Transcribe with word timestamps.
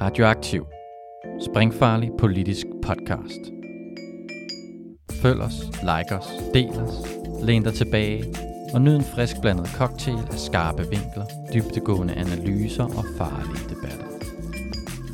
Radioaktiv. 0.00 0.66
Springfarlig 1.50 2.10
politisk 2.18 2.66
podcast. 2.82 3.40
Følg 5.22 5.40
os, 5.40 5.54
like 5.80 6.14
os, 6.18 6.26
del 6.54 6.68
os, 6.68 6.94
læn 7.42 7.62
dig 7.62 7.74
tilbage 7.74 8.34
og 8.74 8.80
nyd 8.80 8.96
en 8.96 9.04
frisk 9.14 9.36
blandet 9.42 9.68
cocktail 9.68 10.18
af 10.32 10.38
skarpe 10.38 10.82
vinkler, 10.82 11.24
dybtegående 11.54 12.14
analyser 12.14 12.84
og 12.84 13.04
farlige 13.16 13.68
debatter. 13.68 14.06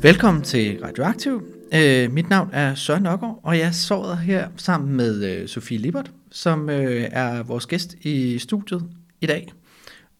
Velkommen 0.01 0.43
til 0.43 0.79
Radioaktiv. 0.83 1.43
Øh, 1.73 2.11
mit 2.11 2.29
navn 2.29 2.49
er 2.53 2.75
Søren 2.75 3.03
Nørgaard, 3.03 3.39
og 3.43 3.59
jeg 3.59 3.75
sover 3.75 4.15
her 4.15 4.47
sammen 4.57 4.95
med 4.95 5.23
øh, 5.23 5.47
Sofie 5.47 5.77
Libert, 5.77 6.11
som 6.31 6.69
øh, 6.69 7.09
er 7.11 7.43
vores 7.43 7.65
gæst 7.65 7.93
i 7.93 8.39
studiet 8.39 8.83
i 9.21 9.25
dag. 9.25 9.53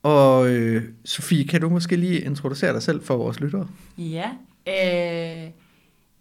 Og 0.03 0.49
øh, 0.49 0.83
Sofie, 1.05 1.47
kan 1.47 1.61
du 1.61 1.69
måske 1.69 1.95
lige 1.95 2.19
introducere 2.19 2.73
dig 2.73 2.81
selv 2.81 3.03
for 3.03 3.17
vores 3.17 3.39
lyttere? 3.39 3.67
Ja, 3.97 4.29
øh, 4.67 5.51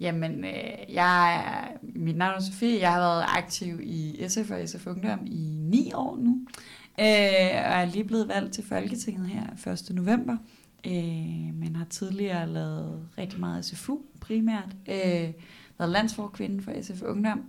jamen, 0.01 0.45
øh, 0.45 0.95
jeg 0.95 1.37
er, 1.37 1.77
mit 1.83 2.17
navn 2.17 2.35
er 2.37 2.41
Sofie, 2.41 2.81
jeg 2.81 2.93
har 2.93 3.01
været 3.01 3.25
aktiv 3.29 3.81
i 3.83 4.25
SF 4.29 4.51
og 4.51 4.69
SF 4.69 4.87
Ungdom 4.87 5.27
i 5.27 5.57
ni 5.61 5.93
år 5.95 6.17
nu, 6.17 6.39
øh, 7.01 7.65
og 7.65 7.75
er 7.81 7.85
lige 7.85 8.05
blevet 8.05 8.29
valgt 8.29 8.55
til 8.55 8.65
Folketinget 8.65 9.29
her 9.29 9.73
1. 9.73 9.95
november, 9.95 10.37
øh, 10.87 11.55
men 11.55 11.77
har 11.77 11.85
tidligere 11.85 12.47
lavet 12.47 13.09
rigtig 13.19 13.41
meget 13.41 13.65
SFU 13.65 13.99
primært, 14.21 14.77
øh, 14.89 15.33
været 15.79 15.93
landsforkvinde 15.93 16.63
for 16.63 16.73
SF 16.83 17.03
Ungdom, 17.03 17.43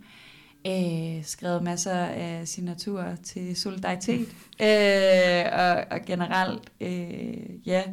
øh, 0.67 1.23
skrevet 1.23 1.63
masser 1.63 1.91
af 2.05 2.47
signaturer 2.47 3.15
til 3.15 3.55
solidaritet, 3.55 4.27
øh, 4.61 5.45
og, 5.53 5.83
og 5.91 6.05
generelt, 6.05 6.71
øh, 6.81 7.67
ja, 7.67 7.83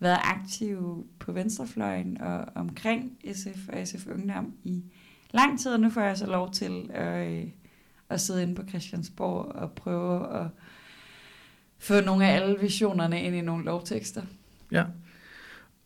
været 0.00 0.18
aktiv 0.22 1.06
på 1.18 1.32
venstrefløjen 1.32 2.20
og 2.20 2.44
omkring 2.54 3.12
SF 3.34 3.68
og 3.68 3.86
SF 3.88 4.06
Ungdom 4.06 4.52
i 4.64 4.82
lang 5.30 5.60
tid, 5.60 5.72
og 5.72 5.80
nu 5.80 5.90
får 5.90 6.00
jeg 6.00 6.18
så 6.18 6.26
lov 6.26 6.52
til 6.52 6.90
at, 6.94 7.28
øh, 7.28 7.44
at 8.08 8.20
sidde 8.20 8.42
inde 8.42 8.54
på 8.54 8.62
Christiansborg 8.68 9.44
og 9.54 9.72
prøve 9.72 10.40
at 10.40 10.46
få 11.78 12.00
nogle 12.00 12.26
af 12.28 12.34
alle 12.34 12.58
visionerne 12.60 13.22
ind 13.22 13.36
i 13.36 13.40
nogle 13.40 13.64
lovtekster. 13.64 14.22
Ja. 14.72 14.84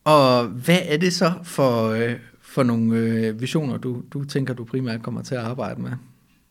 Og 0.03 0.47
hvad 0.47 0.79
er 0.85 0.97
det 0.97 1.13
så 1.13 1.33
for, 1.43 1.87
øh, 1.87 2.19
for 2.41 2.63
nogle 2.63 2.97
øh, 2.97 3.41
visioner, 3.41 3.77
du, 3.77 4.03
du 4.13 4.23
tænker, 4.23 4.53
du 4.53 4.63
primært 4.63 5.03
kommer 5.03 5.21
til 5.21 5.35
at 5.35 5.41
arbejde 5.41 5.81
med? 5.81 5.91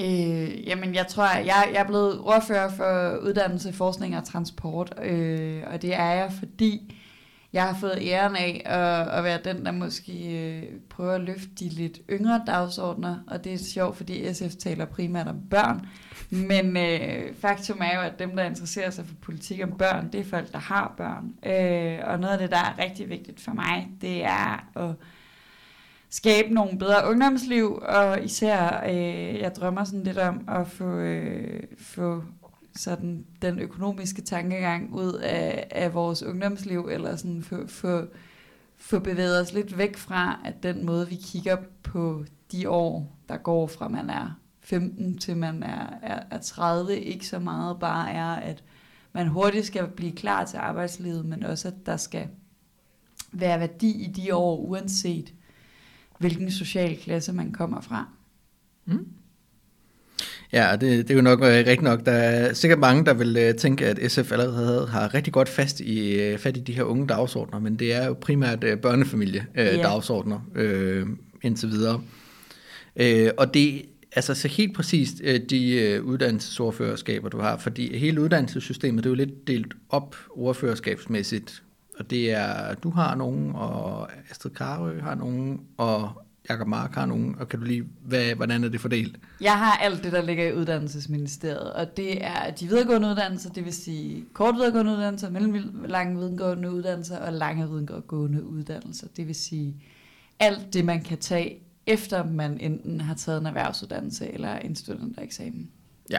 Øh, 0.00 0.68
jamen, 0.68 0.94
jeg 0.94 1.06
tror, 1.06 1.24
jeg, 1.24 1.68
jeg 1.72 1.80
er 1.80 1.86
blevet 1.86 2.20
ordfører 2.20 2.70
for 2.70 3.16
uddannelse, 3.26 3.72
forskning 3.72 4.16
og 4.16 4.24
transport, 4.24 4.94
øh, 5.04 5.62
og 5.66 5.82
det 5.82 5.94
er 5.94 6.10
jeg, 6.10 6.32
fordi 6.38 6.94
jeg 7.52 7.64
har 7.64 7.74
fået 7.80 7.98
æren 8.00 8.36
af 8.36 8.62
at, 8.64 9.18
at 9.18 9.24
være 9.24 9.40
den, 9.44 9.64
der 9.64 9.72
måske 9.72 10.12
øh, 10.38 10.62
prøver 10.90 11.12
at 11.12 11.20
løfte 11.20 11.48
de 11.60 11.68
lidt 11.68 12.00
yngre 12.10 12.42
dagsordner, 12.46 13.16
og 13.26 13.44
det 13.44 13.52
er 13.52 13.58
sjovt, 13.58 13.96
fordi 13.96 14.34
SF 14.34 14.54
taler 14.58 14.84
primært 14.84 15.28
om 15.28 15.40
børn, 15.50 15.86
men 16.30 16.76
øh, 16.76 17.34
faktum 17.34 17.78
er 17.80 17.94
jo, 17.94 18.00
at 18.00 18.18
dem, 18.18 18.36
der 18.36 18.44
interesserer 18.44 18.90
sig 18.90 19.06
for 19.06 19.14
politik 19.22 19.62
om 19.62 19.72
børn, 19.78 20.12
det 20.12 20.20
er 20.20 20.24
folk, 20.24 20.52
der 20.52 20.58
har 20.58 20.94
børn. 20.96 21.52
Øh, 21.52 21.98
og 22.04 22.20
noget 22.20 22.32
af 22.32 22.38
det, 22.38 22.50
der 22.50 22.56
er 22.56 22.78
rigtig 22.78 23.08
vigtigt 23.08 23.40
for 23.40 23.52
mig, 23.52 23.88
det 24.00 24.24
er 24.24 24.78
at 24.78 24.94
skabe 26.10 26.54
nogle 26.54 26.78
bedre 26.78 27.10
ungdomsliv, 27.10 27.82
og 27.82 28.24
især, 28.24 28.84
øh, 28.88 29.38
jeg 29.38 29.52
drømmer 29.56 29.84
sådan 29.84 30.02
lidt 30.02 30.18
om 30.18 30.48
at 30.48 30.66
få, 30.66 30.96
øh, 30.96 31.62
få 31.78 32.24
sådan 32.76 33.26
den 33.42 33.58
økonomiske 33.58 34.22
tankegang 34.22 34.94
ud 34.94 35.12
af, 35.12 35.68
af 35.70 35.94
vores 35.94 36.22
ungdomsliv, 36.22 36.88
eller 36.90 37.16
sådan 37.16 37.42
få, 37.42 37.66
få, 37.66 38.06
få 38.76 38.98
bevæget 38.98 39.40
os 39.40 39.52
lidt 39.52 39.78
væk 39.78 39.96
fra, 39.96 40.40
at 40.44 40.62
den 40.62 40.86
måde, 40.86 41.08
vi 41.08 41.14
kigger 41.14 41.56
på 41.82 42.24
de 42.52 42.70
år, 42.70 43.16
der 43.28 43.36
går 43.36 43.66
fra 43.66 43.88
man 43.88 44.10
er 44.10 44.40
15 44.60 45.18
til 45.18 45.36
man 45.36 45.62
er, 45.62 45.86
er, 46.02 46.22
er 46.30 46.38
30, 46.38 47.00
ikke 47.00 47.26
så 47.26 47.38
meget 47.38 47.78
bare 47.78 48.12
er, 48.12 48.26
at 48.26 48.64
man 49.12 49.28
hurtigt 49.28 49.66
skal 49.66 49.88
blive 49.88 50.12
klar 50.12 50.44
til 50.44 50.56
arbejdslivet, 50.56 51.26
men 51.26 51.42
også, 51.42 51.68
at 51.68 51.86
der 51.86 51.96
skal 51.96 52.28
være 53.32 53.60
værdi 53.60 54.04
i 54.04 54.06
de 54.06 54.34
år, 54.34 54.56
uanset 54.56 55.34
hvilken 56.18 56.50
social 56.50 56.96
klasse 56.96 57.32
man 57.32 57.52
kommer 57.52 57.80
fra. 57.80 58.08
Mm. 58.84 59.08
Ja, 60.52 60.72
det, 60.72 60.80
det 60.80 61.10
er 61.10 61.14
jo 61.14 61.22
nok 61.22 61.40
øh, 61.40 61.46
rigtigt 61.46 61.82
nok. 61.82 62.06
Der 62.06 62.12
er 62.12 62.52
sikkert 62.52 62.78
mange, 62.78 63.04
der 63.04 63.14
vil 63.14 63.36
øh, 63.36 63.54
tænke, 63.54 63.86
at 63.86 64.12
SF 64.12 64.32
allerede 64.32 64.86
har 64.86 65.14
rigtig 65.14 65.32
godt 65.32 65.48
fast 65.48 65.80
i, 65.80 66.20
øh, 66.20 66.38
fat 66.38 66.56
i 66.56 66.60
de 66.60 66.72
her 66.72 66.82
unge 66.82 67.06
dagsordner, 67.06 67.58
men 67.58 67.76
det 67.76 67.94
er 67.94 68.06
jo 68.06 68.12
primært 68.20 68.64
børnefamilie-dagsordner 68.82 70.40
yeah. 70.58 70.96
øh, 70.96 71.06
indtil 71.42 71.70
videre. 71.70 72.02
Øh, 72.96 73.30
og 73.36 73.54
det 73.54 73.82
altså 74.12 74.34
så 74.34 74.48
helt 74.48 74.76
præcist 74.76 75.14
de 75.50 76.00
uddannelsesordførerskaber, 76.04 77.28
du 77.28 77.40
har, 77.40 77.56
fordi 77.56 77.98
hele 77.98 78.20
uddannelsessystemet, 78.20 79.04
det 79.04 79.10
er 79.10 79.10
jo 79.10 79.16
lidt 79.16 79.46
delt 79.46 79.74
op 79.88 80.16
ordførerskabsmæssigt, 80.30 81.62
og 81.98 82.10
det 82.10 82.32
er, 82.32 82.74
du 82.74 82.90
har 82.90 83.14
nogen, 83.14 83.52
og 83.54 84.08
Astrid 84.30 84.50
Karø 84.50 85.00
har 85.00 85.14
nogen, 85.14 85.60
og 85.76 86.22
Jakob 86.48 86.66
Mark 86.68 86.94
har 86.94 87.06
nogen, 87.06 87.36
og 87.38 87.48
kan 87.48 87.58
du 87.58 87.64
lige, 87.64 87.84
hvad, 88.04 88.34
hvordan 88.34 88.64
er 88.64 88.68
det 88.68 88.80
fordelt? 88.80 89.16
Jeg 89.40 89.58
har 89.58 89.76
alt 89.76 90.04
det, 90.04 90.12
der 90.12 90.22
ligger 90.22 90.48
i 90.48 90.54
uddannelsesministeriet, 90.54 91.72
og 91.72 91.96
det 91.96 92.24
er 92.24 92.50
de 92.50 92.66
videregående 92.66 93.08
uddannelser, 93.08 93.50
det 93.50 93.64
vil 93.64 93.72
sige 93.72 94.24
kort 94.32 94.54
videregående 94.54 94.92
uddannelser, 94.92 95.30
mellemlange 95.30 96.18
videregående 96.18 96.70
uddannelser 96.70 97.18
og 97.18 97.32
lange 97.32 97.68
videregående 97.68 98.44
uddannelser. 98.44 99.06
Det 99.16 99.26
vil 99.26 99.34
sige 99.34 99.76
alt 100.38 100.72
det, 100.72 100.84
man 100.84 101.02
kan 101.02 101.18
tage, 101.18 101.58
efter 101.86 102.24
man 102.24 102.60
enten 102.60 103.00
har 103.00 103.14
taget 103.14 103.40
en 103.40 103.46
erhvervsuddannelse 103.46 104.32
eller 104.32 104.56
en 104.56 104.76
studentereksamen. 104.76 105.70
Ja, 106.10 106.18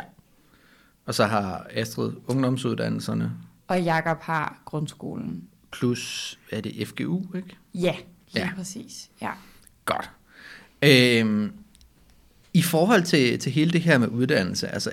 og 1.06 1.16
så 1.16 1.26
har 1.26 1.68
Astrid 1.74 2.12
ungdomsuddannelserne. 2.28 3.32
Og 3.68 3.82
Jakob 3.82 4.22
har 4.22 4.62
grundskolen. 4.66 5.48
Plus, 5.72 6.40
er 6.52 6.62
det 6.62 6.88
FGU, 6.88 7.22
ikke? 7.36 7.58
Ja, 7.74 7.96
lige 8.34 8.46
ja. 8.46 8.52
præcis. 8.56 9.10
Ja. 9.22 9.32
Godt. 9.86 10.10
Øhm, 10.82 11.52
I 12.54 12.62
forhold 12.62 13.04
til, 13.04 13.40
til 13.40 13.52
hele 13.52 13.72
det 13.72 13.82
her 13.82 13.98
med 13.98 14.08
uddannelse, 14.08 14.68
altså 14.68 14.92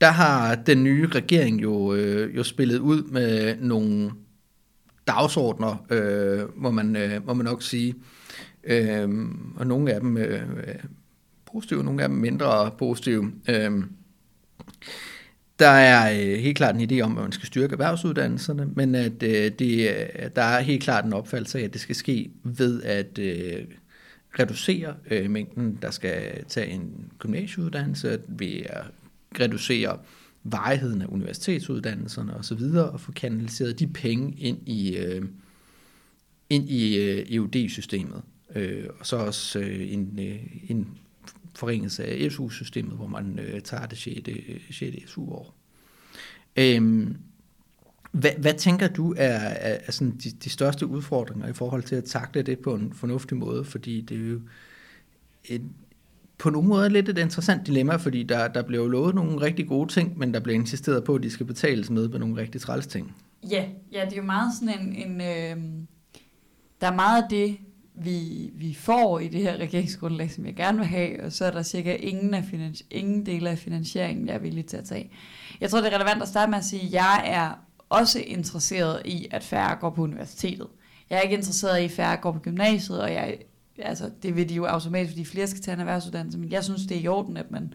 der 0.00 0.10
har 0.10 0.54
den 0.54 0.84
nye 0.84 1.06
regering 1.06 1.62
jo, 1.62 1.94
øh, 1.94 2.36
jo 2.36 2.42
spillet 2.42 2.78
ud 2.78 3.02
med 3.02 3.56
nogle 3.60 4.10
dagsordner, 5.06 5.86
øh, 5.90 6.62
må, 6.62 6.70
man, 6.70 6.96
øh, 6.96 7.26
må 7.26 7.34
man 7.34 7.44
nok 7.44 7.62
sige. 7.62 7.94
Øh, 8.64 9.08
og 9.56 9.66
nogle 9.66 9.92
af 9.92 10.00
dem 10.00 10.16
øh, 10.16 10.42
øh, 10.42 10.74
positive, 11.52 11.84
nogle 11.84 12.02
af 12.02 12.08
dem 12.08 12.18
mindre 12.18 12.70
positive. 12.78 13.32
Øh, 13.48 13.84
der 15.58 15.68
er 15.68 16.12
øh, 16.12 16.38
helt 16.38 16.56
klart 16.56 16.74
en 16.76 16.90
idé 16.90 17.00
om, 17.00 17.18
at 17.18 17.22
man 17.22 17.32
skal 17.32 17.46
styrke 17.46 17.72
erhvervsuddannelserne, 17.72 18.66
men 18.76 18.94
at 18.94 19.22
øh, 19.22 19.52
det, 19.58 19.90
øh, 19.90 20.30
der 20.36 20.42
er 20.42 20.60
helt 20.60 20.82
klart 20.82 21.04
en 21.04 21.12
opfattelse 21.12 21.58
af, 21.58 21.62
at 21.62 21.72
det 21.72 21.80
skal 21.80 21.96
ske 21.96 22.30
ved 22.44 22.82
at 22.82 23.18
øh, 23.18 23.64
reducere 24.38 24.94
øh, 25.10 25.30
mængden, 25.30 25.78
der 25.82 25.90
skal 25.90 26.44
tage 26.44 26.66
en 26.66 27.12
gymnasieuddannelse, 27.18 28.20
ved 28.28 28.62
at 28.66 28.78
øh, 28.78 29.40
reducere 29.40 29.98
varigheden 30.44 31.02
af 31.02 31.06
universitetsuddannelserne 31.06 32.36
osv., 32.36 32.62
og 32.76 33.00
få 33.00 33.12
kanaliseret 33.12 33.78
de 33.78 33.86
penge 33.86 34.34
ind 34.38 34.68
i, 34.68 34.96
øh, 34.96 35.24
ind 36.50 36.70
i 36.70 36.98
øh, 36.98 37.26
EUD-systemet. 37.30 38.22
Øh, 38.54 38.84
og 38.98 39.06
så 39.06 39.16
også 39.16 39.58
øh, 39.58 39.92
en, 39.92 40.18
øh, 40.18 40.40
en 40.68 40.88
forringelse 41.54 42.04
af 42.04 42.32
SU-systemet, 42.32 42.96
hvor 42.96 43.06
man 43.06 43.38
øh, 43.38 43.60
tager 43.60 43.86
det 43.86 43.98
6. 43.98 44.20
6. 44.70 45.10
SU-år. 45.10 45.54
Øhm, 46.56 47.16
hvad, 48.12 48.30
hvad 48.38 48.54
tænker 48.54 48.88
du 48.88 49.14
er, 49.16 49.38
er, 49.38 49.78
er 49.86 49.92
sådan 49.92 50.16
de, 50.16 50.30
de 50.30 50.50
største 50.50 50.86
udfordringer 50.86 51.48
i 51.48 51.52
forhold 51.52 51.82
til 51.82 51.94
at 51.96 52.04
takle 52.04 52.42
det 52.42 52.58
på 52.58 52.74
en 52.74 52.92
fornuftig 52.92 53.36
måde? 53.36 53.64
Fordi 53.64 54.00
det 54.00 54.16
er 54.16 54.30
jo 54.30 54.40
et, 55.44 55.62
på 56.38 56.50
nogle 56.50 56.68
måder 56.68 56.88
lidt 56.88 57.08
et 57.08 57.18
interessant 57.18 57.66
dilemma, 57.66 57.96
fordi 57.96 58.22
der, 58.22 58.48
der 58.48 58.62
bliver 58.62 58.82
jo 58.82 58.88
lovet 58.88 59.14
nogle 59.14 59.40
rigtig 59.40 59.68
gode 59.68 59.92
ting, 59.92 60.18
men 60.18 60.34
der 60.34 60.40
bliver 60.40 60.58
insisteret 60.58 61.04
på, 61.04 61.14
at 61.14 61.22
de 61.22 61.30
skal 61.30 61.46
betales 61.46 61.90
med 61.90 62.08
på 62.08 62.18
nogle 62.18 62.36
rigtig 62.36 62.60
træls 62.60 62.86
ting. 62.86 63.16
Ja, 63.50 63.68
ja, 63.92 64.04
det 64.04 64.12
er 64.12 64.16
jo 64.16 64.22
meget 64.22 64.52
sådan 64.60 64.80
en... 64.80 64.96
en 64.96 65.20
øh, 65.20 65.86
der 66.80 66.90
er 66.90 66.94
meget 66.94 67.22
af 67.22 67.28
det, 67.30 67.56
vi, 67.94 68.50
vi 68.54 68.74
får 68.74 69.18
i 69.18 69.28
det 69.28 69.42
her 69.42 69.56
regeringsgrundlag, 69.56 70.30
som 70.30 70.46
jeg 70.46 70.54
gerne 70.54 70.78
vil 70.78 70.86
have, 70.86 71.22
og 71.22 71.32
så 71.32 71.44
er 71.44 71.50
der 71.50 71.62
cirka 71.62 71.94
ingen, 71.94 72.34
af 72.34 72.44
finans, 72.44 72.82
ingen 72.90 73.26
dele 73.26 73.50
af 73.50 73.58
finansieringen, 73.58 74.26
jeg 74.26 74.34
er 74.34 74.38
villig 74.38 74.66
til 74.66 74.76
at 74.76 74.84
tage. 74.84 75.10
Jeg 75.60 75.70
tror, 75.70 75.80
det 75.80 75.92
er 75.92 75.96
relevant 75.96 76.22
at 76.22 76.28
starte 76.28 76.50
med 76.50 76.58
at 76.58 76.64
sige, 76.64 76.82
at 76.82 76.92
jeg 76.92 77.22
er 77.26 77.50
også 77.88 78.20
interesseret 78.20 79.02
i, 79.04 79.26
at 79.30 79.44
færre 79.44 79.76
går 79.76 79.90
på 79.90 80.02
universitetet. 80.02 80.66
Jeg 81.10 81.16
er 81.16 81.20
ikke 81.20 81.36
interesseret 81.36 81.80
i, 81.80 81.84
at 81.84 81.90
færre 81.90 82.16
går 82.16 82.32
på 82.32 82.38
gymnasiet, 82.38 83.00
og 83.00 83.12
jeg, 83.12 83.38
altså, 83.78 84.10
det 84.22 84.36
vil 84.36 84.48
de 84.48 84.54
jo 84.54 84.64
automatisk, 84.64 85.12
fordi 85.12 85.24
flere 85.24 85.46
skal 85.46 85.62
tage 85.62 85.74
en 85.74 85.80
erhvervsuddannelse, 85.80 86.38
men 86.38 86.52
jeg 86.52 86.64
synes, 86.64 86.82
det 86.82 86.96
er 86.96 87.00
i 87.00 87.08
orden, 87.08 87.36
at 87.36 87.50
man 87.50 87.74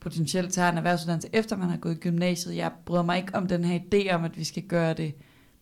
potentielt 0.00 0.52
tager 0.52 0.72
en 0.72 0.76
erhvervsuddannelse, 0.76 1.28
efter 1.32 1.56
man 1.56 1.70
har 1.70 1.76
gået 1.76 1.94
i 1.94 2.00
gymnasiet. 2.00 2.56
Jeg 2.56 2.72
bryder 2.84 3.02
mig 3.02 3.16
ikke 3.16 3.34
om 3.34 3.46
den 3.46 3.64
her 3.64 3.80
idé 3.80 4.14
om, 4.14 4.24
at 4.24 4.38
vi 4.38 4.44
skal 4.44 4.62
gøre 4.62 4.94
det 4.94 5.14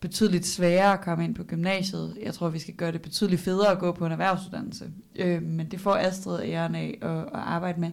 betydeligt 0.02 0.46
sværere 0.46 0.92
at 0.92 1.00
komme 1.00 1.24
ind 1.24 1.34
på 1.34 1.44
gymnasiet. 1.44 2.18
Jeg 2.22 2.34
tror, 2.34 2.48
vi 2.48 2.58
skal 2.58 2.74
gøre 2.74 2.92
det 2.92 3.02
betydeligt 3.02 3.40
federe 3.40 3.70
at 3.70 3.78
gå 3.78 3.92
på 3.92 4.06
en 4.06 4.12
erhvervsuddannelse. 4.12 4.90
Øh, 5.16 5.42
men 5.42 5.70
det 5.70 5.80
får 5.80 5.96
Astrid 5.96 6.42
æren 6.42 6.74
af 6.74 6.98
at, 7.02 7.10
at 7.10 7.26
arbejde 7.32 7.80
med. 7.80 7.90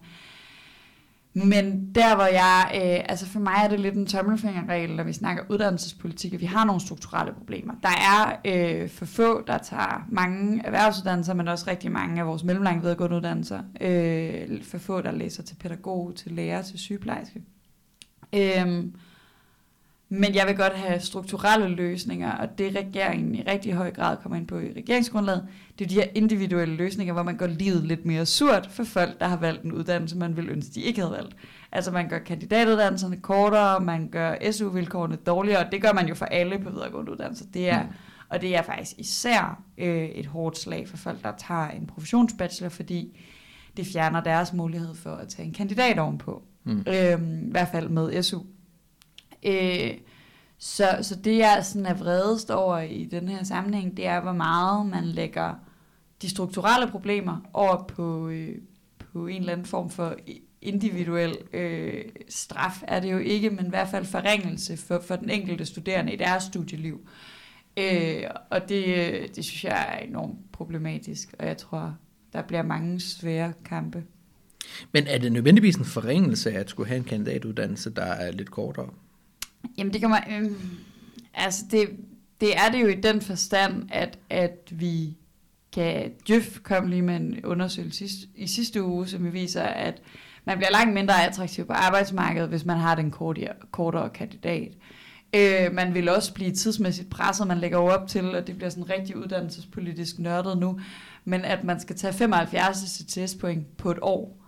Men 1.33 1.95
der 1.95 2.15
hvor 2.15 2.25
jeg, 2.25 2.71
øh, 2.75 3.05
altså 3.09 3.25
for 3.25 3.39
mig 3.39 3.53
er 3.63 3.67
det 3.67 3.79
lidt 3.79 3.95
en 3.95 4.05
tommelfingerregel, 4.05 4.95
når 4.95 5.03
vi 5.03 5.13
snakker 5.13 5.43
uddannelsespolitik, 5.49 6.33
at 6.33 6.41
vi 6.41 6.45
har 6.45 6.65
nogle 6.65 6.81
strukturelle 6.81 7.33
problemer. 7.33 7.73
Der 7.83 7.89
er 7.89 8.35
øh, 8.45 8.89
for 8.89 9.05
få, 9.05 9.43
der 9.47 9.57
tager 9.57 10.05
mange 10.09 10.61
erhvervsuddannelser, 10.65 11.33
men 11.33 11.47
også 11.47 11.65
rigtig 11.67 11.91
mange 11.91 12.21
af 12.21 12.27
vores 12.27 12.43
mellemlange 12.43 12.81
videregående 12.81 13.17
uddannelser. 13.17 13.59
Øh, 13.81 14.63
for 14.63 14.77
få, 14.77 15.01
der 15.01 15.11
læser 15.11 15.43
til 15.43 15.55
pædagog, 15.55 16.13
til 16.15 16.31
lærer, 16.31 16.61
til 16.61 16.79
sygeplejerske. 16.79 17.41
Øh, 18.35 18.83
men 20.11 20.35
jeg 20.35 20.47
vil 20.47 20.55
godt 20.55 20.73
have 20.73 20.99
strukturelle 20.99 21.67
løsninger, 21.67 22.31
og 22.31 22.57
det 22.57 22.75
regeringen 22.75 23.35
i 23.35 23.41
rigtig 23.41 23.73
høj 23.73 23.91
grad 23.91 24.17
kommer 24.17 24.37
ind 24.37 24.47
på 24.47 24.59
i 24.59 24.73
regeringsgrundlaget, 24.75 25.47
det 25.79 25.85
er 25.85 25.89
de 25.89 25.95
her 25.95 26.07
individuelle 26.15 26.75
løsninger, 26.75 27.13
hvor 27.13 27.23
man 27.23 27.37
gør 27.37 27.47
livet 27.47 27.83
lidt 27.83 28.05
mere 28.05 28.25
surt 28.25 28.67
for 28.71 28.83
folk, 28.83 29.19
der 29.19 29.27
har 29.27 29.37
valgt 29.37 29.63
en 29.63 29.71
uddannelse, 29.71 30.17
man 30.17 30.37
vil 30.37 30.49
ønske, 30.49 30.71
de 30.75 30.81
ikke 30.81 31.01
havde 31.01 31.11
valgt. 31.11 31.35
Altså 31.71 31.91
man 31.91 32.09
gør 32.09 32.19
kandidatuddannelserne 32.19 33.17
kortere, 33.17 33.79
man 33.79 34.09
gør 34.09 34.51
SU-vilkårene 34.51 35.15
dårligere, 35.15 35.65
og 35.65 35.71
det 35.71 35.81
gør 35.81 35.93
man 35.93 36.07
jo 36.07 36.15
for 36.15 36.25
alle 36.25 36.59
på 36.59 36.69
videregående 36.69 37.11
uddannelser. 37.11 37.45
Det 37.53 37.69
er, 37.69 37.83
mm. 37.83 37.89
Og 38.29 38.41
det 38.41 38.55
er 38.55 38.61
faktisk 38.61 38.99
især 38.99 39.63
øh, 39.77 40.05
et 40.05 40.25
hårdt 40.25 40.57
slag 40.57 40.87
for 40.87 40.97
folk, 40.97 41.23
der 41.23 41.31
tager 41.37 41.67
en 41.67 41.87
professionsbachelor, 41.87 42.69
fordi 42.69 43.19
det 43.77 43.87
fjerner 43.87 44.23
deres 44.23 44.53
mulighed 44.53 44.95
for 44.95 45.11
at 45.11 45.27
tage 45.27 45.45
en 45.45 45.53
kandidat 45.53 45.99
ovenpå. 45.99 46.43
Mm. 46.63 46.83
Øh, 46.87 47.21
I 47.47 47.51
hvert 47.51 47.67
fald 47.71 47.89
med 47.89 48.23
SU. 48.23 48.39
Øh, 49.43 49.91
så, 50.57 50.97
så 51.01 51.15
det 51.15 51.37
jeg 51.37 51.59
sådan 51.65 51.85
er 51.85 51.93
vredest 51.93 52.51
over 52.51 52.79
i 52.79 53.05
den 53.05 53.29
her 53.29 53.43
sammenhæng, 53.43 53.97
det 53.97 54.05
er, 54.05 54.21
hvor 54.21 54.33
meget 54.33 54.85
man 54.85 55.05
lægger 55.05 55.53
de 56.21 56.29
strukturelle 56.29 56.91
problemer 56.91 57.37
over 57.53 57.83
på, 57.83 58.29
øh, 58.29 58.55
på 59.13 59.27
en 59.27 59.39
eller 59.39 59.53
anden 59.53 59.65
form 59.65 59.89
for 59.89 60.15
individuel 60.61 61.37
øh, 61.53 62.03
straf, 62.29 62.83
er 62.87 62.99
det 62.99 63.11
jo 63.11 63.17
ikke, 63.17 63.49
men 63.49 63.65
i 63.65 63.69
hvert 63.69 63.87
fald 63.87 64.05
forringelse 64.05 64.77
for, 64.77 64.99
for 65.07 65.15
den 65.15 65.29
enkelte 65.29 65.65
studerende 65.65 66.13
i 66.13 66.15
deres 66.15 66.43
studieliv. 66.43 67.07
Øh, 67.77 68.23
og 68.49 68.69
det, 68.69 68.85
øh, 68.85 69.27
det 69.35 69.45
synes 69.45 69.63
jeg 69.63 69.87
er 69.93 70.07
enormt 70.07 70.51
problematisk, 70.51 71.35
og 71.39 71.47
jeg 71.47 71.57
tror, 71.57 71.95
der 72.33 72.41
bliver 72.41 72.63
mange 72.63 72.99
svære 72.99 73.53
kampe. 73.65 74.03
Men 74.91 75.07
er 75.07 75.17
det 75.17 75.31
nødvendigvis 75.31 75.75
en 75.75 75.85
forringelse 75.85 76.51
at 76.51 76.69
skulle 76.69 76.89
have 76.89 76.97
en 76.97 77.03
kandidatuddannelse, 77.03 77.89
der 77.89 78.05
er 78.05 78.31
lidt 78.31 78.51
kortere? 78.51 78.89
Jamen 79.77 79.93
det 79.93 80.01
kommer... 80.01 80.17
øh, 80.29 80.51
altså 81.33 81.65
det, 81.71 81.89
det 82.41 82.57
er 82.57 82.71
det 82.71 82.81
jo 82.81 82.87
i 82.87 83.01
den 83.01 83.21
forstand, 83.21 83.89
at, 83.91 84.19
at 84.29 84.69
vi 84.71 85.17
kan, 85.73 86.11
Djøf 86.27 86.59
kom 86.63 86.87
lige 86.87 87.01
med 87.01 87.15
en 87.15 87.45
undersøgelse 87.45 88.05
i, 88.05 88.09
i 88.35 88.47
sidste 88.47 88.83
uge, 88.83 89.07
som 89.07 89.33
viser, 89.33 89.63
at 89.63 90.01
man 90.45 90.57
bliver 90.57 90.71
langt 90.71 90.93
mindre 90.93 91.25
attraktiv 91.25 91.65
på 91.65 91.73
arbejdsmarkedet, 91.73 92.49
hvis 92.49 92.65
man 92.65 92.77
har 92.77 92.95
den 92.95 93.11
kortere, 93.11 93.53
kortere 93.71 94.09
kandidat. 94.09 94.71
Øh, 95.35 95.73
man 95.73 95.93
vil 95.93 96.09
også 96.09 96.33
blive 96.33 96.51
tidsmæssigt 96.51 97.09
presset, 97.09 97.47
man 97.47 97.57
lægger 97.57 97.77
op 97.77 98.07
til, 98.07 98.35
og 98.35 98.47
det 98.47 98.55
bliver 98.55 98.69
sådan 98.69 98.89
rigtig 98.89 99.17
uddannelsespolitisk 99.17 100.19
nørdet 100.19 100.57
nu, 100.57 100.79
men 101.25 101.45
at 101.45 101.63
man 101.63 101.79
skal 101.79 101.95
tage 101.95 102.13
75 102.13 102.77
CTS-point 102.77 103.77
på 103.77 103.91
et 103.91 103.99
år, 104.01 104.38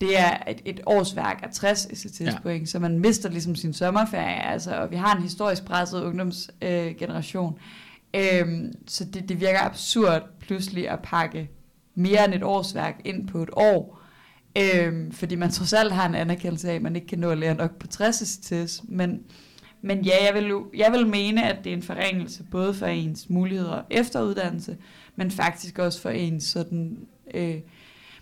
det 0.00 0.18
er 0.18 0.36
et, 0.48 0.62
et 0.64 0.80
årsværk 0.86 1.40
af 1.42 1.50
60 1.52 1.86
ECTS-point, 1.86 2.60
ja. 2.60 2.66
så 2.66 2.78
man 2.78 2.98
mister 2.98 3.28
ligesom 3.30 3.54
sin 3.54 3.72
sommerferie, 3.72 4.46
altså, 4.46 4.76
og 4.76 4.90
vi 4.90 4.96
har 4.96 5.16
en 5.16 5.22
historisk 5.22 5.64
presset 5.64 6.02
ungdomsgeneration. 6.02 7.58
Øh, 8.14 8.40
øhm, 8.40 8.72
så 8.86 9.04
det, 9.04 9.28
det 9.28 9.40
virker 9.40 9.60
absurd 9.60 10.22
pludselig 10.40 10.88
at 10.88 10.98
pakke 11.02 11.50
mere 11.94 12.24
end 12.24 12.34
et 12.34 12.42
årsværk 12.42 13.00
ind 13.04 13.28
på 13.28 13.42
et 13.42 13.50
år, 13.52 14.00
øh, 14.58 15.12
fordi 15.12 15.34
man 15.34 15.50
trods 15.50 15.72
alt 15.72 15.92
har 15.92 16.08
en 16.08 16.14
anerkendelse 16.14 16.70
af, 16.70 16.74
at 16.74 16.82
man 16.82 16.96
ikke 16.96 17.08
kan 17.08 17.18
nå 17.18 17.30
at 17.30 17.38
lære 17.38 17.54
nok 17.54 17.78
på 17.78 17.86
60 17.86 18.22
ECTS, 18.22 18.82
men, 18.88 19.20
men 19.82 20.04
ja, 20.04 20.26
jeg 20.26 20.34
vil, 20.34 20.54
jeg 20.76 20.92
vil 20.92 21.06
mene, 21.06 21.52
at 21.52 21.64
det 21.64 21.72
er 21.72 21.76
en 21.76 21.82
forringelse 21.82 22.44
både 22.50 22.74
for 22.74 22.86
ens 22.86 23.30
muligheder 23.30 23.82
efter 23.90 24.22
uddannelse, 24.22 24.76
men 25.16 25.30
faktisk 25.30 25.78
også 25.78 26.00
for 26.00 26.10
ens 26.10 26.44
sådan... 26.44 26.98
Øh, 27.34 27.60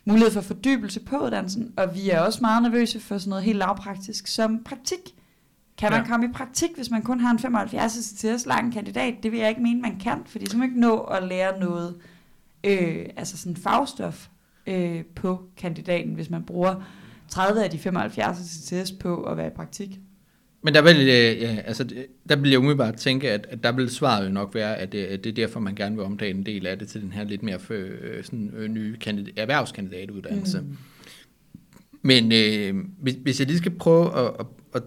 mulighed 0.08 0.30
for 0.30 0.40
fordybelse 0.40 1.00
på 1.00 1.16
uddannelsen, 1.24 1.72
og 1.76 1.94
vi 1.94 2.10
er 2.10 2.20
også 2.20 2.38
meget 2.40 2.62
nervøse 2.62 3.00
for 3.00 3.18
sådan 3.18 3.28
noget 3.28 3.44
helt 3.44 3.58
lavpraktisk 3.58 4.26
som 4.26 4.64
praktik. 4.64 5.14
Kan 5.78 5.90
man 5.92 6.00
ja. 6.00 6.06
komme 6.06 6.26
i 6.26 6.32
praktik, 6.32 6.70
hvis 6.76 6.90
man 6.90 7.02
kun 7.02 7.20
har 7.20 7.30
en 7.30 7.38
75 7.38 7.96
ECTS 7.96 8.46
lang 8.46 8.72
kandidat? 8.72 9.14
Det 9.22 9.32
vil 9.32 9.40
jeg 9.40 9.48
ikke 9.48 9.62
mene, 9.62 9.80
man 9.80 9.98
kan, 9.98 10.22
fordi 10.26 10.46
så 10.46 10.56
man 10.56 10.68
ikke 10.68 10.80
nå 10.80 10.98
at 11.00 11.22
lære 11.22 11.60
noget, 11.60 11.96
øh, 12.64 13.06
altså 13.16 13.38
sådan 13.38 13.56
fagstof 13.56 14.28
øh, 14.66 15.04
på 15.04 15.42
kandidaten, 15.56 16.14
hvis 16.14 16.30
man 16.30 16.42
bruger 16.44 16.74
30 17.28 17.64
af 17.64 17.70
de 17.70 17.78
75 17.78 18.72
ECTS 18.72 18.92
på 18.92 19.22
at 19.22 19.36
være 19.36 19.46
i 19.46 19.56
praktik. 19.56 20.00
Men 20.62 20.74
der 20.74 20.82
vil, 20.82 20.96
øh, 20.96 21.42
ja, 21.42 21.56
altså, 21.64 21.84
der 22.28 22.36
vil 22.36 22.50
jeg 22.50 22.58
umiddelbart 22.58 22.96
tænke, 22.96 23.30
at, 23.30 23.46
at 23.50 23.62
der 23.62 23.72
vil 23.72 23.90
svaret 23.90 24.24
jo 24.24 24.30
nok 24.30 24.54
være, 24.54 24.76
at 24.76 24.92
det, 24.92 25.04
at 25.04 25.24
det 25.24 25.30
er 25.30 25.34
derfor, 25.34 25.60
man 25.60 25.74
gerne 25.74 25.96
vil 25.96 26.04
omdage 26.04 26.30
en 26.30 26.46
del 26.46 26.66
af 26.66 26.78
det 26.78 26.88
til 26.88 27.02
den 27.02 27.12
her 27.12 27.24
lidt 27.24 27.42
mere 27.42 27.58
øh, 27.70 28.24
sådan, 28.24 28.52
øh, 28.56 28.68
nye 28.68 28.96
kandidat, 28.96 29.34
erhvervskandidatuddannelse. 29.36 30.60
Mm. 30.60 30.76
Men 32.02 32.32
øh, 32.32 32.84
hvis, 32.98 33.14
hvis 33.14 33.40
jeg 33.40 33.46
lige 33.46 33.58
skal 33.58 33.72
prøve 33.72 34.18
at, 34.18 34.32
at, 34.40 34.46
at 34.74 34.82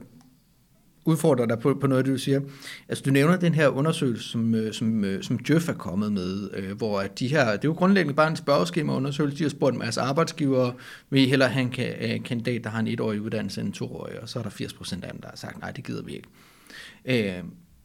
udfordre 1.06 1.48
dig 1.48 1.60
på, 1.60 1.74
på 1.74 1.88
noget, 1.88 2.06
du 2.06 2.18
siger. 2.18 2.42
Altså, 2.90 3.04
du 3.04 3.12
nævner 3.12 3.38
den 3.38 3.54
her 3.54 3.68
undersøgelse, 3.68 4.30
som, 4.30 4.56
øh, 4.56 4.74
som, 4.74 5.04
øh, 5.04 5.24
som 5.24 5.40
Jeff 5.50 5.70
er 5.70 5.74
kommet 5.74 6.12
med, 6.12 6.50
øh, 6.54 6.78
hvor 6.78 7.02
de 7.02 7.28
her, 7.28 7.46
det 7.46 7.54
er 7.54 7.60
jo 7.64 7.74
grundlæggende 7.74 8.16
bare 8.16 8.30
en 8.30 8.36
spørgeskema-undersøgelse, 8.36 9.38
de 9.38 9.44
har 9.44 9.50
spurgt 9.50 9.74
en 9.74 9.80
masse 9.80 10.02
arbejdsgivere, 10.02 10.74
vil 11.10 11.22
I 11.22 11.26
hellere 11.26 11.50
have 11.50 11.64
en, 11.64 11.74
en 12.02 12.20
øh, 12.20 12.24
kandidat, 12.24 12.64
der 12.64 12.70
har 12.70 12.80
en 12.80 12.88
etårig 12.88 13.22
uddannelse 13.22 13.62
end 13.62 13.68
en 13.68 13.74
toårig, 13.74 14.20
og 14.22 14.30
så 14.30 14.40
er 14.40 14.44
der 14.44 14.50
80 14.50 14.74
procent 14.74 15.04
af 15.04 15.12
dem, 15.12 15.22
der 15.22 15.30
har 15.30 15.38
sagt, 15.38 15.60
nej, 15.60 15.72
det 15.72 15.84
gider 15.84 16.04
vi 16.04 16.16
ikke. 16.16 16.28
Øh, 17.06 17.44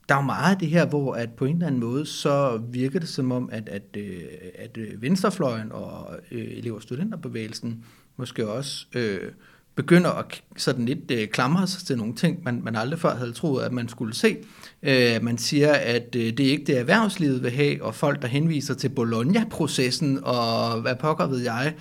der 0.08 0.14
er 0.14 0.18
jo 0.18 0.26
meget 0.26 0.54
af 0.54 0.58
det 0.58 0.68
her, 0.68 0.86
hvor 0.86 1.14
at 1.14 1.30
på 1.30 1.44
en 1.44 1.54
eller 1.54 1.66
anden 1.66 1.80
måde, 1.80 2.06
så 2.06 2.62
virker 2.70 3.00
det 3.00 3.08
som 3.08 3.32
om, 3.32 3.48
at, 3.52 3.68
at, 3.68 3.96
at, 4.54 4.78
at 4.78 5.02
venstrefløjen 5.02 5.72
og 5.72 6.18
øh, 6.30 6.44
elev- 6.44 6.74
og 6.74 6.82
studenterbevægelsen 6.82 7.84
måske 8.16 8.48
også 8.48 8.86
øh, 8.94 9.32
begynder 9.76 10.10
at 10.10 10.42
sådan 10.56 10.84
lidt 10.84 11.10
øh, 11.10 11.28
klamre 11.28 11.66
sig 11.66 11.86
til 11.86 11.98
nogle 11.98 12.14
ting, 12.14 12.44
man, 12.44 12.60
man 12.64 12.76
aldrig 12.76 13.00
før 13.00 13.16
havde 13.16 13.32
troet, 13.32 13.64
at 13.64 13.72
man 13.72 13.88
skulle 13.88 14.14
se. 14.14 14.36
Øh, 14.82 15.22
man 15.22 15.38
siger, 15.38 15.72
at 15.72 16.16
øh, 16.16 16.22
det 16.22 16.40
er 16.40 16.50
ikke 16.50 16.64
det 16.64 16.78
erhvervslivet 16.78 17.42
vil 17.42 17.50
have, 17.50 17.84
og 17.84 17.94
folk, 17.94 18.22
der 18.22 18.28
henviser 18.28 18.74
til 18.74 18.88
Bologna-processen, 18.88 20.20
og 20.22 20.80
hvad 20.80 20.96
pokker 20.96 21.26
ved 21.26 21.38
jeg, 21.38 21.74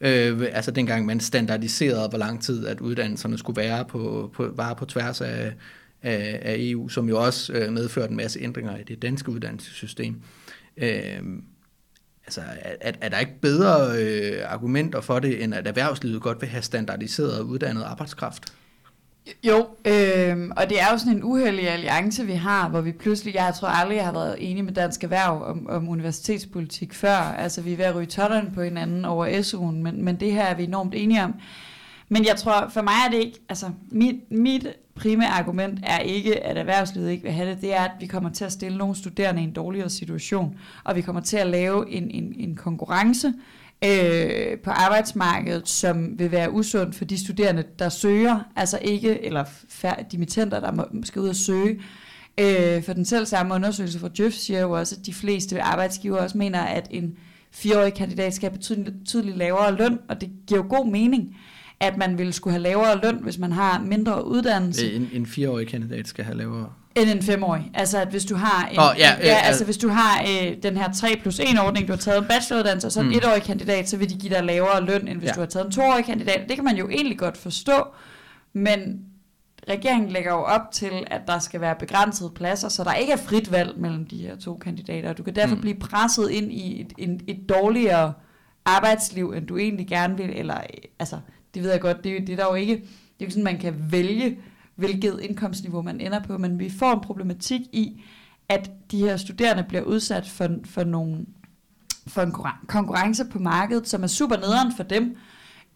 øh, 0.00 0.42
altså 0.52 0.70
dengang 0.70 1.06
man 1.06 1.20
standardiserede, 1.20 2.08
hvor 2.08 2.18
lang 2.18 2.42
tid, 2.42 2.66
at 2.66 2.80
uddannelserne 2.80 3.38
skulle 3.38 3.60
være 3.62 3.84
på, 3.84 4.30
på, 4.34 4.48
var 4.56 4.74
på 4.74 4.84
tværs 4.84 5.20
af, 5.20 5.52
af, 6.02 6.40
af 6.42 6.56
EU, 6.58 6.88
som 6.88 7.08
jo 7.08 7.24
også 7.24 7.52
øh, 7.52 7.72
medførte 7.72 8.10
en 8.10 8.16
masse 8.16 8.40
ændringer 8.40 8.76
i 8.76 8.82
det 8.82 9.02
danske 9.02 9.30
uddannelsessystem. 9.30 10.16
Øh, 10.76 11.22
Altså, 12.26 12.40
er, 12.80 12.92
er 13.00 13.08
der 13.08 13.18
ikke 13.18 13.40
bedre 13.40 13.98
øh, 13.98 14.52
argumenter 14.52 15.00
for 15.00 15.18
det, 15.18 15.42
end 15.42 15.54
at 15.54 15.66
erhvervslivet 15.66 16.22
godt 16.22 16.40
vil 16.40 16.48
have 16.48 16.62
standardiseret 16.62 17.38
og 17.38 17.46
uddannet 17.46 17.82
arbejdskraft? 17.82 18.52
Jo, 19.44 19.66
øh, 19.84 20.50
og 20.56 20.68
det 20.68 20.80
er 20.80 20.92
jo 20.92 20.98
sådan 20.98 21.12
en 21.12 21.24
uheldig 21.24 21.70
alliance, 21.70 22.26
vi 22.26 22.32
har, 22.32 22.68
hvor 22.68 22.80
vi 22.80 22.92
pludselig, 22.92 23.34
jeg 23.34 23.54
tror 23.60 23.68
aldrig, 23.68 23.96
jeg 23.96 24.04
har 24.04 24.12
været 24.12 24.36
enig 24.38 24.64
med 24.64 24.72
Dansk 24.72 25.04
Erhverv 25.04 25.42
om, 25.44 25.66
om 25.68 25.88
universitetspolitik 25.88 26.94
før. 26.94 27.16
Altså, 27.16 27.60
vi 27.60 27.72
er 27.72 27.76
ved 27.76 27.84
at 27.84 27.94
ryge 27.94 28.06
totterne 28.06 28.50
på 28.54 28.62
hinanden 28.62 29.04
over 29.04 29.26
SU'en, 29.26 29.82
men, 29.82 30.04
men 30.04 30.20
det 30.20 30.32
her 30.32 30.44
er 30.44 30.54
vi 30.54 30.64
enormt 30.64 30.94
enige 30.94 31.24
om. 31.24 31.34
Men 32.12 32.24
jeg 32.24 32.36
tror, 32.36 32.68
for 32.68 32.82
mig 32.82 32.92
er 33.06 33.10
det 33.10 33.18
ikke, 33.18 33.38
altså 33.48 33.66
mit, 33.90 34.30
mit 34.30 34.66
primære 34.94 35.28
argument 35.28 35.78
er 35.82 35.98
ikke, 35.98 36.44
at 36.44 36.56
erhvervslivet 36.56 37.10
ikke 37.10 37.22
vil 37.22 37.32
have 37.32 37.50
det. 37.50 37.60
Det 37.60 37.74
er, 37.74 37.80
at 37.80 37.90
vi 38.00 38.06
kommer 38.06 38.30
til 38.30 38.44
at 38.44 38.52
stille 38.52 38.78
nogle 38.78 38.96
studerende 38.96 39.40
i 39.40 39.44
en 39.44 39.52
dårligere 39.52 39.90
situation, 39.90 40.58
og 40.84 40.96
vi 40.96 41.00
kommer 41.00 41.22
til 41.22 41.36
at 41.36 41.46
lave 41.46 41.90
en, 41.90 42.10
en, 42.10 42.34
en 42.36 42.56
konkurrence 42.56 43.32
øh, 43.84 44.58
på 44.58 44.70
arbejdsmarkedet, 44.70 45.68
som 45.68 46.18
vil 46.18 46.32
være 46.32 46.52
usund 46.52 46.92
for 46.92 47.04
de 47.04 47.24
studerende, 47.24 47.64
der 47.78 47.88
søger, 47.88 48.40
altså 48.56 48.78
ikke, 48.82 49.24
eller 49.24 49.44
dimittenter, 50.12 50.60
der 50.60 50.72
må, 50.72 50.84
skal 51.04 51.22
ud 51.22 51.28
og 51.28 51.36
søge. 51.36 51.80
Øh, 52.40 52.82
for 52.82 52.92
den 52.92 53.04
selv 53.04 53.26
samme 53.26 53.54
undersøgelse 53.54 53.98
fra 53.98 54.08
Djøf 54.08 54.32
siger 54.32 54.60
jo 54.60 54.70
også, 54.70 54.96
at 55.00 55.06
de 55.06 55.14
fleste 55.14 55.62
arbejdsgiver 55.62 56.18
også 56.18 56.38
mener, 56.38 56.60
at 56.60 56.88
en 56.90 57.16
fireårig 57.50 57.94
kandidat 57.94 58.34
skal 58.34 58.50
have 58.50 58.58
betydeligt, 58.58 58.98
betydeligt 58.98 59.36
lavere 59.36 59.76
løn, 59.76 59.98
og 60.08 60.20
det 60.20 60.30
giver 60.46 60.60
jo 60.60 60.66
god 60.68 60.90
mening 60.90 61.36
at 61.82 61.96
man 61.96 62.18
ville 62.18 62.32
skulle 62.32 62.52
have 62.52 62.62
lavere 62.62 63.00
løn, 63.02 63.18
hvis 63.22 63.38
man 63.38 63.52
har 63.52 63.82
mindre 63.84 64.26
uddannelse. 64.26 64.92
En, 64.92 65.10
en 65.12 65.26
fireårig 65.26 65.68
kandidat 65.68 66.08
skal 66.08 66.24
have 66.24 66.36
lavere 66.36 66.68
end 66.94 67.10
en 67.10 67.22
femårig. 67.22 67.70
Altså, 67.74 67.98
at 67.98 68.08
hvis 68.08 68.24
du 68.24 68.36
har, 68.36 68.68
en, 68.68 68.78
oh, 68.78 68.84
ja, 68.98 69.10
ja, 69.20 69.26
ja, 69.26 69.34
altså, 69.34 69.64
hvis 69.64 69.76
du 69.76 69.88
har 69.88 70.22
øh, 70.22 70.56
den 70.62 70.76
her 70.76 70.92
3 70.92 71.16
plus 71.22 71.40
1 71.40 71.46
ordning, 71.66 71.88
du 71.88 71.92
har 71.92 71.98
taget 71.98 72.18
en 72.18 72.24
bacheloruddannelse, 72.28 72.88
og 72.88 72.92
så 72.92 73.00
en 73.00 73.06
mm. 73.06 73.12
etårig 73.12 73.42
kandidat, 73.42 73.88
så 73.88 73.96
vil 73.96 74.10
de 74.10 74.18
give 74.18 74.34
dig 74.34 74.44
lavere 74.44 74.84
løn, 74.84 75.08
end 75.08 75.18
hvis 75.18 75.28
ja. 75.28 75.32
du 75.32 75.40
har 75.40 75.46
taget 75.46 75.66
en 75.66 75.72
toårig 75.72 76.04
kandidat. 76.04 76.40
Det 76.48 76.56
kan 76.56 76.64
man 76.64 76.76
jo 76.76 76.88
egentlig 76.88 77.18
godt 77.18 77.36
forstå, 77.36 77.86
men 78.52 79.00
regeringen 79.68 80.10
lægger 80.10 80.32
jo 80.32 80.42
op 80.42 80.72
til, 80.72 80.90
at 81.06 81.20
der 81.26 81.38
skal 81.38 81.60
være 81.60 81.74
begrænsede 81.78 82.30
pladser, 82.34 82.68
så 82.68 82.84
der 82.84 82.94
ikke 82.94 83.12
er 83.12 83.16
frit 83.16 83.52
valg 83.52 83.78
mellem 83.78 84.06
de 84.06 84.16
her 84.16 84.36
to 84.36 84.56
kandidater. 84.56 85.12
Du 85.12 85.22
kan 85.22 85.34
derfor 85.34 85.54
Mm. 85.54 85.58
mm. 85.58 85.60
blive 85.60 85.78
presset 85.78 86.30
ind 86.30 86.52
i 86.52 86.80
et, 86.80 86.92
en, 86.98 87.20
et 87.28 87.48
dårligere 87.48 88.12
arbejdsliv, 88.64 89.32
end 89.36 89.46
du 89.46 89.56
egentlig 89.56 89.86
gerne 89.86 90.16
vil, 90.16 90.30
eller 90.34 90.56
altså, 90.98 91.16
det 91.54 91.62
ved 91.62 91.70
jeg 91.70 91.80
godt, 91.80 92.04
det, 92.04 92.16
er 92.16 92.20
det 92.20 92.32
er 92.32 92.36
der 92.36 92.46
jo 92.46 92.54
ikke, 92.54 92.74
det 92.74 92.82
er 92.82 92.86
jo 93.20 93.24
ikke 93.24 93.32
sådan, 93.32 93.44
man 93.44 93.58
kan 93.58 93.74
vælge, 93.90 94.38
hvilket 94.74 95.20
indkomstniveau 95.22 95.82
man 95.82 96.00
ender 96.00 96.20
på, 96.20 96.38
men 96.38 96.58
vi 96.58 96.70
får 96.70 96.92
en 96.92 97.00
problematik 97.00 97.60
i, 97.60 98.02
at 98.48 98.70
de 98.90 98.98
her 98.98 99.16
studerende 99.16 99.62
bliver 99.62 99.82
udsat 99.82 100.28
for, 100.28 100.48
for 100.64 100.84
nogle 100.84 101.26
for 102.06 102.22
en 102.22 102.34
konkurrence 102.66 103.24
på 103.24 103.38
markedet, 103.38 103.88
som 103.88 104.02
er 104.02 104.06
super 104.06 104.36
nederen 104.36 104.72
for 104.76 104.82
dem, 104.82 105.16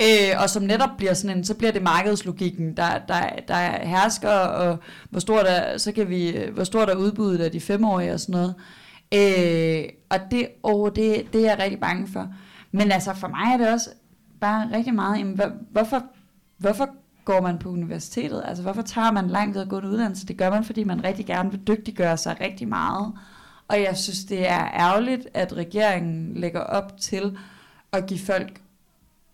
øh, 0.03 0.43
og 0.43 0.51
som 0.51 0.63
netop 0.63 0.91
bliver 0.97 1.15
sådan 1.15 1.37
en, 1.37 1.45
så 1.45 1.55
bliver 1.55 1.73
det 1.73 1.83
markedslogikken, 1.83 2.77
der, 2.77 2.99
der, 3.09 3.29
der 3.49 3.87
hersker, 3.87 4.31
og 4.31 4.79
hvor 5.11 5.21
stort 5.21 5.47
er, 5.47 5.79
så 5.79 5.93
kan 5.93 6.09
vi, 6.09 6.39
hvor 6.53 6.65
stort 6.65 6.91
er 6.91 6.95
udbuddet 6.95 7.45
af 7.45 7.51
de 7.51 7.61
femårige 7.61 8.13
og 8.13 8.21
sådan 8.21 8.33
noget. 8.33 8.55
Øh, 9.15 9.85
og 10.09 10.19
det, 10.31 10.49
åh, 10.63 10.91
det, 10.97 11.33
det 11.33 11.41
er 11.41 11.51
jeg 11.51 11.59
rigtig 11.59 11.81
bange 11.81 12.09
for. 12.13 12.29
Men 12.73 12.93
altså 12.93 13.15
for 13.15 13.29
mig 13.29 13.53
er 13.53 13.57
det 13.57 13.73
også 13.73 13.91
bare 14.41 14.71
rigtig 14.73 14.95
meget, 14.95 15.19
jamen, 15.19 15.35
hvor, 15.35 15.53
hvorfor, 15.71 16.03
hvorfor 16.59 16.89
går 17.25 17.41
man 17.41 17.59
på 17.59 17.69
universitetet? 17.69 18.43
Altså 18.45 18.63
hvorfor 18.63 18.83
tager 18.83 19.11
man 19.11 19.29
lang 19.29 19.55
videregående 19.55 19.89
uddannelse? 19.89 20.27
Det 20.27 20.37
gør 20.37 20.51
man, 20.51 20.65
fordi 20.65 20.85
man 20.85 21.05
rigtig 21.05 21.27
gerne 21.27 21.51
vil 21.51 21.61
dygtiggøre 21.67 22.17
sig 22.17 22.37
rigtig 22.41 22.69
meget. 22.69 23.13
Og 23.69 23.81
jeg 23.81 23.97
synes, 23.97 24.25
det 24.25 24.49
er 24.49 24.69
ærgerligt, 24.75 25.29
at 25.35 25.53
regeringen 25.53 26.35
lægger 26.37 26.61
op 26.61 27.01
til 27.01 27.39
at 27.93 28.07
give 28.07 28.21
folk, 28.21 28.61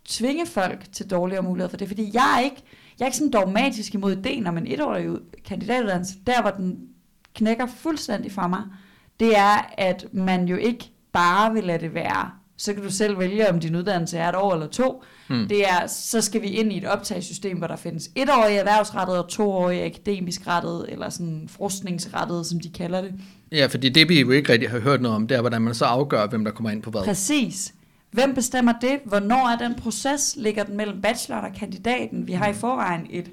tvinge 0.05 0.45
folk 0.45 0.91
til 0.91 1.11
dårligere 1.11 1.43
muligheder 1.43 1.69
for 1.69 1.77
det. 1.77 1.87
Fordi 1.87 2.11
jeg 2.13 2.35
er 2.37 2.39
ikke, 2.43 2.63
jeg 2.99 3.05
er 3.05 3.07
ikke 3.07 3.17
sådan 3.17 3.31
dogmatisk 3.31 3.93
imod 3.93 4.11
ideen 4.11 4.47
om 4.47 4.57
en 4.57 4.67
etårig 4.67 5.09
kandidatuddannelse. 5.45 6.15
Der, 6.27 6.41
hvor 6.41 6.51
den 6.51 6.89
knækker 7.35 7.65
fuldstændig 7.65 8.31
for 8.31 8.47
mig, 8.47 8.61
det 9.19 9.37
er, 9.37 9.73
at 9.77 10.05
man 10.13 10.47
jo 10.47 10.55
ikke 10.55 10.91
bare 11.11 11.53
vil 11.53 11.63
lade 11.63 11.79
det 11.79 11.93
være. 11.93 12.31
Så 12.57 12.73
kan 12.73 12.83
du 12.83 12.91
selv 12.91 13.19
vælge, 13.19 13.49
om 13.49 13.59
din 13.59 13.75
uddannelse 13.75 14.17
er 14.17 14.29
et 14.29 14.35
år 14.35 14.53
eller 14.53 14.67
to. 14.67 15.03
Mm. 15.29 15.47
Det 15.47 15.65
er, 15.65 15.87
så 15.87 16.21
skal 16.21 16.41
vi 16.41 16.47
ind 16.47 16.73
i 16.73 16.77
et 16.77 16.85
optagssystem, 16.85 17.57
hvor 17.57 17.67
der 17.67 17.75
findes 17.75 18.09
etårige 18.15 18.57
erhvervsrettet 18.57 19.17
og 19.17 19.29
toårige 19.29 19.85
akademisk 19.85 20.47
rettet, 20.47 20.85
eller 20.89 21.09
sådan 21.09 21.49
forskningsrettet, 21.57 22.45
som 22.45 22.59
de 22.59 22.69
kalder 22.69 23.01
det. 23.01 23.13
Ja, 23.51 23.65
fordi 23.65 23.89
det 23.89 24.09
vi 24.09 24.19
jo 24.19 24.31
ikke 24.31 24.53
rigtig 24.53 24.69
har 24.69 24.79
hørt 24.79 25.01
noget 25.01 25.15
om, 25.15 25.27
det 25.27 25.37
er, 25.37 25.41
hvordan 25.41 25.61
man 25.61 25.73
så 25.75 25.85
afgør, 25.85 26.27
hvem 26.27 26.43
der 26.43 26.51
kommer 26.51 26.69
ind 26.69 26.81
på 26.81 26.89
hvad. 26.91 27.03
Præcis. 27.03 27.73
Hvem 28.11 28.35
bestemmer 28.35 28.73
det? 28.81 28.99
Hvornår 29.05 29.49
er 29.49 29.57
den 29.57 29.75
proces? 29.75 30.35
Ligger 30.37 30.63
den 30.63 30.77
mellem 30.77 31.01
bachelor 31.01 31.37
og 31.37 31.53
kandidaten? 31.59 32.27
Vi 32.27 32.33
har 32.33 32.47
i 32.47 32.53
forvejen 32.53 33.07
et 33.09 33.31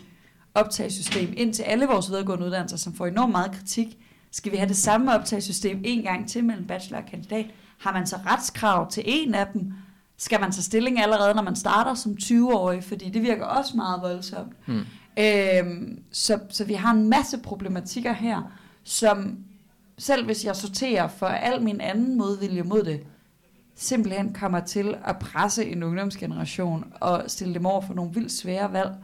optagssystem 0.54 1.32
ind 1.36 1.54
til 1.54 1.62
alle 1.62 1.86
vores 1.86 2.10
videregående 2.10 2.46
uddannelser, 2.46 2.76
som 2.76 2.94
får 2.94 3.06
enormt 3.06 3.32
meget 3.32 3.52
kritik. 3.52 3.86
Skal 4.32 4.52
vi 4.52 4.56
have 4.56 4.68
det 4.68 4.76
samme 4.76 5.14
optagssystem 5.14 5.80
en 5.84 6.02
gang 6.02 6.28
til 6.28 6.44
mellem 6.44 6.66
bachelor 6.66 6.98
og 6.98 7.04
kandidat? 7.10 7.46
Har 7.80 7.92
man 7.92 8.06
så 8.06 8.16
retskrav 8.26 8.90
til 8.90 9.02
en 9.06 9.34
af 9.34 9.46
dem? 9.46 9.72
Skal 10.16 10.40
man 10.40 10.52
tage 10.52 10.62
stilling 10.62 11.02
allerede, 11.02 11.34
når 11.34 11.42
man 11.42 11.56
starter 11.56 11.94
som 11.94 12.16
20-årig? 12.22 12.84
Fordi 12.84 13.10
det 13.10 13.22
virker 13.22 13.44
også 13.44 13.76
meget 13.76 14.02
voldsomt. 14.02 14.52
Mm. 14.66 14.80
Øhm, 15.18 16.02
så, 16.10 16.38
så 16.48 16.64
vi 16.64 16.74
har 16.74 16.90
en 16.90 17.08
masse 17.08 17.38
problematikker 17.38 18.12
her, 18.12 18.52
som 18.84 19.38
selv 19.98 20.24
hvis 20.24 20.44
jeg 20.44 20.56
sorterer 20.56 21.08
for 21.08 21.26
al 21.26 21.62
min 21.62 21.80
anden 21.80 22.18
modvilje 22.18 22.62
mod 22.62 22.82
det, 22.82 23.00
simpelthen 23.74 24.32
kommer 24.32 24.60
til 24.60 24.96
at 25.04 25.18
presse 25.18 25.64
en 25.64 25.82
ungdomsgeneration 25.82 26.92
og 27.00 27.24
stille 27.26 27.54
dem 27.54 27.66
over 27.66 27.80
for 27.80 27.94
nogle 27.94 28.14
vildt 28.14 28.32
svære 28.32 28.72
valg, 28.72 28.94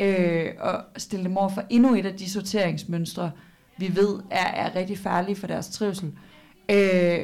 øh, 0.00 0.52
og 0.58 0.84
stille 0.96 1.24
dem 1.24 1.36
over 1.36 1.48
for 1.48 1.62
endnu 1.70 1.94
et 1.94 2.06
af 2.06 2.14
de 2.14 2.30
sorteringsmønstre, 2.30 3.30
vi 3.78 3.96
ved 3.96 4.20
er, 4.30 4.46
er 4.46 4.76
rigtig 4.76 4.98
farlige 4.98 5.36
for 5.36 5.46
deres 5.46 5.68
trivsel. 5.68 6.12
Øh, 6.70 7.20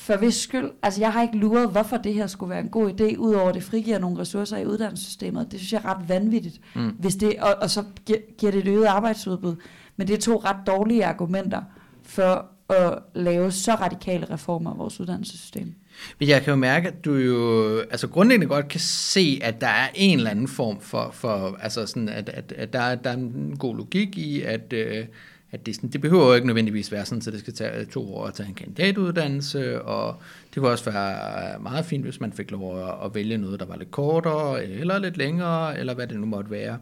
for 0.00 0.16
hvis 0.16 0.34
skyld, 0.34 0.70
altså 0.82 1.00
jeg 1.00 1.12
har 1.12 1.22
ikke 1.22 1.36
luret, 1.36 1.70
hvorfor 1.70 1.96
det 1.96 2.14
her 2.14 2.26
skulle 2.26 2.50
være 2.50 2.60
en 2.60 2.68
god 2.68 2.90
idé, 3.00 3.16
udover 3.16 3.48
at 3.48 3.54
det 3.54 3.62
frigiver 3.62 3.98
nogle 3.98 4.18
ressourcer 4.18 4.56
i 4.56 4.66
uddannelsessystemet. 4.66 5.52
Det 5.52 5.60
synes 5.60 5.72
jeg 5.72 5.80
er 5.84 5.94
ret 5.94 6.08
vanvittigt. 6.08 6.60
Mm. 6.74 6.88
Hvis 6.98 7.16
det, 7.16 7.34
og, 7.40 7.54
og 7.60 7.70
så 7.70 7.84
gi- 8.06 8.34
giver 8.38 8.52
det 8.52 8.58
et 8.60 8.68
øget 8.68 8.86
arbejdsudbud. 8.86 9.56
Men 9.96 10.08
det 10.08 10.14
er 10.14 10.20
to 10.20 10.36
ret 10.44 10.56
dårlige 10.66 11.04
argumenter 11.04 11.62
for 12.02 12.46
at 12.68 12.98
lave 13.14 13.52
så 13.52 13.74
radikale 13.74 14.26
reformer 14.30 14.70
af 14.70 14.78
vores 14.78 15.00
uddannelsessystem. 15.00 15.74
Men 16.18 16.28
jeg 16.28 16.42
kan 16.42 16.50
jo 16.50 16.56
mærke, 16.56 16.88
at 16.88 17.04
du 17.04 17.14
jo 17.14 17.78
altså 17.78 18.08
grundlæggende 18.08 18.46
godt 18.46 18.68
kan 18.68 18.80
se, 18.80 19.40
at 19.42 19.60
der 19.60 19.66
er 19.66 19.88
en 19.94 20.18
eller 20.18 20.30
anden 20.30 20.48
form 20.48 20.80
for, 20.80 21.10
for 21.12 21.58
altså 21.62 21.86
sådan, 21.86 22.08
at, 22.08 22.28
at, 22.28 22.52
at 22.56 22.72
der, 22.72 22.80
er, 22.80 22.94
der 22.94 23.10
er 23.10 23.14
en 23.14 23.56
god 23.58 23.76
logik 23.76 24.18
i, 24.18 24.42
at, 24.42 24.72
øh, 24.72 25.04
at 25.52 25.66
det, 25.66 25.74
sådan, 25.74 25.90
det 25.90 26.00
behøver 26.00 26.26
jo 26.26 26.34
ikke 26.34 26.46
nødvendigvis 26.46 26.92
være 26.92 27.04
sådan, 27.04 27.22
så 27.22 27.30
det 27.30 27.40
skal 27.40 27.54
tage 27.54 27.84
to 27.84 28.14
år 28.14 28.26
at 28.26 28.34
tage 28.34 28.48
en 28.48 28.54
kandidatuddannelse, 28.54 29.82
og 29.82 30.16
det 30.54 30.60
kunne 30.60 30.70
også 30.70 30.90
være 30.90 31.60
meget 31.60 31.84
fint, 31.84 32.04
hvis 32.04 32.20
man 32.20 32.32
fik 32.32 32.50
lov 32.50 32.88
at, 33.04 33.14
vælge 33.14 33.38
noget, 33.38 33.60
der 33.60 33.66
var 33.66 33.76
lidt 33.76 33.90
kortere, 33.90 34.64
eller 34.64 34.98
lidt 34.98 35.16
længere, 35.16 35.78
eller 35.78 35.94
hvad 35.94 36.06
det 36.06 36.20
nu 36.20 36.26
måtte 36.26 36.50
være. 36.50 36.78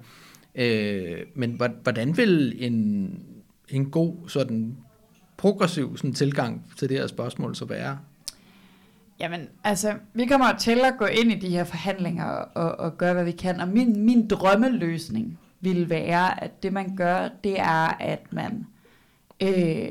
Øh, 0.54 1.18
men 1.34 1.60
hvordan 1.82 2.16
vil 2.16 2.56
en, 2.58 3.10
en 3.68 3.90
god 3.90 4.14
sådan 4.28 4.76
progressiv 5.36 5.96
sådan, 5.96 6.14
tilgang 6.14 6.64
til 6.78 6.88
det 6.88 6.98
her 6.98 7.06
spørgsmål 7.06 7.56
så 7.56 7.64
være? 7.64 7.98
Jamen, 9.20 9.40
altså, 9.64 9.94
vi 10.14 10.26
kommer 10.26 10.56
til 10.58 10.80
at 10.84 10.94
gå 10.98 11.04
ind 11.04 11.32
i 11.32 11.34
de 11.34 11.48
her 11.48 11.64
forhandlinger 11.64 12.24
og, 12.24 12.80
og 12.80 12.98
gøre, 12.98 13.14
hvad 13.14 13.24
vi 13.24 13.32
kan. 13.32 13.60
Og 13.60 13.68
min, 13.68 14.04
min 14.04 14.28
drømmeløsning 14.28 15.38
ville 15.60 15.90
være, 15.90 16.44
at 16.44 16.62
det 16.62 16.72
man 16.72 16.96
gør, 16.96 17.28
det 17.44 17.60
er, 17.60 17.96
at 18.00 18.32
man 18.32 18.66
øh, 19.42 19.88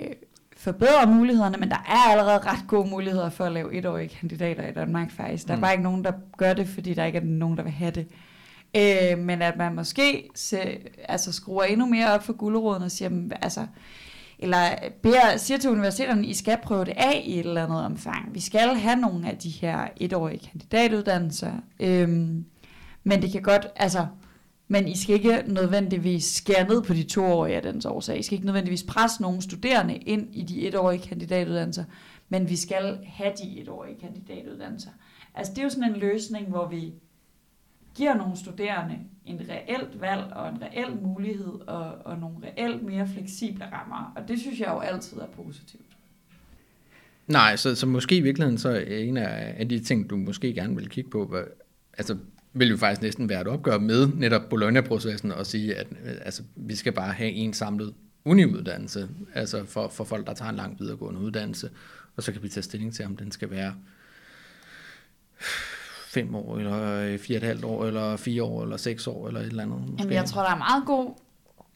forbedrer 0.57 1.07
mulighederne, 1.07 1.57
men 1.57 1.69
der 1.69 1.85
er 1.87 2.11
allerede 2.11 2.37
ret 2.39 2.67
gode 2.67 2.89
muligheder 2.89 3.29
for 3.29 3.43
at 3.45 3.51
lave 3.51 3.73
etårige 3.73 4.07
kandidater 4.09 4.67
i 4.67 4.71
Danmark 4.73 5.11
faktisk. 5.11 5.47
Der 5.47 5.53
er 5.53 5.57
Mm. 5.57 5.61
bare 5.61 5.71
ikke 5.71 5.83
nogen, 5.83 6.03
der 6.03 6.11
gør 6.37 6.53
det, 6.53 6.67
fordi 6.67 6.93
der 6.93 7.05
ikke 7.05 7.17
er 7.17 7.23
nogen, 7.23 7.57
der 7.57 7.63
vil 7.63 7.71
have 7.71 7.91
det. 7.91 8.07
Øh, 8.77 9.17
men 9.19 9.41
at 9.41 9.57
man 9.57 9.75
måske 9.75 10.29
se, 10.35 10.57
altså 11.09 11.31
skruer 11.31 11.63
endnu 11.63 11.85
mere 11.85 12.11
op 12.13 12.23
for 12.23 12.33
guleroden 12.33 12.83
og 12.83 12.91
siger, 12.91 13.09
"Men, 13.09 13.31
altså, 13.41 13.65
eller 14.39 14.59
beder, 15.03 15.37
siger 15.37 15.57
til 15.57 15.69
universiteterne, 15.69 16.27
I 16.27 16.33
skal 16.33 16.57
prøve 16.63 16.85
det 16.85 16.93
af 16.97 17.21
i 17.25 17.39
et 17.39 17.45
eller 17.45 17.63
andet 17.63 17.85
omfang. 17.85 18.33
Vi 18.33 18.39
skal 18.39 18.75
have 18.75 18.95
nogle 18.95 19.29
af 19.29 19.37
de 19.37 19.49
her 19.49 19.87
etårige 19.97 20.39
kandidatuddannelser. 20.51 21.51
Øhm, 21.79 22.45
men 23.03 23.21
det 23.21 23.31
kan 23.31 23.41
godt, 23.41 23.67
altså, 23.75 24.07
men 24.67 24.87
I 24.87 24.97
skal 24.97 25.15
ikke 25.15 25.43
nødvendigvis 25.47 26.23
skære 26.23 26.67
ned 26.67 26.83
på 26.83 26.93
de 26.93 27.03
toårige 27.03 27.55
af 27.55 27.61
dens 27.61 27.85
årsag. 27.85 28.19
I 28.19 28.23
skal 28.23 28.35
ikke 28.35 28.45
nødvendigvis 28.45 28.83
presse 28.83 29.21
nogen 29.21 29.41
studerende 29.41 29.95
ind 29.95 30.35
i 30.35 30.43
de 30.43 30.67
etårige 30.67 31.01
kandidatuddannelser, 31.01 31.83
men 32.29 32.49
vi 32.49 32.55
skal 32.55 32.99
have 33.05 33.33
de 33.43 33.59
etårige 33.59 33.99
kandidatuddannelser. 33.99 34.89
Altså 35.35 35.53
det 35.53 35.59
er 35.59 35.63
jo 35.63 35.69
sådan 35.69 35.93
en 35.93 35.99
løsning, 35.99 36.47
hvor 36.47 36.67
vi 36.67 36.93
giver 37.95 38.15
nogle 38.15 38.37
studerende 38.37 38.99
en 39.25 39.41
reelt 39.49 40.01
valg 40.01 40.23
og 40.33 40.49
en 40.49 40.61
reel 40.61 40.95
mulighed 41.01 41.67
og, 41.67 41.93
og 42.05 42.17
nogle 42.17 42.35
reelt 42.43 42.83
mere 42.83 43.07
fleksible 43.07 43.65
rammer. 43.65 44.13
Og 44.15 44.27
det 44.27 44.39
synes 44.39 44.59
jeg 44.59 44.67
jo 44.67 44.79
altid 44.79 45.17
er 45.17 45.27
positivt. 45.27 45.83
Nej, 47.27 47.55
så, 47.55 47.75
så 47.75 47.85
måske 47.85 48.17
i 48.17 48.21
virkeligheden 48.21 48.57
så 48.57 48.69
er 48.69 48.97
en 48.97 49.17
af, 49.17 49.55
af 49.57 49.69
de 49.69 49.79
ting, 49.79 50.09
du 50.09 50.17
måske 50.17 50.53
gerne 50.53 50.75
vil 50.75 50.89
kigge 50.89 51.09
på, 51.09 51.25
hvad, 51.25 51.43
altså 51.97 52.17
vil 52.59 52.69
jo 52.69 52.77
faktisk 52.77 53.01
næsten 53.01 53.29
være 53.29 53.41
et 53.41 53.47
opgør 53.47 53.79
med 53.79 54.07
netop 54.07 54.41
Bologna-processen 54.49 55.31
og 55.31 55.45
sige, 55.45 55.75
at 55.75 55.87
øh, 55.91 56.15
altså, 56.21 56.43
vi 56.55 56.75
skal 56.75 56.93
bare 56.93 57.13
have 57.13 57.31
en 57.31 57.53
samlet 57.53 57.93
uniuddannelse, 58.25 59.09
altså 59.33 59.65
for, 59.65 59.87
for 59.87 60.03
folk, 60.03 60.27
der 60.27 60.33
tager 60.33 60.49
en 60.49 60.55
lang 60.55 60.79
videregående 60.79 61.19
uddannelse, 61.19 61.69
og 62.15 62.23
så 62.23 62.31
kan 62.31 62.43
vi 62.43 62.49
tage 62.49 62.63
stilling 62.63 62.93
til, 62.93 63.05
om 63.05 63.17
den 63.17 63.31
skal 63.31 63.51
være 63.51 63.73
fem 66.07 66.35
år, 66.35 66.57
eller 66.57 66.83
øh, 66.83 67.19
fire 67.19 67.37
og 67.37 67.41
et 67.41 67.47
halvt 67.47 67.63
år, 67.63 67.85
eller 67.85 68.15
fire 68.15 68.43
år, 68.43 68.63
eller 68.63 68.77
seks 68.77 69.07
år, 69.07 69.27
eller 69.27 69.39
et 69.39 69.45
eller 69.45 69.63
andet. 69.63 69.79
Måske. 69.81 69.95
Jamen, 69.99 70.13
jeg 70.13 70.25
tror, 70.25 70.41
der 70.41 70.49
er 70.49 70.57
meget 70.57 70.83
god 70.85 71.13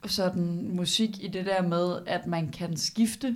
sådan 0.05 0.69
musik 0.75 1.23
i 1.23 1.27
det 1.27 1.45
der 1.45 1.61
med, 1.61 1.97
at 2.05 2.27
man 2.27 2.51
kan 2.51 2.77
skifte. 2.77 3.35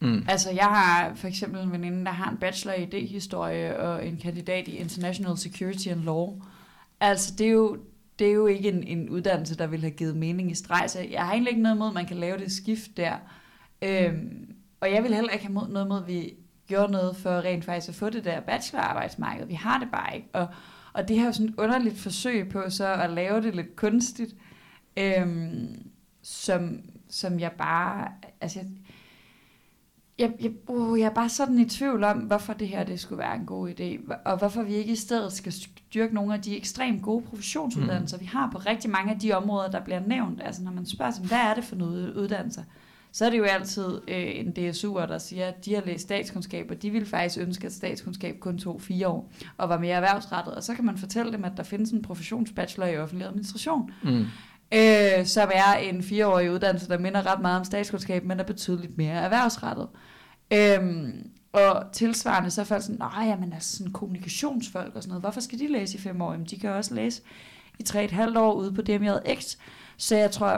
Mm. 0.00 0.24
Altså, 0.28 0.50
jeg 0.50 0.64
har 0.64 1.14
for 1.14 1.28
eksempel 1.28 1.60
en 1.60 1.72
veninde, 1.72 2.04
der 2.04 2.10
har 2.10 2.30
en 2.30 2.36
bachelor 2.36 2.74
i 2.74 2.84
idéhistorie 2.84 3.80
og 3.80 4.06
en 4.06 4.16
kandidat 4.16 4.68
i 4.68 4.76
International 4.76 5.38
Security 5.38 5.88
and 5.88 6.00
Law. 6.00 6.42
Altså, 7.00 7.34
det 7.38 7.46
er 7.46 7.50
jo, 7.50 7.78
det 8.18 8.28
er 8.28 8.32
jo 8.32 8.46
ikke 8.46 8.68
en, 8.68 8.82
en 8.82 9.08
uddannelse, 9.08 9.58
der 9.58 9.66
vil 9.66 9.80
have 9.80 9.90
givet 9.90 10.16
mening 10.16 10.50
i 10.50 10.54
streg, 10.54 10.90
så 10.90 11.00
jeg 11.10 11.24
har 11.24 11.32
egentlig 11.32 11.50
ikke 11.50 11.62
noget 11.62 11.76
imod, 11.76 11.88
at 11.88 11.94
man 11.94 12.06
kan 12.06 12.16
lave 12.16 12.38
det 12.38 12.52
skift 12.52 12.96
der. 12.96 13.16
Øhm, 13.82 14.54
og 14.80 14.92
jeg 14.92 15.02
vil 15.02 15.14
heller 15.14 15.30
ikke 15.30 15.44
have 15.44 15.54
mod, 15.54 15.68
noget 15.68 15.86
imod, 15.86 16.00
at 16.00 16.06
vi 16.06 16.34
gjorde 16.66 16.92
noget 16.92 17.16
for 17.16 17.30
rent 17.30 17.64
faktisk 17.64 17.88
at 17.88 17.94
få 17.94 18.10
det 18.10 18.24
der 18.24 18.40
bachelorarbejdsmarked. 18.40 19.46
Vi 19.46 19.54
har 19.54 19.78
det 19.78 19.88
bare 19.92 20.16
ikke. 20.16 20.28
Og, 20.32 20.46
og 20.92 21.08
det 21.08 21.16
her 21.16 21.22
er 21.22 21.26
jo 21.26 21.32
sådan 21.32 21.48
et 21.48 21.54
underligt 21.58 21.98
forsøg 21.98 22.48
på 22.48 22.70
så 22.70 22.92
at 22.92 23.10
lave 23.10 23.42
det 23.42 23.54
lidt 23.54 23.76
kunstigt, 23.76 24.34
øhm, 24.96 25.90
som, 26.22 26.80
som 27.08 27.40
jeg 27.40 27.52
bare... 27.52 28.08
Altså, 28.40 28.58
jeg, 28.58 28.68
jeg, 30.18 30.32
jeg, 30.40 30.52
uh, 30.68 31.00
jeg 31.00 31.06
er 31.06 31.14
bare 31.14 31.28
sådan 31.28 31.58
i 31.58 31.68
tvivl 31.68 32.04
om, 32.04 32.18
hvorfor 32.18 32.52
det 32.52 32.68
her 32.68 32.84
det 32.84 33.00
skulle 33.00 33.18
være 33.18 33.34
en 33.34 33.46
god 33.46 33.70
idé, 33.70 34.14
og 34.24 34.38
hvorfor 34.38 34.62
vi 34.62 34.74
ikke 34.74 34.92
i 34.92 34.96
stedet 34.96 35.32
skal 35.32 35.52
styrke 35.52 36.14
nogle 36.14 36.34
af 36.34 36.42
de 36.42 36.56
ekstremt 36.56 37.02
gode 37.02 37.22
professionsuddannelser, 37.22 38.16
mm. 38.16 38.20
vi 38.20 38.26
har 38.26 38.50
på 38.52 38.58
rigtig 38.58 38.90
mange 38.90 39.12
af 39.12 39.18
de 39.18 39.32
områder, 39.32 39.70
der 39.70 39.80
bliver 39.80 40.00
nævnt. 40.06 40.42
Altså 40.44 40.62
når 40.62 40.72
man 40.72 40.86
spørger 40.86 41.12
sig, 41.12 41.24
hvad 41.24 41.38
er 41.38 41.54
det 41.54 41.64
for 41.64 41.76
noget 41.76 42.14
uddannelser? 42.14 42.62
Så 43.12 43.26
er 43.26 43.30
det 43.30 43.38
jo 43.38 43.44
altid 43.44 44.00
øh, 44.08 44.26
en 44.34 44.48
DSU'er, 44.48 45.06
der 45.06 45.18
siger, 45.18 45.46
at 45.46 45.64
de 45.64 45.74
har 45.74 45.82
læst 45.86 46.02
statskundskab, 46.02 46.70
og 46.70 46.82
de 46.82 46.90
ville 46.90 47.06
faktisk 47.06 47.38
ønske, 47.38 47.66
at 47.66 47.72
statskundskab 47.72 48.38
kun 48.40 48.58
tog 48.58 48.80
fire 48.80 49.08
år 49.08 49.32
og 49.56 49.68
var 49.68 49.78
mere 49.78 49.94
erhvervsrettet. 49.94 50.54
Og 50.54 50.62
så 50.62 50.74
kan 50.74 50.84
man 50.84 50.98
fortælle 50.98 51.32
dem, 51.32 51.44
at 51.44 51.52
der 51.56 51.62
findes 51.62 51.90
en 51.90 52.02
professionsbachelor 52.02 52.86
i 52.86 52.98
offentlig 52.98 53.26
administration. 53.26 53.90
Mm 54.02 54.24
øh, 54.74 55.26
som 55.26 55.50
er 55.54 55.74
en 55.74 56.02
fireårig 56.02 56.50
uddannelse, 56.50 56.88
der 56.88 56.98
minder 56.98 57.26
ret 57.32 57.40
meget 57.40 57.58
om 57.58 57.64
statskundskab, 57.64 58.24
men 58.24 58.40
er 58.40 58.44
betydeligt 58.44 58.96
mere 58.96 59.14
erhvervsrettet. 59.14 59.88
Øhm, 60.52 61.30
og 61.52 61.84
tilsvarende 61.92 62.50
så 62.50 62.60
er 62.60 62.64
folk 62.64 62.82
sådan, 62.82 62.98
nej, 62.98 63.26
jamen 63.26 63.52
altså 63.52 63.76
sådan 63.76 63.92
kommunikationsfolk 63.92 64.96
og 64.96 65.02
sådan 65.02 65.08
noget, 65.10 65.22
hvorfor 65.22 65.40
skal 65.40 65.58
de 65.58 65.72
læse 65.72 65.98
i 65.98 66.00
fem 66.00 66.20
år? 66.20 66.32
Jamen 66.32 66.46
de 66.46 66.60
kan 66.60 66.70
også 66.70 66.94
læse 66.94 67.22
i 67.78 67.82
tre 67.82 68.04
et 68.04 68.10
halvt 68.10 68.36
år 68.36 68.52
ude 68.52 68.72
på 68.72 68.82
DMJX. 68.82 69.56
Så 69.96 70.16
jeg 70.16 70.30
tror, 70.30 70.48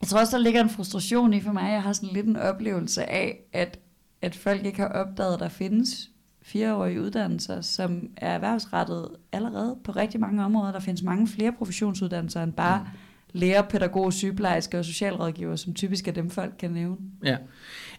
jeg 0.00 0.08
tror 0.08 0.20
også, 0.20 0.36
der 0.36 0.42
ligger 0.42 0.62
en 0.62 0.70
frustration 0.70 1.32
i 1.32 1.40
for 1.40 1.52
mig. 1.52 1.72
Jeg 1.72 1.82
har 1.82 1.92
sådan 1.92 2.08
lidt 2.08 2.26
en 2.26 2.36
oplevelse 2.36 3.10
af, 3.10 3.40
at, 3.52 3.78
at 4.22 4.34
folk 4.34 4.64
ikke 4.64 4.78
har 4.78 4.88
opdaget, 4.88 5.34
at 5.34 5.40
der 5.40 5.48
findes 5.48 6.10
fireårige 6.42 7.02
uddannelser, 7.02 7.60
som 7.60 8.08
er 8.16 8.34
erhvervsrettet 8.34 9.08
allerede 9.32 9.76
på 9.84 9.92
rigtig 9.92 10.20
mange 10.20 10.44
områder. 10.44 10.72
Der 10.72 10.80
findes 10.80 11.02
mange 11.02 11.28
flere 11.28 11.52
professionsuddannelser 11.52 12.42
end 12.42 12.52
bare 12.52 12.78
mm 12.78 12.98
lærer, 13.34 13.62
pædagog, 13.62 14.12
sygeplejerske 14.12 14.78
og 14.78 14.84
socialrådgiver, 14.84 15.56
som 15.56 15.74
typisk 15.74 16.08
er 16.08 16.12
dem, 16.12 16.30
folk 16.30 16.52
kan 16.58 16.70
nævne. 16.70 16.96
Ja, 17.24 17.36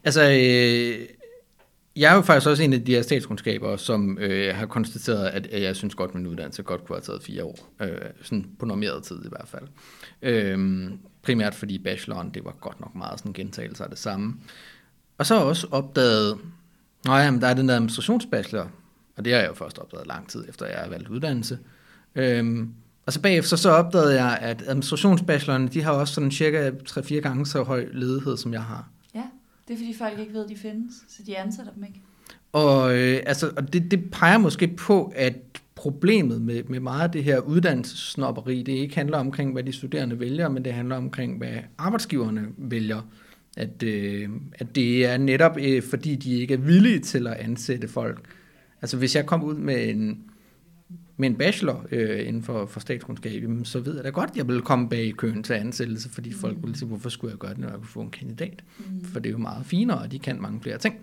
altså 0.04 0.22
øh, 0.22 1.08
jeg 1.96 2.12
er 2.12 2.16
jo 2.16 2.22
faktisk 2.22 2.50
også 2.50 2.64
en 2.64 2.74
af 2.74 2.86
de 2.86 2.96
her 2.96 3.02
statskundskaber, 3.02 3.76
som 3.76 4.18
øh, 4.18 4.56
har 4.56 4.66
konstateret, 4.66 5.28
at 5.28 5.62
jeg 5.62 5.76
synes 5.76 5.96
godt, 5.96 6.10
at 6.10 6.16
min 6.16 6.28
uddannelse 6.28 6.64
godt 6.64 6.86
kunne 6.86 6.96
have 6.96 7.02
taget 7.02 7.24
fire 7.24 7.44
år, 7.44 7.74
øh, 7.82 7.90
sådan 8.22 8.46
på 8.60 8.66
normeret 8.66 9.04
tid 9.04 9.26
i 9.26 9.30
hvert 9.30 9.48
fald. 9.48 9.68
Øh, 10.22 10.90
primært 11.22 11.56
fordi 11.56 11.78
bacheloren, 11.78 12.30
det 12.30 12.46
var 12.46 12.56
godt 12.62 12.80
nok 12.80 12.96
meget 12.96 13.20
sådan 13.20 13.34
gentagelse 13.34 13.84
af 13.84 13.90
det 13.90 14.00
samme. 14.00 14.36
Og 15.18 15.26
så 15.26 15.34
har 15.34 15.42
jeg 15.42 15.50
også 15.50 15.68
opdaget, 15.72 16.38
nej, 17.06 17.18
ja, 17.18 17.32
der 17.42 17.48
er 17.48 17.54
den 17.54 17.68
der 17.68 17.76
administrationsbachelor, 17.76 18.72
og 19.18 19.26
det 19.26 19.34
har 19.34 19.40
jeg 19.40 19.50
jo 19.50 19.54
først 19.54 19.80
opdaget 19.80 20.08
lang 20.08 20.30
tid 20.30 20.46
efter, 20.50 20.66
jeg 20.66 20.78
har 20.78 20.90
valgt 20.90 21.08
uddannelse. 21.08 21.60
Øh, 22.16 22.68
og 23.06 23.14
så 23.14 23.22
bagefter 23.22 23.58
så 23.58 23.70
opdagede 23.70 24.24
jeg, 24.24 24.38
at 24.42 24.64
administrationsbachelorerne, 24.68 25.68
de 25.68 25.82
har 25.82 25.92
også 25.92 26.14
sådan 26.14 26.32
cirka 26.32 26.70
3-4 26.90 27.20
gange 27.20 27.46
så 27.46 27.64
høj 27.64 27.86
ledighed, 27.94 28.38
som 28.38 28.54
jeg 28.54 28.64
har. 28.64 28.90
Ja, 29.16 29.24
det 29.68 29.74
er 29.74 29.78
fordi 29.78 29.96
folk 29.98 30.20
ikke 30.20 30.34
ved, 30.34 30.44
at 30.44 30.50
de 30.50 30.58
findes, 30.58 30.94
så 31.08 31.24
de 31.26 31.38
ansætter 31.38 31.74
dem 31.74 31.84
ikke. 31.84 32.02
Og, 32.52 32.98
øh, 32.98 33.20
altså, 33.26 33.52
og 33.58 33.74
det, 33.74 33.92
det 33.92 34.12
peger 34.12 34.38
måske 34.38 34.68
på, 34.68 35.14
at 35.16 35.36
problemet 35.76 36.42
med, 36.42 36.64
med 36.64 36.80
meget 36.80 37.04
af 37.04 37.12
det 37.12 37.24
her 37.24 37.40
uddannelsessnopperi, 37.40 38.64
det 38.64 38.72
ikke 38.72 38.96
handler 38.96 39.18
omkring, 39.18 39.54
hvad 39.54 39.64
de 39.64 39.74
studerende 39.74 40.20
vælger, 40.20 40.50
men 40.50 40.66
det 40.66 40.74
handler 40.74 40.96
omkring, 40.96 41.38
hvad 41.38 41.54
arbejdsgiverne 41.78 42.48
vælger. 42.58 43.02
At, 43.58 43.84
øh, 43.84 44.30
at 44.54 44.76
det 44.76 45.06
er 45.06 45.18
netop 45.18 45.58
øh, 45.60 45.84
fordi, 45.84 46.16
de 46.16 46.40
ikke 46.40 46.54
er 46.54 46.58
villige 46.58 47.00
til 47.00 47.28
at 47.28 47.34
ansætte 47.34 47.88
folk. 47.88 48.26
Altså 48.82 48.98
hvis 48.98 49.16
jeg 49.16 49.26
kom 49.26 49.44
ud 49.44 49.56
med 49.56 49.90
en, 49.90 50.24
med 51.18 51.30
en 51.30 51.36
bachelor 51.36 51.86
øh, 51.92 52.28
inden 52.28 52.44
for, 52.44 52.66
for 52.66 52.80
statskundskab, 52.80 53.44
så 53.64 53.80
ved 53.80 53.96
jeg 53.96 54.04
da 54.04 54.10
godt, 54.10 54.30
at 54.30 54.38
jeg 54.38 54.48
vil 54.48 54.62
komme 54.62 54.90
bag 54.90 55.04
i 55.04 55.12
køen 55.12 55.44
til 55.44 55.54
ansættelse, 55.54 56.10
fordi 56.10 56.30
mm. 56.30 56.36
folk 56.36 56.58
vil 56.64 56.76
sige, 56.76 56.88
hvorfor 56.88 57.10
skulle 57.10 57.32
jeg 57.32 57.40
gøre 57.40 57.52
det, 57.52 57.60
når 57.60 57.68
jeg 57.68 57.78
kunne 57.78 57.88
få 57.88 58.02
en 58.02 58.12
kandidat? 58.12 58.64
Mm. 58.78 59.06
For 59.06 59.20
det 59.20 59.30
er 59.30 59.32
jo 59.32 59.38
meget 59.38 59.66
finere, 59.66 59.98
og 59.98 60.12
de 60.12 60.20
kan 60.20 60.42
mange 60.42 60.62
flere 60.62 60.78
ting. 60.78 60.96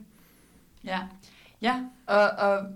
Ja, 0.85 0.99
ja 1.63 1.81
og, 2.07 2.31
og 2.31 2.67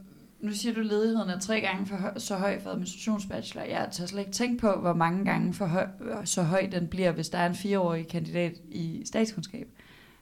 nu 0.41 0.53
siger 0.53 0.75
du, 0.75 0.81
at 0.81 0.87
ledigheden 0.87 1.31
er 1.31 1.39
tre 1.39 1.61
gange 1.61 1.87
for 1.87 1.97
høj, 1.97 2.19
så 2.19 2.37
høj 2.37 2.61
for 2.63 2.71
administrationsbachelor. 2.71 3.63
Jeg 3.63 3.79
har 3.79 4.07
slet 4.07 4.21
ikke 4.21 4.33
tænkt 4.33 4.61
på, 4.61 4.73
hvor 4.73 4.93
mange 4.93 5.25
gange 5.25 5.55
for 5.55 5.67
høj, 5.67 5.87
så 6.25 6.43
høj 6.43 6.69
den 6.73 6.87
bliver, 6.87 7.13
hvis 7.13 7.29
der 7.29 7.39
er 7.39 7.47
en 7.49 7.55
fireårig 7.55 8.09
kandidat 8.09 8.53
i 8.69 9.03
statskundskab. 9.05 9.67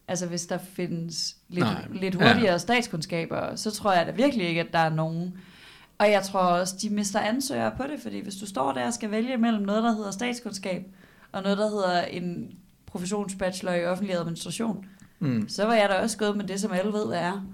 Altså 0.09 0.27
hvis 0.27 0.47
der 0.47 0.59
findes 0.59 1.37
lidt, 1.49 1.67
lidt 1.93 2.15
hurtigere 2.15 2.53
ja. 2.53 2.59
statskundskaber, 2.59 3.57
så 3.57 3.71
tror 3.71 3.93
jeg 3.93 4.07
da 4.07 4.13
virkelig 4.13 4.49
ikke, 4.49 4.61
at 4.61 4.73
der 4.73 4.79
er 4.79 4.95
nogen. 4.95 5.35
Og 5.99 6.11
jeg 6.11 6.23
tror 6.23 6.41
også, 6.41 6.75
de 6.83 6.91
mister 6.91 7.21
ansøgere 7.21 7.73
på 7.77 7.83
det, 7.83 8.01
fordi 8.01 8.21
hvis 8.21 8.37
du 8.37 8.47
står 8.47 8.73
der 8.73 8.87
og 8.87 8.95
skal 8.95 9.11
vælge 9.11 9.37
mellem 9.37 9.63
noget, 9.63 9.83
der 9.83 9.93
hedder 9.93 10.11
statskundskab, 10.11 10.87
og 11.33 11.43
noget, 11.43 11.59
der 11.59 11.69
hedder 11.69 12.03
en 12.03 12.53
professionsbachelor 12.87 13.73
i 13.73 13.87
offentlig 13.87 14.17
administration, 14.17 14.87
mm. 15.19 15.49
så 15.49 15.67
var 15.67 15.75
jeg 15.75 15.89
da 15.89 15.95
også 15.95 16.19
gået 16.19 16.37
med 16.37 16.45
det, 16.45 16.61
som 16.61 16.73
alle 16.73 16.93
ved, 16.93 17.07
hvad 17.07 17.19
er. 17.19 17.47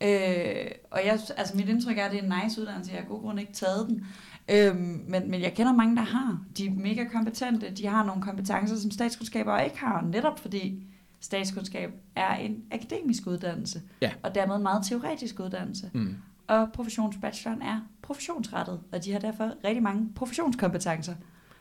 Øh, 0.00 0.70
og 0.90 1.00
jeg, 1.04 1.20
altså 1.36 1.56
mit 1.56 1.68
indtryk 1.68 1.98
er, 1.98 2.04
at 2.04 2.10
det 2.10 2.18
er 2.18 2.22
en 2.22 2.32
nice 2.44 2.60
uddannelse. 2.60 2.92
Jeg 2.92 3.00
har 3.00 3.08
god 3.08 3.20
grund 3.20 3.40
ikke 3.40 3.52
taget 3.52 3.88
den. 3.88 4.06
Øh, 4.50 4.76
men, 5.08 5.30
men 5.30 5.40
jeg 5.40 5.54
kender 5.54 5.72
mange, 5.72 5.96
der 5.96 6.02
har. 6.02 6.38
De 6.58 6.66
er 6.66 6.70
mega 6.70 7.04
kompetente. 7.04 7.70
De 7.70 7.86
har 7.86 8.04
nogle 8.04 8.22
kompetencer, 8.22 8.76
som 8.76 8.90
statskundskaber 8.90 9.58
ikke 9.58 9.78
har. 9.78 10.00
Netop 10.00 10.38
fordi 10.38 10.82
statskundskab 11.20 11.90
er 12.16 12.34
en 12.34 12.56
akademisk 12.72 13.26
uddannelse. 13.26 13.82
Ja. 14.00 14.12
Og 14.22 14.34
dermed 14.34 14.56
en 14.56 14.62
meget 14.62 14.86
teoretisk 14.86 15.40
uddannelse. 15.40 15.90
Mm. 15.94 16.16
Og 16.52 16.68
professionsbacheloren 16.72 17.62
er 17.62 17.80
professionsrettet. 18.02 18.80
Og 18.92 19.04
de 19.04 19.12
har 19.12 19.18
derfor 19.18 19.52
rigtig 19.64 19.82
mange 19.82 20.08
professionskompetencer. 20.14 21.14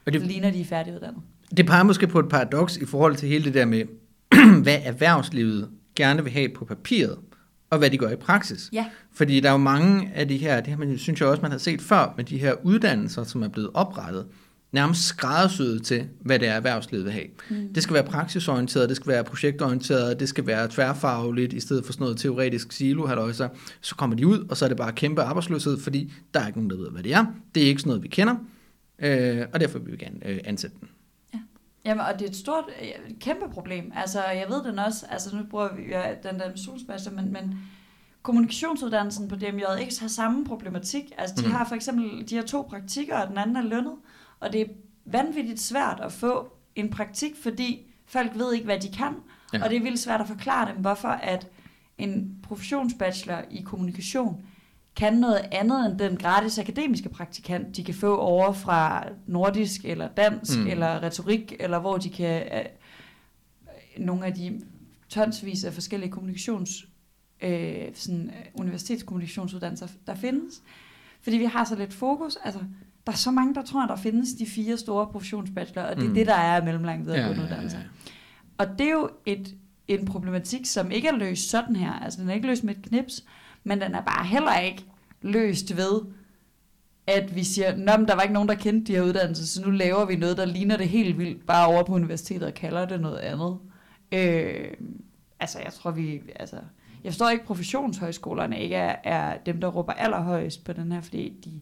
Og 0.05 0.13
det 0.13 0.21
ligner, 0.21 0.51
de 0.51 0.61
er 0.61 0.65
færdiguddannet. 0.65 1.21
Det 1.57 1.65
peger 1.65 1.83
måske 1.83 2.07
på 2.07 2.19
et 2.19 2.29
paradoks 2.29 2.77
i 2.77 2.85
forhold 2.85 3.15
til 3.15 3.29
hele 3.29 3.43
det 3.43 3.53
der 3.53 3.65
med, 3.65 3.85
hvad 4.63 4.79
erhvervslivet 4.83 5.69
gerne 5.95 6.23
vil 6.23 6.31
have 6.31 6.49
på 6.49 6.65
papiret, 6.65 7.17
og 7.69 7.77
hvad 7.77 7.89
de 7.89 7.97
gør 7.97 8.09
i 8.09 8.15
praksis. 8.15 8.69
Ja. 8.73 8.85
Fordi 9.13 9.39
der 9.39 9.47
er 9.47 9.51
jo 9.51 9.57
mange 9.57 10.11
af 10.15 10.27
de 10.27 10.37
her, 10.37 10.61
det 10.61 10.67
her 10.67 10.77
man, 10.77 10.97
synes 10.97 11.21
jeg 11.21 11.29
også, 11.29 11.41
man 11.41 11.51
har 11.51 11.57
set 11.57 11.81
før, 11.81 12.13
med 12.17 12.25
de 12.25 12.37
her 12.37 12.53
uddannelser, 12.63 13.23
som 13.23 13.43
er 13.43 13.47
blevet 13.47 13.69
oprettet, 13.73 14.27
nærmest 14.71 15.03
skræddersyet 15.03 15.83
til, 15.83 16.07
hvad 16.21 16.39
det 16.39 16.47
er, 16.47 16.53
erhvervslivet 16.53 17.05
vil 17.05 17.13
have. 17.13 17.25
Mm. 17.49 17.73
Det 17.73 17.83
skal 17.83 17.93
være 17.93 18.03
praksisorienteret, 18.03 18.89
det 18.89 18.95
skal 18.95 19.07
være 19.07 19.23
projektorienteret, 19.23 20.19
det 20.19 20.29
skal 20.29 20.47
være 20.47 20.67
tværfagligt, 20.67 21.53
i 21.53 21.59
stedet 21.59 21.85
for 21.85 21.93
sådan 21.93 22.03
noget 22.03 22.17
teoretisk 22.17 22.71
silo, 22.71 23.05
halløjser. 23.05 23.49
så 23.81 23.95
kommer 23.95 24.15
de 24.15 24.27
ud, 24.27 24.45
og 24.49 24.57
så 24.57 24.65
er 24.65 24.69
det 24.69 24.77
bare 24.77 24.91
kæmpe 24.91 25.21
arbejdsløshed, 25.21 25.79
fordi 25.79 26.13
der 26.33 26.39
er 26.39 26.47
ikke 26.47 26.59
nogen, 26.59 26.69
der 26.69 26.77
ved, 26.77 26.91
hvad 26.91 27.03
det 27.03 27.13
er. 27.13 27.25
Det 27.55 27.63
er 27.63 27.67
ikke 27.67 27.81
sådan 27.81 27.89
noget, 27.89 28.03
vi 28.03 28.07
kender, 28.07 28.35
øh, 28.99 29.45
og 29.53 29.59
derfor 29.59 29.79
vil 29.79 29.91
vi 29.91 29.97
gerne 29.97 30.27
øh, 30.27 30.39
ansætte 30.43 30.77
den. 30.79 30.87
Jamen, 31.85 32.05
og 32.05 32.19
det 32.19 32.25
er 32.25 32.29
et 32.29 32.35
stort, 32.35 32.63
et 32.81 33.19
kæmpe 33.19 33.45
problem. 33.53 33.91
Altså, 33.95 34.23
jeg 34.23 34.45
ved 34.49 34.63
den 34.63 34.79
også, 34.79 35.05
altså 35.09 35.35
nu 35.35 35.43
bruger 35.49 35.75
vi 35.75 35.81
ja, 35.89 36.03
den 36.23 36.39
der 36.39 36.51
solsmaster, 36.55 37.11
men, 37.11 37.33
men 37.33 37.59
kommunikationsuddannelsen 38.21 39.27
på 39.27 39.35
DMJX 39.35 39.97
har 39.97 40.07
samme 40.07 40.45
problematik. 40.45 41.03
Altså, 41.17 41.35
de 41.39 41.45
mm. 41.45 41.51
har 41.51 41.65
for 41.65 41.75
eksempel, 41.75 42.29
de 42.29 42.35
har 42.35 42.43
to 42.43 42.61
praktikker, 42.69 43.17
og 43.17 43.27
den 43.27 43.37
anden 43.37 43.55
er 43.55 43.61
lønnet, 43.61 43.93
og 44.41 44.53
det 44.53 44.61
er 44.61 44.65
vanvittigt 45.05 45.59
svært 45.59 45.99
at 46.03 46.11
få 46.11 46.53
en 46.75 46.89
praktik, 46.89 47.31
fordi 47.43 47.85
folk 48.05 48.31
ved 48.35 48.53
ikke, 48.53 48.65
hvad 48.65 48.79
de 48.79 48.91
kan, 48.91 49.15
ja. 49.53 49.63
og 49.63 49.69
det 49.69 49.77
er 49.77 49.81
vildt 49.81 49.99
svært 49.99 50.21
at 50.21 50.27
forklare 50.27 50.73
dem, 50.73 50.81
hvorfor 50.81 51.07
at 51.07 51.47
en 51.97 52.37
professionsbachelor 52.43 53.41
i 53.51 53.61
kommunikation 53.61 54.45
kan 54.95 55.13
noget 55.13 55.45
andet 55.51 55.85
end 55.85 55.99
den 55.99 56.17
gratis 56.17 56.59
akademiske 56.59 57.09
praktikant, 57.09 57.77
de 57.77 57.83
kan 57.83 57.93
få 57.93 58.17
over 58.17 58.53
fra 58.53 59.07
nordisk, 59.27 59.85
eller 59.85 60.07
dansk, 60.07 60.59
mm. 60.59 60.67
eller 60.67 61.03
retorik, 61.03 61.53
eller 61.59 61.79
hvor 61.79 61.97
de 61.97 62.09
kan... 62.09 62.43
Uh, 62.51 64.05
nogle 64.05 64.25
af 64.25 64.33
de 64.33 64.61
tonsvis 65.09 65.63
af 65.63 65.73
forskellige 65.73 66.11
kommunikations... 66.11 66.85
Uh, 67.43 67.49
sådan, 67.93 68.31
universitetskommunikationsuddannelser, 68.53 69.87
der 70.07 70.15
findes. 70.15 70.61
Fordi 71.21 71.37
vi 71.37 71.45
har 71.45 71.65
så 71.65 71.75
lidt 71.75 71.93
fokus. 71.93 72.37
Altså, 72.43 72.59
der 73.05 73.11
er 73.11 73.17
så 73.17 73.31
mange, 73.31 73.55
der 73.55 73.61
tror, 73.61 73.83
at 73.83 73.89
der 73.89 73.95
findes 73.95 74.33
de 74.33 74.45
fire 74.45 74.77
store 74.77 75.07
professionsbachelorer, 75.07 75.89
og 75.89 75.95
det 75.95 76.03
er 76.03 76.07
mm. 76.07 76.13
det, 76.13 76.27
der 76.27 76.33
er 76.33 76.63
mellemlang 76.63 77.05
videregående 77.05 77.41
ja, 77.41 77.43
uddannelse. 77.43 77.77
Ja, 77.77 77.83
ja. 77.83 77.89
Og 78.57 78.79
det 78.79 78.87
er 78.87 78.91
jo 78.91 79.09
et, 79.25 79.55
en 79.87 80.05
problematik, 80.05 80.65
som 80.65 80.91
ikke 80.91 81.07
er 81.07 81.15
løst 81.15 81.49
sådan 81.49 81.75
her. 81.75 81.91
Altså, 81.91 82.21
den 82.21 82.29
er 82.29 82.33
ikke 82.33 82.47
løst 82.47 82.63
med 82.63 82.75
et 82.75 82.81
knips, 82.81 83.23
men 83.63 83.81
den 83.81 83.95
er 83.95 84.01
bare 84.01 84.25
heller 84.25 84.57
ikke 84.57 84.85
løst 85.21 85.77
ved, 85.77 86.01
at 87.07 87.35
vi 87.35 87.43
siger, 87.43 87.77
Nå, 87.77 88.05
der 88.05 88.15
var 88.15 88.21
ikke 88.21 88.33
nogen, 88.33 88.49
der 88.49 88.55
kendte 88.55 88.91
de 88.91 88.97
her 88.97 89.03
uddannelser, 89.03 89.45
så 89.45 89.61
nu 89.61 89.71
laver 89.71 90.05
vi 90.05 90.15
noget, 90.15 90.37
der 90.37 90.45
ligner 90.45 90.77
det 90.77 90.89
helt 90.89 91.17
vildt, 91.17 91.45
bare 91.45 91.67
over 91.67 91.83
på 91.83 91.93
universitetet 91.93 92.47
og 92.47 92.53
kalder 92.53 92.85
det 92.85 93.01
noget 93.01 93.17
andet. 93.17 93.57
Øh, 94.11 94.71
altså, 95.39 95.59
jeg 95.59 95.73
tror, 95.73 95.91
vi... 95.91 96.21
Altså, 96.35 96.55
jeg 97.03 97.11
forstår 97.11 97.29
ikke, 97.29 97.41
at 97.41 97.47
professionshøjskolerne 97.47 98.61
ikke 98.61 98.75
er, 98.75 98.95
er 99.03 99.37
dem, 99.45 99.61
der 99.61 99.67
råber 99.67 99.93
allerhøjst 99.93 100.63
på 100.63 100.73
den 100.73 100.91
her, 100.91 101.01
fordi 101.01 101.33
de 101.45 101.61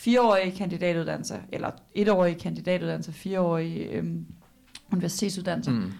fireårige 0.00 0.56
kandidatuddannelser, 0.56 1.38
eller 1.52 1.70
etårige 1.94 2.34
kandidatuddannelser, 2.34 3.12
fireårige 3.12 3.90
øhm, 3.90 4.26
universitetsuddannelser, 4.92 5.72
mm. 5.72 5.92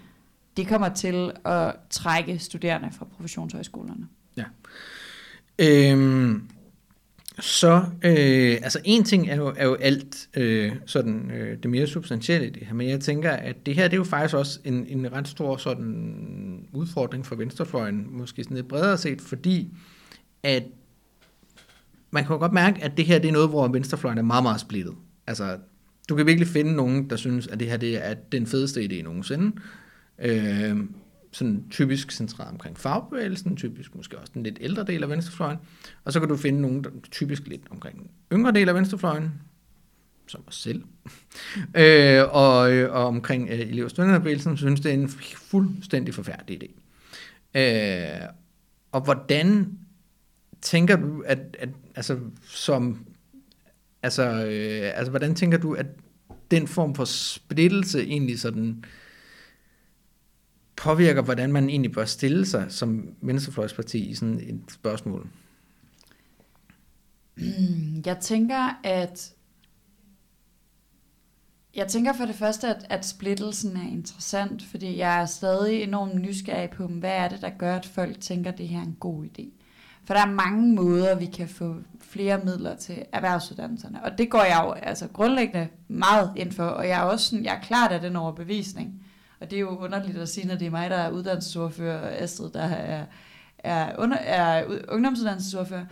det 0.57 0.69
kommer 0.69 0.89
til 0.89 1.33
at 1.45 1.75
trække 1.91 2.39
studerende 2.39 2.89
fra 2.99 3.07
professionshøjskolerne. 3.17 4.09
Ja. 4.37 4.45
Øhm, 5.59 6.49
så, 7.41 7.85
øh, 8.05 8.59
altså 8.63 8.81
en 8.85 9.05
ting 9.05 9.29
er 9.29 9.37
jo, 9.37 9.55
er 9.57 9.65
jo 9.65 9.75
alt 9.75 10.29
øh, 10.37 10.73
sådan, 10.87 11.31
øh, 11.31 11.59
det 11.63 11.71
mere 11.71 11.87
substantielle 11.87 12.47
i 12.47 12.51
det 12.51 12.67
her, 12.67 12.75
men 12.75 12.89
jeg 12.89 13.01
tænker, 13.01 13.31
at 13.31 13.67
det 13.67 13.75
her 13.75 13.85
det 13.85 13.93
er 13.93 13.97
jo 13.97 14.05
faktisk 14.05 14.35
også 14.35 14.61
en, 14.65 14.87
en 14.87 15.13
ret 15.13 15.29
stor 15.29 15.57
sådan 15.57 16.69
udfordring 16.73 17.27
for 17.27 17.37
venstrefløjen, 17.37 18.07
måske 18.11 18.45
sådan 18.45 18.57
lidt 18.57 18.69
bredere 18.69 18.99
set, 18.99 19.21
fordi 19.21 19.69
at 20.43 20.63
man 22.11 22.25
kan 22.25 22.33
jo 22.33 22.38
godt 22.38 22.53
mærke, 22.53 22.85
at 22.85 22.96
det 22.96 23.05
her 23.05 23.18
det 23.18 23.29
er 23.29 23.33
noget, 23.33 23.49
hvor 23.49 23.68
venstrefløjen 23.68 24.18
er 24.18 24.23
meget, 24.23 24.42
meget 24.42 24.61
splittet. 24.61 24.94
Altså, 25.27 25.59
du 26.09 26.16
kan 26.16 26.27
virkelig 26.27 26.49
finde 26.49 26.73
nogen, 26.73 27.11
der 27.11 27.16
synes, 27.16 27.46
at 27.46 27.61
det 27.61 27.68
her 27.68 27.77
det 27.77 28.07
er 28.07 28.14
den 28.14 28.46
fedeste 28.46 28.81
idé 28.81 29.03
nogensinde. 29.03 29.57
Øh, 30.18 30.77
sådan 31.33 31.64
typisk 31.70 32.11
centreret 32.11 32.51
omkring 32.51 32.79
fagbevægelsen, 32.79 33.57
typisk 33.57 33.94
måske 33.94 34.18
også 34.18 34.33
den 34.35 34.42
lidt 34.42 34.59
ældre 34.61 34.85
del 34.85 35.03
af 35.03 35.09
venstrefløjen. 35.09 35.59
Og 36.05 36.12
så 36.12 36.20
kan 36.20 36.29
du 36.29 36.37
finde 36.37 36.61
nogen, 36.61 36.85
der 36.85 36.90
typisk 37.11 37.46
lidt 37.46 37.62
omkring 37.70 37.99
den 37.99 38.11
yngre 38.33 38.53
del 38.53 38.68
af 38.68 38.75
venstrefløjen, 38.75 39.33
som 40.27 40.42
os 40.46 40.55
selv, 40.55 40.85
øh, 41.83 42.23
og, 42.23 42.59
og 42.90 43.07
omkring 43.07 43.49
øh, 43.51 43.61
elev- 43.61 43.85
og 43.85 43.90
studenterbevægelsen, 43.90 44.57
synes, 44.57 44.81
det 44.81 44.90
er 44.90 44.94
en 44.94 45.09
fuldstændig 45.37 46.14
forfærdelig 46.14 46.62
idé. 46.62 46.81
Øh, 47.61 48.29
og 48.92 49.01
hvordan 49.01 49.79
tænker 50.62 50.96
du, 50.96 51.23
at, 51.27 51.57
at 51.59 51.68
altså, 51.94 52.18
som, 52.42 53.07
altså, 54.03 54.23
øh, 54.23 54.99
altså, 54.99 55.11
hvordan 55.11 55.35
tænker 55.35 55.59
du, 55.59 55.75
at 55.75 55.87
den 56.51 56.68
form 56.68 56.94
for 56.94 57.05
splittelse 57.05 58.03
egentlig 58.03 58.40
sådan 58.40 58.85
påvirker, 60.77 61.23
hvordan 61.23 61.53
man 61.53 61.68
egentlig 61.68 61.92
bør 61.92 62.05
stille 62.05 62.46
sig 62.46 62.66
som 62.68 63.14
venstrefløjsparti 63.20 63.99
i 64.11 64.14
sådan 64.14 64.40
et 64.40 64.61
spørgsmål? 64.73 65.29
Jeg 68.07 68.18
tænker, 68.20 68.81
at 68.85 69.35
jeg 71.75 71.88
tænker 71.88 72.12
for 72.12 72.25
det 72.25 72.35
første, 72.35 72.68
at, 72.68 72.87
at 72.90 73.07
splittelsen 73.07 73.77
er 73.77 73.88
interessant, 73.88 74.62
fordi 74.62 74.96
jeg 74.96 75.23
er 75.23 75.27
stadig 75.27 75.83
enormt 75.83 76.14
nysgerrig 76.14 76.70
på, 76.70 76.87
hvad 76.87 77.11
er 77.11 77.29
det, 77.29 77.42
der 77.42 77.51
gør, 77.51 77.77
at 77.77 77.87
folk 77.87 78.20
tænker, 78.20 78.53
at 78.53 78.59
det 78.59 78.68
her 78.68 78.79
er 78.79 78.85
en 78.85 78.96
god 79.01 79.25
idé. 79.25 79.60
For 80.11 80.14
der 80.14 80.27
er 80.27 80.31
mange 80.31 80.75
måder, 80.75 81.14
vi 81.14 81.27
kan 81.27 81.49
få 81.49 81.77
flere 82.01 82.40
midler 82.44 82.77
til 82.77 83.05
erhvervsuddannelserne, 83.12 84.05
og 84.05 84.18
det 84.18 84.31
går 84.31 84.42
jeg 84.42 84.62
jo 84.64 84.73
altså 84.73 85.09
grundlæggende 85.09 85.68
meget 85.88 86.33
ind 86.37 86.53
for, 86.53 86.64
og 86.64 86.88
jeg 86.88 87.01
er 87.01 87.03
også 87.03 87.27
sådan, 87.27 87.44
jeg 87.44 87.55
er 87.57 87.61
klart 87.61 87.92
af 87.92 88.01
den 88.01 88.16
overbevisning. 88.16 89.07
Og 89.40 89.51
det 89.51 89.57
er 89.57 89.61
jo 89.61 89.77
underligt 89.77 90.18
at 90.18 90.29
sige, 90.29 90.46
når 90.46 90.55
det 90.55 90.66
er 90.66 90.70
mig, 90.70 90.90
der 90.90 90.96
er 90.96 91.11
uddannelsesordfører, 91.11 92.01
og 92.01 92.12
Astrid, 92.12 92.51
der 92.51 92.62
er, 92.62 93.05
er, 93.59 93.96
under, 93.99 94.16
er 94.16 94.64
ungdomsuddannelsesordfører. 94.88 95.85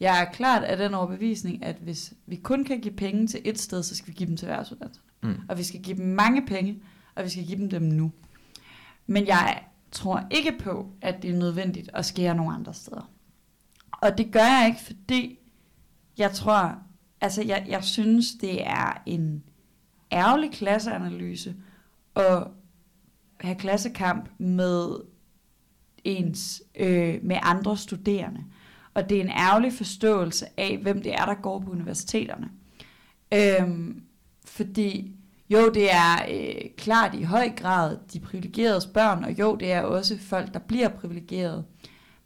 Jeg 0.00 0.20
er 0.20 0.24
klart 0.24 0.62
af 0.62 0.76
den 0.76 0.94
overbevisning, 0.94 1.64
at 1.64 1.76
hvis 1.80 2.12
vi 2.26 2.36
kun 2.36 2.64
kan 2.64 2.80
give 2.80 2.94
penge 2.94 3.26
til 3.26 3.40
et 3.44 3.58
sted, 3.58 3.82
så 3.82 3.96
skal 3.96 4.08
vi 4.08 4.12
give 4.12 4.28
dem 4.28 4.36
til 4.36 4.48
erhvervsuddannelserne. 4.48 5.08
Mm. 5.22 5.40
Og 5.48 5.58
vi 5.58 5.62
skal 5.62 5.82
give 5.82 5.96
dem 5.96 6.06
mange 6.06 6.46
penge, 6.46 6.82
og 7.14 7.24
vi 7.24 7.28
skal 7.28 7.46
give 7.46 7.58
dem 7.58 7.70
dem 7.70 7.82
nu. 7.82 8.12
Men 9.06 9.26
jeg 9.26 9.62
tror 9.92 10.26
ikke 10.30 10.54
på, 10.58 10.86
at 11.02 11.22
det 11.22 11.30
er 11.30 11.38
nødvendigt 11.38 11.90
at 11.94 12.04
skære 12.04 12.34
nogle 12.34 12.54
andre 12.54 12.74
steder. 12.74 13.10
Og 14.02 14.18
det 14.18 14.32
gør 14.32 14.40
jeg 14.40 14.66
ikke, 14.66 14.80
fordi 14.80 15.38
jeg 16.18 16.30
tror, 16.32 16.78
altså 17.20 17.42
jeg, 17.42 17.66
jeg 17.68 17.84
synes, 17.84 18.26
det 18.40 18.66
er 18.66 19.02
en 19.06 19.42
ærgerlig 20.12 20.52
klasseanalyse 20.52 21.54
at 22.16 22.46
have 23.40 23.56
klassekamp 23.56 24.28
med 24.38 24.96
ens, 26.04 26.62
øh, 26.76 27.18
med 27.22 27.36
andre 27.42 27.76
studerende. 27.76 28.44
Og 28.94 29.08
det 29.08 29.16
er 29.16 29.20
en 29.20 29.30
ærgerlig 29.30 29.72
forståelse 29.72 30.46
af, 30.56 30.78
hvem 30.78 31.02
det 31.02 31.14
er, 31.14 31.24
der 31.24 31.34
går 31.34 31.58
på 31.58 31.70
universiteterne. 31.70 32.50
Øhm, 33.34 34.02
fordi 34.44 35.16
jo, 35.50 35.70
det 35.70 35.92
er 35.92 36.14
øh, 36.30 36.70
klart 36.76 37.14
i 37.14 37.22
høj 37.22 37.50
grad 37.56 37.98
de 38.12 38.20
privilegerede 38.20 38.88
børn, 38.94 39.24
og 39.24 39.38
jo, 39.38 39.56
det 39.56 39.72
er 39.72 39.82
også 39.82 40.18
folk, 40.18 40.54
der 40.54 40.58
bliver 40.58 40.88
privilegerede. 40.88 41.64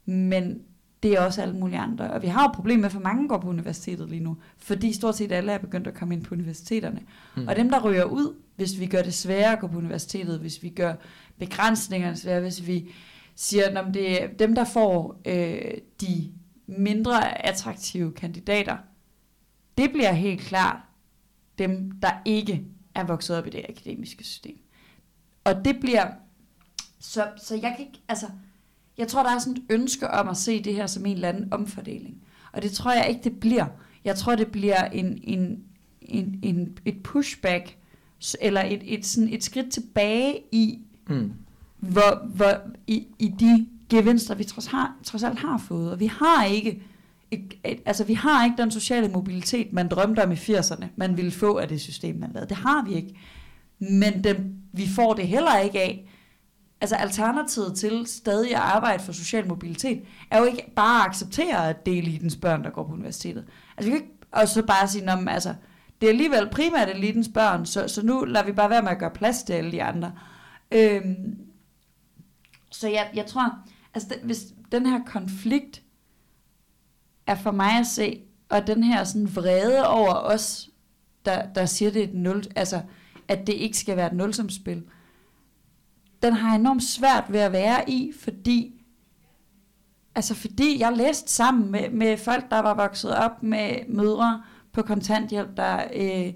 Men 0.05 0.61
det 1.03 1.13
er 1.13 1.21
også 1.21 1.41
alle 1.41 1.55
mulige 1.55 1.79
andre. 1.79 2.11
Og 2.11 2.21
vi 2.21 2.27
har 2.27 2.43
jo 2.43 2.49
et 2.49 2.55
problem 2.55 2.79
med, 2.79 2.89
for 2.89 2.99
mange 2.99 3.27
går 3.27 3.37
på 3.37 3.49
universitetet 3.49 4.09
lige 4.09 4.23
nu, 4.23 4.37
fordi 4.57 4.93
stort 4.93 5.17
set 5.17 5.31
alle 5.31 5.51
er 5.51 5.57
begyndt 5.57 5.87
at 5.87 5.93
komme 5.93 6.13
ind 6.13 6.23
på 6.23 6.35
universiteterne. 6.35 7.01
Mm. 7.35 7.47
Og 7.47 7.55
dem, 7.55 7.69
der 7.69 7.83
ryger 7.83 8.03
ud, 8.03 8.35
hvis 8.55 8.79
vi 8.79 8.85
gør 8.85 9.01
det 9.01 9.13
sværere 9.13 9.51
at 9.51 9.59
gå 9.59 9.67
på 9.67 9.77
universitetet, 9.77 10.39
hvis 10.39 10.63
vi 10.63 10.69
gør 10.69 10.93
begrænsningerne 11.39 12.17
svære, 12.17 12.41
hvis 12.41 12.67
vi 12.67 12.91
siger, 13.35 13.79
at 13.79 13.93
det 13.93 14.23
er 14.23 14.27
dem, 14.27 14.55
der 14.55 14.63
får 14.63 15.21
øh, 15.25 15.71
de 16.01 16.31
mindre 16.67 17.45
attraktive 17.45 18.11
kandidater, 18.11 18.77
det 19.77 19.91
bliver 19.91 20.11
helt 20.11 20.41
klart 20.41 20.77
dem, 21.57 21.91
der 21.91 22.11
ikke 22.25 22.65
er 22.95 23.03
vokset 23.03 23.37
op 23.37 23.47
i 23.47 23.49
det 23.49 23.65
akademiske 23.69 24.23
system. 24.23 24.57
Og 25.43 25.65
det 25.65 25.79
bliver, 25.79 26.07
så, 26.99 27.27
så 27.37 27.55
jeg 27.55 27.73
kan 27.77 27.85
ikke, 27.87 28.01
altså, 28.07 28.25
jeg 28.97 29.07
tror, 29.07 29.23
der 29.23 29.29
er 29.29 29.39
sådan 29.39 29.57
et 29.57 29.63
ønske 29.69 30.11
om 30.11 30.29
at 30.29 30.37
se 30.37 30.63
det 30.63 30.73
her 30.73 30.87
som 30.87 31.05
en 31.05 31.13
eller 31.13 31.29
anden 31.29 31.53
omfordeling. 31.53 32.17
Og 32.51 32.61
det 32.61 32.71
tror 32.71 32.91
jeg 32.91 33.09
ikke, 33.09 33.23
det 33.23 33.39
bliver. 33.39 33.65
Jeg 34.05 34.15
tror, 34.15 34.35
det 34.35 34.47
bliver 34.47 34.85
en, 34.85 35.19
en, 35.23 35.63
en, 36.01 36.39
en, 36.43 36.77
et 36.85 37.03
pushback, 37.03 37.77
eller 38.41 38.61
et, 38.61 38.81
et, 38.83 39.05
sådan 39.05 39.33
et 39.33 39.43
skridt 39.43 39.71
tilbage 39.71 40.39
i, 40.51 40.79
mm. 41.07 41.33
hvor, 41.79 42.27
hvor, 42.35 42.53
i, 42.87 43.07
i 43.19 43.27
de 43.39 43.67
gevinster, 43.89 44.35
vi 44.35 44.43
trods, 44.43 44.65
har, 44.65 44.95
trods 45.03 45.23
alt 45.23 45.39
har 45.39 45.57
fået. 45.57 45.91
Og 45.91 45.99
vi 45.99 46.05
har 46.05 46.45
ikke 46.45 46.83
et, 47.31 47.53
et, 47.65 47.79
altså 47.85 48.03
vi 48.03 48.13
har 48.13 48.45
ikke 48.45 48.61
den 48.61 48.71
sociale 48.71 49.07
mobilitet, 49.07 49.73
man 49.73 49.87
drømte 49.87 50.23
om 50.23 50.31
i 50.31 50.35
80'erne, 50.35 50.85
man 50.95 51.17
ville 51.17 51.31
få 51.31 51.57
af 51.57 51.67
det 51.67 51.81
system, 51.81 52.15
man 52.15 52.31
lavede. 52.33 52.49
Det 52.49 52.57
har 52.57 52.85
vi 52.85 52.93
ikke. 52.93 53.15
Men 53.79 54.23
dem, 54.23 54.55
vi 54.71 54.87
får 54.87 55.13
det 55.13 55.27
heller 55.27 55.57
ikke 55.57 55.81
af. 55.81 56.10
Altså 56.81 56.95
alternativet 56.95 57.77
til 57.77 58.07
stadig 58.07 58.51
at 58.51 58.61
arbejde 58.61 59.03
for 59.03 59.11
social 59.11 59.47
mobilitet, 59.47 60.01
er 60.31 60.39
jo 60.39 60.45
ikke 60.45 60.71
bare 60.75 61.03
at 61.03 61.09
acceptere, 61.09 61.69
at 61.69 61.85
det 61.85 61.93
er 61.93 61.97
elitens 61.97 62.35
børn, 62.35 62.63
der 62.63 62.69
går 62.69 62.83
på 62.83 62.93
universitetet. 62.93 63.45
Altså 63.77 63.91
vi 63.91 63.97
kan 63.97 64.05
ikke 64.05 64.21
og 64.31 64.47
så 64.47 64.65
bare 64.65 64.87
sige, 64.87 65.11
at 65.11 65.19
altså, 65.27 65.55
det 66.01 66.07
er 66.07 66.11
alligevel 66.11 66.49
primært 66.51 66.89
elitens 66.89 67.29
børn, 67.33 67.65
så, 67.65 67.87
så 67.87 68.05
nu 68.05 68.23
lader 68.25 68.45
vi 68.45 68.51
bare 68.51 68.69
være 68.69 68.81
med 68.81 68.91
at 68.91 68.99
gøre 68.99 69.11
plads 69.11 69.43
til 69.43 69.53
alle 69.53 69.71
de 69.71 69.83
andre. 69.83 70.13
Øhm, 70.71 71.37
så 72.71 72.87
jeg, 72.87 73.11
jeg 73.13 73.25
tror, 73.25 73.57
altså 73.93 74.09
det, 74.09 74.17
hvis 74.23 74.45
den 74.71 74.85
her 74.85 74.99
konflikt 75.05 75.81
er 77.27 77.35
for 77.35 77.51
mig 77.51 77.79
at 77.79 77.87
se, 77.87 78.21
og 78.49 78.67
den 78.67 78.83
her 78.83 79.03
sådan 79.03 79.35
vrede 79.35 79.87
over 79.87 80.13
os, 80.13 80.69
der, 81.25 81.53
der 81.53 81.65
siger, 81.65 81.91
det 81.91 82.03
er 82.03 82.07
et 82.07 82.13
nul, 82.13 82.43
altså, 82.55 82.81
at 83.27 83.47
det 83.47 83.53
ikke 83.53 83.77
skal 83.77 83.97
være 83.97 84.07
et 84.07 84.13
nulsomspil, 84.13 84.83
den 86.23 86.33
har 86.33 86.55
enormt 86.55 86.83
svært 86.83 87.23
ved 87.29 87.39
at 87.39 87.51
være 87.51 87.89
i, 87.89 88.11
fordi 88.19 88.81
altså 90.15 90.35
fordi 90.35 90.79
jeg 90.79 90.93
læste 90.93 91.31
sammen 91.31 91.71
med, 91.71 91.89
med 91.89 92.17
folk, 92.17 92.51
der 92.51 92.59
var 92.59 92.73
vokset 92.73 93.15
op 93.15 93.43
med 93.43 93.75
mødre 93.89 94.43
på 94.73 94.81
kontanthjælp, 94.81 95.57
der, 95.57 95.83
øh, 95.95 96.27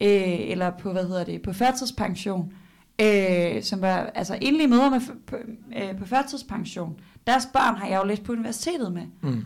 øh, 0.00 0.50
eller 0.50 0.70
på, 0.70 0.92
hvad 0.92 1.06
hedder 1.06 1.24
det, 1.24 1.42
på 1.42 1.52
færdselspension, 1.52 2.52
øh, 3.00 3.62
som 3.62 3.80
var 3.80 3.96
altså 4.14 4.38
enlige 4.40 4.68
mødre 4.68 4.90
med, 4.90 5.00
på, 5.26 5.36
øh, 5.76 5.98
på 5.98 6.06
færdselspension. 6.06 7.00
Deres 7.26 7.48
børn 7.52 7.76
har 7.76 7.86
jeg 7.86 8.00
jo 8.02 8.06
læst 8.06 8.22
på 8.22 8.32
universitetet 8.32 8.92
med. 8.92 9.06
Mm. 9.22 9.44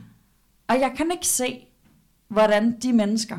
Og 0.69 0.81
jeg 0.81 0.93
kan 0.97 1.11
ikke 1.13 1.27
se, 1.27 1.67
hvordan 2.29 2.81
de 2.81 2.93
mennesker 2.93 3.39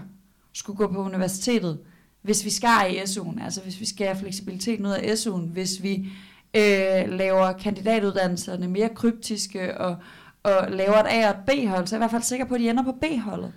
skulle 0.54 0.78
gå 0.78 0.88
på 0.88 1.04
universitetet, 1.04 1.80
hvis 2.22 2.46
vi 2.46 2.50
skar 2.50 2.86
i 2.86 2.98
SU'en, 2.98 3.44
altså 3.44 3.62
hvis 3.62 3.80
vi 3.80 3.86
skærer 3.86 4.14
fleksibiliteten 4.14 4.86
ud 4.86 4.92
af 4.92 5.14
SU'en, 5.14 5.52
hvis 5.52 5.84
vi 5.84 6.12
øh, 6.54 7.10
laver 7.10 7.52
kandidatuddannelserne 7.52 8.68
mere 8.68 8.90
kryptiske 8.90 9.78
og, 9.78 9.96
og 10.44 10.72
laver 10.72 10.96
et 10.96 11.08
A 11.10 11.30
og 11.30 11.40
et 11.40 11.46
B-hold, 11.48 11.88
så 11.88 11.96
er 11.96 12.00
jeg 12.00 12.02
i 12.02 12.04
hvert 12.04 12.12
fald 12.12 12.24
sikker 12.24 12.46
på, 12.46 12.54
at 12.54 12.60
de 12.60 12.70
ender 12.70 12.84
på 12.84 12.92
B-holdet. 12.92 13.54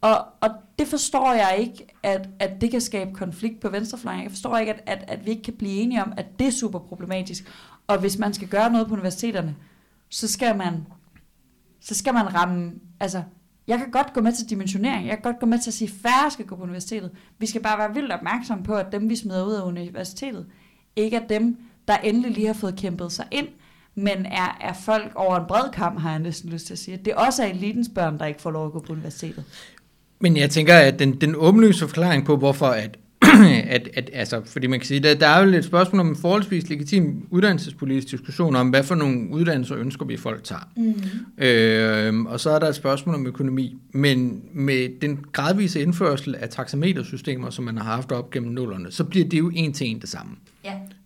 Og, 0.00 0.26
og 0.40 0.50
det 0.78 0.86
forstår 0.88 1.32
jeg 1.32 1.56
ikke, 1.58 1.86
at, 2.02 2.28
at 2.38 2.60
det 2.60 2.70
kan 2.70 2.80
skabe 2.80 3.14
konflikt 3.14 3.60
på 3.60 3.68
venstrefløjen. 3.68 4.22
Jeg 4.22 4.30
forstår 4.30 4.58
ikke, 4.58 4.72
at, 4.72 4.82
at, 4.86 5.04
at 5.08 5.26
vi 5.26 5.30
ikke 5.30 5.42
kan 5.42 5.54
blive 5.54 5.72
enige 5.72 6.02
om, 6.02 6.12
at 6.16 6.26
det 6.38 6.46
er 6.46 6.50
super 6.50 6.78
problematisk. 6.78 7.44
Og 7.86 7.98
hvis 7.98 8.18
man 8.18 8.34
skal 8.34 8.48
gøre 8.48 8.72
noget 8.72 8.86
på 8.86 8.92
universiteterne, 8.92 9.56
så 10.08 10.28
skal 10.28 10.56
man, 10.56 10.86
så 11.80 11.94
skal 11.94 12.14
man 12.14 12.34
ramme, 12.34 12.72
altså, 13.00 13.22
jeg 13.66 13.78
kan 13.78 13.90
godt 13.90 14.12
gå 14.12 14.20
med 14.20 14.32
til 14.32 14.50
dimensionering, 14.50 15.06
jeg 15.06 15.16
kan 15.16 15.22
godt 15.22 15.40
gå 15.40 15.46
med 15.46 15.58
til 15.58 15.70
at 15.70 15.74
sige, 15.74 15.88
at 15.88 15.94
færre 16.02 16.30
skal 16.30 16.46
gå 16.46 16.56
på 16.56 16.62
universitetet. 16.62 17.10
Vi 17.38 17.46
skal 17.46 17.62
bare 17.62 17.78
være 17.78 17.94
vildt 17.94 18.12
opmærksomme 18.12 18.64
på, 18.64 18.74
at 18.74 18.92
dem, 18.92 19.08
vi 19.08 19.16
smider 19.16 19.46
ud 19.46 19.52
af 19.52 19.62
universitetet, 19.62 20.46
ikke 20.96 21.16
er 21.16 21.26
dem, 21.26 21.56
der 21.88 21.96
endelig 21.96 22.30
lige 22.30 22.46
har 22.46 22.54
fået 22.54 22.76
kæmpet 22.76 23.12
sig 23.12 23.24
ind, 23.30 23.48
men 23.94 24.26
er, 24.26 24.58
er 24.60 24.72
folk 24.84 25.12
over 25.14 25.36
en 25.36 25.46
bred 25.48 25.70
kamp, 25.72 26.00
har 26.00 26.10
jeg 26.10 26.18
næsten 26.18 26.50
lyst 26.50 26.66
til 26.66 26.72
at 26.72 26.78
sige. 26.78 26.96
Det 26.96 27.12
er 27.12 27.16
også 27.16 27.46
elitens 27.46 27.90
børn, 27.94 28.18
der 28.18 28.26
ikke 28.26 28.42
får 28.42 28.50
lov 28.50 28.66
at 28.66 28.72
gå 28.72 28.80
på 28.80 28.92
universitetet. 28.92 29.44
Men 30.20 30.36
jeg 30.36 30.50
tænker, 30.50 30.74
at 30.74 30.98
den, 30.98 31.20
den 31.20 31.34
åbenlyse 31.36 31.78
forklaring 31.78 32.24
på, 32.24 32.36
hvorfor 32.36 32.66
at, 32.66 32.98
at, 33.76 33.88
at 33.94 34.10
altså, 34.12 34.42
fordi 34.46 34.66
man 34.66 34.80
kan 34.80 34.86
sige, 34.86 35.00
der, 35.00 35.14
der 35.14 35.26
er 35.26 35.44
jo 35.44 35.52
et 35.52 35.64
spørgsmål 35.64 36.00
om 36.00 36.08
en 36.08 36.16
forholdsvis 36.16 36.68
legitim 36.68 37.26
uddannelsespolitisk 37.30 38.10
diskussion 38.10 38.56
om, 38.56 38.68
hvad 38.68 38.82
for 38.82 38.94
nogle 38.94 39.28
uddannelser 39.30 39.76
ønsker 39.76 40.06
vi 40.06 40.16
folk 40.16 40.44
tager. 40.44 40.68
Mm-hmm. 40.76 41.44
Øh, 41.44 42.24
og 42.24 42.40
så 42.40 42.50
er 42.50 42.58
der 42.58 42.68
et 42.68 42.74
spørgsmål 42.74 43.14
om 43.14 43.26
økonomi. 43.26 43.76
Men 43.92 44.42
med 44.52 45.00
den 45.00 45.24
gradvise 45.32 45.80
indførsel 45.80 46.34
af 46.34 46.48
taxametersystemer, 46.48 47.50
som 47.50 47.64
man 47.64 47.76
har 47.76 47.84
haft 47.84 48.12
op 48.12 48.30
gennem 48.30 48.52
nullerne, 48.52 48.90
så 48.90 49.04
bliver 49.04 49.28
det 49.28 49.38
jo 49.38 49.50
en 49.54 49.72
til 49.72 49.86
en 49.86 50.00
det 50.00 50.08
samme. 50.08 50.32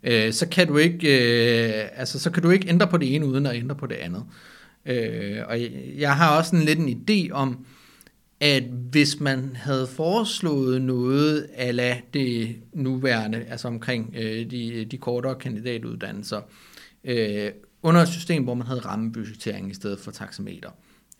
Øh, 0.04 0.32
så 0.32 0.48
kan 0.48 0.66
du 0.66 0.76
ikke, 0.76 1.08
øh, 1.08 1.88
altså 1.94 2.18
så 2.18 2.30
kan 2.30 2.42
du 2.42 2.50
ikke 2.50 2.68
ændre 2.68 2.86
på 2.86 2.96
det 2.96 3.14
ene 3.14 3.26
uden 3.26 3.46
at 3.46 3.56
ændre 3.56 3.74
på 3.74 3.86
det 3.86 3.94
andet. 3.94 4.24
Øh, 4.86 5.38
og 5.48 5.60
jeg, 5.60 5.70
jeg 5.98 6.16
har 6.16 6.38
også 6.38 6.56
en 6.56 6.62
lidt 6.62 6.78
en 6.78 6.88
idé 7.08 7.32
om, 7.32 7.66
at 8.40 8.62
hvis 8.62 9.20
man 9.20 9.56
havde 9.56 9.86
foreslået 9.86 10.82
noget 10.82 11.48
ala 11.54 12.00
det 12.14 12.56
nuværende, 12.72 13.44
altså 13.48 13.68
omkring 13.68 14.14
øh, 14.18 14.50
de, 14.50 14.84
de 14.84 14.98
kortere 14.98 15.34
kandidatuddannelser, 15.34 16.40
øh, 17.04 17.50
under 17.82 18.00
et 18.00 18.08
system, 18.08 18.44
hvor 18.44 18.54
man 18.54 18.66
havde 18.66 18.80
rammebudgettering 18.80 19.70
i 19.70 19.74
stedet 19.74 20.00
for 20.00 20.10
taxameter. 20.10 20.70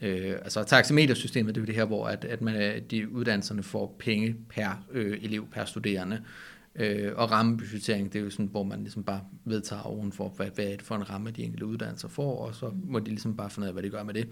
Øh, 0.01 0.33
altså 0.45 0.65
taxametersystemet, 0.65 1.55
det 1.55 1.61
er 1.61 1.63
jo 1.63 1.67
det 1.67 1.75
her, 1.75 1.85
hvor 1.85 2.07
at, 2.07 2.25
at 2.25 2.43
man, 2.43 2.83
de 2.91 3.13
uddannelserne 3.13 3.63
får 3.63 3.97
penge 3.99 4.37
per 4.49 4.85
øh, 4.93 5.19
elev, 5.23 5.47
per 5.53 5.65
studerende. 5.65 6.17
Øh, 6.17 6.54
og 7.17 7.31
rammebudgettering, 7.31 8.13
det 8.13 8.19
er 8.19 8.25
jo 8.25 8.31
sådan, 8.31 8.47
hvor 8.47 8.63
man 8.63 8.81
ligesom 8.81 9.05
bare 9.05 9.21
vedtager 9.45 9.83
ovenfor, 9.83 10.29
hvad, 10.29 10.47
hvad 10.55 10.65
er 10.65 10.71
det 10.71 10.83
for 10.83 10.97
en 10.97 11.11
ramme, 11.11 11.31
de 11.31 11.43
enkelte 11.43 11.67
uddannelser 11.67 12.09
får, 12.09 12.47
og 12.47 12.55
så 12.55 12.73
må 12.85 12.99
de 12.99 13.05
ligesom 13.05 13.37
bare 13.37 13.51
finde 13.51 13.67
ud 13.67 13.69
af, 13.69 13.73
hvad 13.73 13.83
de 13.83 13.91
gør 13.91 14.03
med 14.03 14.15
det. 14.15 14.29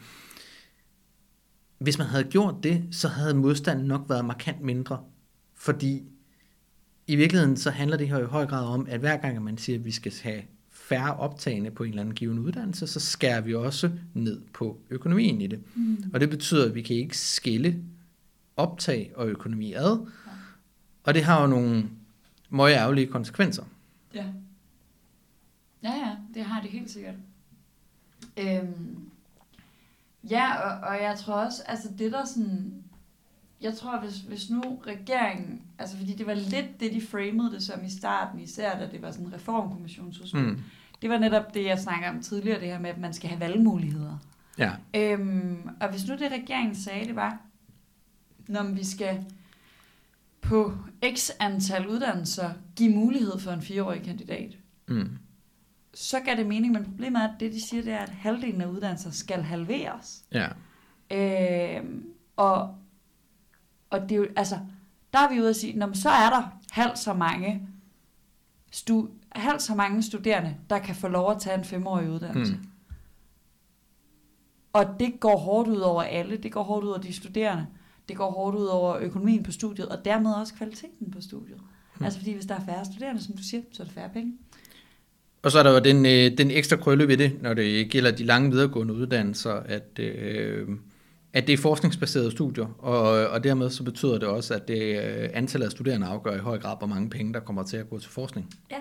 Hvis 1.79 1.99
man 1.99 2.07
havde 2.07 2.25
gjort 2.25 2.55
det, 2.63 2.85
så 2.91 3.09
havde 3.09 3.35
modstanden 3.35 3.87
nok 3.87 4.05
været 4.09 4.25
markant 4.25 4.61
mindre, 4.61 5.01
fordi 5.55 6.03
i 7.07 7.17
virkeligheden 7.17 7.57
så 7.57 7.71
handler 7.71 7.97
det 7.97 8.09
her 8.09 8.19
i 8.19 8.25
høj 8.25 8.47
grad 8.47 8.65
om, 8.65 8.87
at 8.91 9.01
hver 9.01 9.17
gang 9.17 9.43
man 9.43 9.59
siger, 9.59 9.79
at 9.79 9.85
vi 9.85 9.91
skal 9.91 10.13
have 10.23 10.43
færre 10.71 11.17
optagende 11.17 11.71
på 11.71 11.83
en 11.83 11.89
eller 11.89 12.03
anden 12.03 12.15
given 12.15 12.39
uddannelse, 12.39 12.87
så 12.87 13.01
skærer 13.01 13.41
vi 13.41 13.55
også 13.55 13.91
ned 14.15 14.41
på 14.53 14.81
økonomien 14.91 15.41
i 15.41 15.47
det. 15.47 15.61
Mm. 15.75 16.05
Og 16.15 16.21
det 16.21 16.31
betyder, 16.31 16.67
at 16.67 16.75
vi 16.75 16.83
kan 16.83 16.97
ikke 16.97 17.19
skille 17.19 17.83
optag 18.57 19.13
og 19.17 19.29
økonomi 19.29 19.73
ad, 19.73 20.07
og 21.05 21.15
det 21.15 21.25
har 21.25 21.41
jo 21.41 21.47
nogle 21.47 21.89
meget 22.53 22.75
ærgerlige 22.75 23.07
konsekvenser. 23.07 23.65
Ja. 24.15 24.25
Ja, 25.83 25.93
ja, 25.93 26.17
det 26.35 26.45
har 26.45 26.61
det 26.61 26.71
helt 26.71 26.91
sikkert. 26.91 27.15
Øhm, 28.37 29.11
ja, 30.31 30.55
og, 30.55 30.89
og 30.89 31.03
jeg 31.03 31.19
tror 31.19 31.35
også, 31.35 31.63
altså 31.67 31.89
det 31.99 32.13
der 32.13 32.25
sådan, 32.25 32.85
jeg 33.61 33.75
tror, 33.75 34.01
hvis, 34.01 34.19
hvis 34.19 34.51
nu 34.51 34.81
regeringen, 34.87 35.63
altså 35.79 35.97
fordi 35.97 36.15
det 36.15 36.27
var 36.27 36.35
lidt 36.35 36.81
det, 36.81 36.93
de 36.93 37.07
framede 37.07 37.53
det 37.53 37.63
som 37.63 37.85
i 37.85 37.91
starten, 37.91 38.41
især 38.41 38.79
da 38.79 38.89
det 38.91 39.03
var 39.03 39.11
sådan 39.11 39.27
en 39.27 39.35
reformkommissionsudspil, 39.35 40.43
mm. 40.43 40.61
det 41.03 41.11
var 41.11 41.19
netop 41.19 41.55
det, 41.55 41.65
jeg 41.65 41.79
snakker 41.79 42.11
om 42.11 42.23
tidligere, 42.23 42.61
det 42.61 42.69
her 42.69 42.79
med, 42.79 42.91
at 42.91 42.99
man 42.99 43.13
skal 43.13 43.31
have 43.31 43.41
valgmuligheder. 43.41 44.19
Ja. 44.59 44.71
Øhm, 44.95 45.69
og 45.81 45.91
hvis 45.91 46.09
nu 46.09 46.15
det 46.15 46.33
regeringen 46.33 46.75
sagde, 46.75 47.07
det 47.07 47.17
var, 47.17 47.39
når 48.49 48.63
vi 48.63 48.85
skal 48.85 49.25
på 50.43 50.73
x 51.17 51.31
antal 51.41 51.87
uddannelser 51.89 52.51
give 52.77 52.95
mulighed 52.95 53.39
for 53.39 53.51
en 53.51 53.63
fireårig 53.63 54.03
kandidat, 54.03 54.59
Mm. 54.89 55.19
så 55.95 56.21
gav 56.21 56.37
det 56.37 56.47
mening, 56.47 56.73
men 56.73 56.85
problemet 56.85 57.23
er, 57.23 57.29
at 57.29 57.41
det 57.41 57.53
de 57.53 57.67
siger, 57.69 57.83
det 57.83 57.93
er, 57.93 57.99
at 57.99 58.09
halvdelen 58.09 58.61
af 58.61 58.67
uddannelser 58.67 59.11
skal 59.11 59.43
halveres. 59.43 60.25
Ja. 60.33 60.49
Øhm, 61.11 62.05
og, 62.37 62.75
og 63.91 64.01
det 64.03 64.13
er 64.13 64.17
jo, 64.17 64.27
altså, 64.37 64.59
der 65.13 65.19
er 65.19 65.33
vi 65.35 65.41
ude 65.41 65.49
at 65.51 65.57
sige, 65.57 65.79
når 65.79 65.93
så 65.93 66.09
er 66.11 66.31
der 66.31 66.59
halvt 66.71 66.99
så 66.99 67.13
mange 67.15 67.69
stu, 68.73 69.09
halvt 69.33 69.63
så 69.63 69.75
mange 69.75 70.03
studerende, 70.03 70.57
der 70.71 70.79
kan 70.79 70.95
få 70.95 71.09
lov 71.09 71.31
at 71.31 71.41
tage 71.41 71.59
en 71.59 71.65
femårig 71.65 72.11
uddannelse. 72.11 72.55
Mm. 72.55 72.67
Og 74.73 74.97
det 75.01 75.21
går 75.21 75.37
hårdt 75.37 75.69
ud 75.69 75.81
over 75.81 76.03
alle. 76.03 76.37
Det 76.37 76.53
går 76.53 76.63
hårdt 76.63 76.85
ud 76.85 76.91
over 76.91 76.99
de 76.99 77.13
studerende. 77.13 77.67
Det 78.09 78.17
går 78.17 78.31
hårdt 78.31 78.57
ud 78.57 78.67
over 78.67 78.97
økonomien 78.97 79.43
på 79.43 79.53
studiet, 79.53 79.89
og 79.89 80.05
dermed 80.05 80.33
også 80.33 80.55
kvaliteten 80.55 81.11
på 81.11 81.21
studiet. 81.21 81.59
Mm. 81.99 82.05
Altså 82.05 82.19
fordi 82.19 82.33
hvis 82.33 82.47
der 82.47 82.55
er 82.55 82.65
færre 82.65 82.85
studerende, 82.85 83.23
som 83.23 83.37
du 83.37 83.43
siger, 83.43 83.63
så 83.73 83.83
er 83.83 83.87
der 83.87 83.93
færre 83.93 84.11
penge. 84.13 84.33
Og 85.43 85.53
så 85.53 85.59
er 85.59 85.63
der 85.63 85.73
jo 85.73 85.79
den, 85.79 86.07
øh, 86.07 86.39
den 86.39 86.51
ekstra 86.51 86.77
krølle 86.77 87.09
ved 87.09 87.17
det, 87.17 87.43
når 87.43 87.55
det 87.55 87.91
gælder 87.91 88.11
de 88.11 88.25
lange 88.25 88.51
videregående 88.51 88.95
uddannelser, 88.95 89.53
at, 89.53 89.99
øh, 89.99 90.69
at 91.33 91.47
det 91.47 91.53
er 91.53 91.57
forskningsbaserede 91.57 92.31
studier, 92.31 92.67
og, 92.79 93.29
og 93.29 93.45
dermed 93.45 93.71
så 93.71 93.83
betyder 93.83 94.19
det 94.19 94.29
også, 94.29 94.55
at 94.55 94.69
det 94.69 95.05
øh, 95.05 95.31
antallet 95.33 95.67
af 95.67 95.73
studerende 95.73 96.07
afgør 96.07 96.37
i 96.37 96.39
høj 96.39 96.59
grad, 96.59 96.77
hvor 96.79 96.87
mange 96.87 97.11
penge, 97.11 97.33
der 97.33 97.41
kommer 97.41 97.63
til 97.63 97.77
at 97.77 97.91
gå 97.91 97.99
til 97.99 98.11
forskning. 98.11 98.55
Ja. 98.71 98.79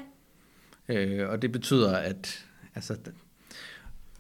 Øh, 0.96 1.30
og 1.30 1.42
det 1.42 1.52
betyder, 1.52 1.96
at 1.96 2.46
altså, 2.76 2.96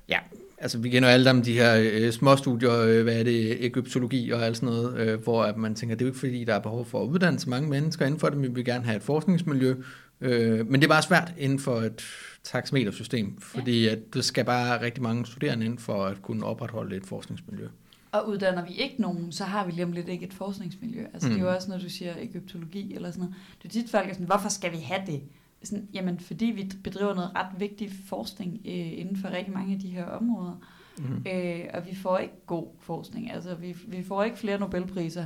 ja, 0.09 0.19
altså 0.61 0.77
vi 0.77 0.89
kender 0.89 1.09
alle 1.09 1.23
sammen 1.23 1.45
de 1.45 1.53
her 1.53 1.89
øh, 1.91 2.11
små 2.11 2.35
studier, 2.35 2.73
øh, 2.81 3.03
hvad 3.03 3.19
er 3.19 3.23
det, 3.23 3.65
egyptologi 3.65 4.31
og 4.31 4.45
alt 4.45 4.57
sådan 4.57 4.69
noget, 4.75 4.97
øh, 4.99 5.23
hvor 5.23 5.43
at 5.43 5.57
man 5.57 5.75
tænker, 5.75 5.95
det 5.95 6.01
er 6.01 6.05
jo 6.05 6.09
ikke 6.09 6.19
fordi, 6.19 6.43
der 6.43 6.53
er 6.55 6.59
behov 6.59 6.85
for 6.85 7.03
at 7.03 7.07
uddanne 7.07 7.39
så 7.39 7.49
mange 7.49 7.69
mennesker 7.69 8.05
inden 8.05 8.19
for 8.19 8.29
det, 8.29 8.37
men 8.37 8.49
vi 8.49 8.55
vil 8.55 8.65
gerne 8.65 8.85
have 8.85 8.97
et 8.97 9.03
forskningsmiljø, 9.03 9.75
øh, 10.21 10.67
men 10.69 10.81
det 10.81 10.83
er 10.83 10.89
bare 10.89 11.01
svært 11.01 11.33
inden 11.37 11.59
for 11.59 11.75
et 11.81 12.01
taxametersystem, 12.43 13.37
fordi 13.39 13.87
at 13.87 13.99
der 14.13 14.21
skal 14.21 14.45
bare 14.45 14.81
rigtig 14.81 15.03
mange 15.03 15.25
studerende 15.25 15.65
ind 15.65 15.77
for 15.79 16.05
at 16.05 16.21
kunne 16.21 16.45
opretholde 16.45 16.95
et 16.95 17.05
forskningsmiljø. 17.05 17.67
Og 18.11 18.29
uddanner 18.29 18.65
vi 18.65 18.73
ikke 18.73 18.95
nogen, 19.01 19.31
så 19.31 19.43
har 19.43 19.65
vi 19.65 19.71
lige 19.71 19.83
om 19.83 19.91
lidt 19.91 20.09
ikke 20.09 20.25
et 20.25 20.33
forskningsmiljø. 20.33 21.03
Altså 21.13 21.27
mm. 21.27 21.33
det 21.33 21.39
er 21.41 21.43
Mm. 21.43 21.49
jo 21.49 21.55
også, 21.55 21.69
når 21.71 21.77
du 21.77 21.89
siger 21.89 22.13
egyptologi 22.21 22.95
eller 22.95 23.11
sådan 23.11 23.19
noget. 23.21 23.35
Det 23.63 23.67
er 23.69 23.73
tit 23.81 23.91
folk 23.91 24.09
er 24.09 24.13
sådan, 24.13 24.25
hvorfor 24.25 24.49
skal 24.49 24.71
vi 24.71 24.77
have 24.77 25.01
det? 25.07 25.21
Sådan, 25.63 25.87
jamen, 25.93 26.19
fordi 26.19 26.45
vi 26.45 26.71
bedriver 26.83 27.15
noget 27.15 27.31
ret 27.35 27.59
vigtig 27.59 27.91
forskning 28.05 28.61
øh, 28.65 28.99
inden 28.99 29.17
for 29.17 29.29
rigtig 29.29 29.53
mange 29.53 29.73
af 29.73 29.79
de 29.79 29.89
her 29.89 30.05
områder. 30.05 30.67
Mm. 30.97 31.25
Øh, 31.27 31.65
og 31.73 31.85
vi 31.85 31.95
får 31.95 32.17
ikke 32.17 32.33
god 32.45 32.67
forskning. 32.79 33.31
Altså, 33.31 33.55
vi, 33.55 33.75
vi 33.87 34.03
får 34.03 34.23
ikke 34.23 34.37
flere 34.37 34.59
Nobelpriser, 34.59 35.25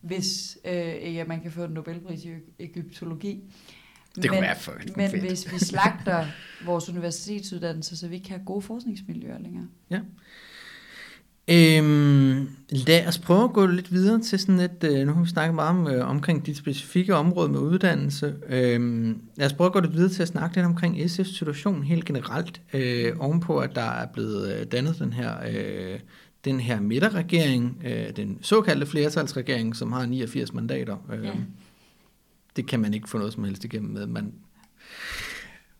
hvis 0.00 0.58
øh, 0.64 1.14
ja, 1.14 1.24
man 1.24 1.40
kan 1.40 1.50
få 1.50 1.64
en 1.64 1.70
Nobelpris 1.70 2.24
i 2.24 2.30
egyptologi. 2.58 3.42
Det 4.16 4.30
kunne 4.30 4.40
være 4.40 4.56
fucking 4.56 4.96
Men 4.96 5.10
fedt. 5.10 5.22
hvis 5.22 5.52
vi 5.52 5.58
slagter 5.58 6.26
vores 6.64 6.88
universitetsuddannelse, 6.88 7.96
så 7.96 8.08
vi 8.08 8.14
ikke 8.14 8.28
have 8.28 8.44
gode 8.44 8.62
forskningsmiljøer 8.62 9.38
længere. 9.38 9.68
Øhm, 11.48 12.48
lad 12.70 13.06
os 13.06 13.18
prøve 13.18 13.44
at 13.44 13.52
gå 13.52 13.66
lidt 13.66 13.92
videre 13.92 14.20
til 14.20 14.38
sådan 14.38 14.60
et, 14.60 14.84
øh, 14.84 15.06
nu 15.06 15.12
har 15.12 15.22
vi 15.22 15.28
snakket 15.28 15.54
meget 15.54 15.70
om, 15.70 15.86
øh, 15.88 16.10
omkring 16.10 16.46
dit 16.46 16.56
specifikke 16.56 17.14
område 17.14 17.48
med 17.48 17.58
uddannelse. 17.58 18.34
Øhm, 18.48 19.20
lad 19.36 19.46
os 19.46 19.52
prøve 19.52 19.66
at 19.66 19.72
gå 19.72 19.80
lidt 19.80 19.94
videre 19.94 20.08
til 20.08 20.22
at 20.22 20.28
snakke 20.28 20.56
lidt 20.56 20.66
omkring 20.66 20.96
SF's 20.96 21.36
situation 21.36 21.82
helt 21.82 22.04
generelt, 22.04 22.60
øh, 22.74 23.12
ovenpå 23.18 23.58
at 23.58 23.74
der 23.74 23.90
er 23.90 24.06
blevet 24.06 24.54
øh, 24.60 24.66
dannet 24.66 24.98
den 24.98 25.12
her, 25.12 25.32
øh, 25.48 25.98
den 26.44 26.60
her 26.60 26.80
midterregering, 26.80 27.82
øh, 27.84 28.16
den 28.16 28.38
såkaldte 28.42 28.86
flertalsregering, 28.86 29.76
som 29.76 29.92
har 29.92 30.06
89 30.06 30.52
mandater. 30.54 30.96
Øh, 31.12 31.24
Ja. 31.24 31.32
Det 32.56 32.66
kan 32.66 32.80
man 32.80 32.94
ikke 32.94 33.10
få 33.10 33.18
noget 33.18 33.32
som 33.32 33.44
helst 33.44 33.64
igennem 33.64 33.90
med. 33.92 34.06
Man... 34.06 34.32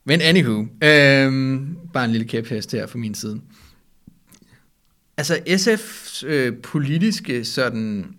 Men 0.05 0.21
anywho, 0.21 0.61
øh, 0.61 1.61
bare 1.93 2.05
en 2.05 2.11
lille 2.11 2.27
kæphest 2.27 2.73
her 2.73 2.87
fra 2.87 2.99
min 2.99 3.15
side. 3.15 3.41
Altså 5.17 5.35
SF's 5.35 6.27
øh, 6.27 6.57
politiske 6.63 7.45
sådan 7.45 8.15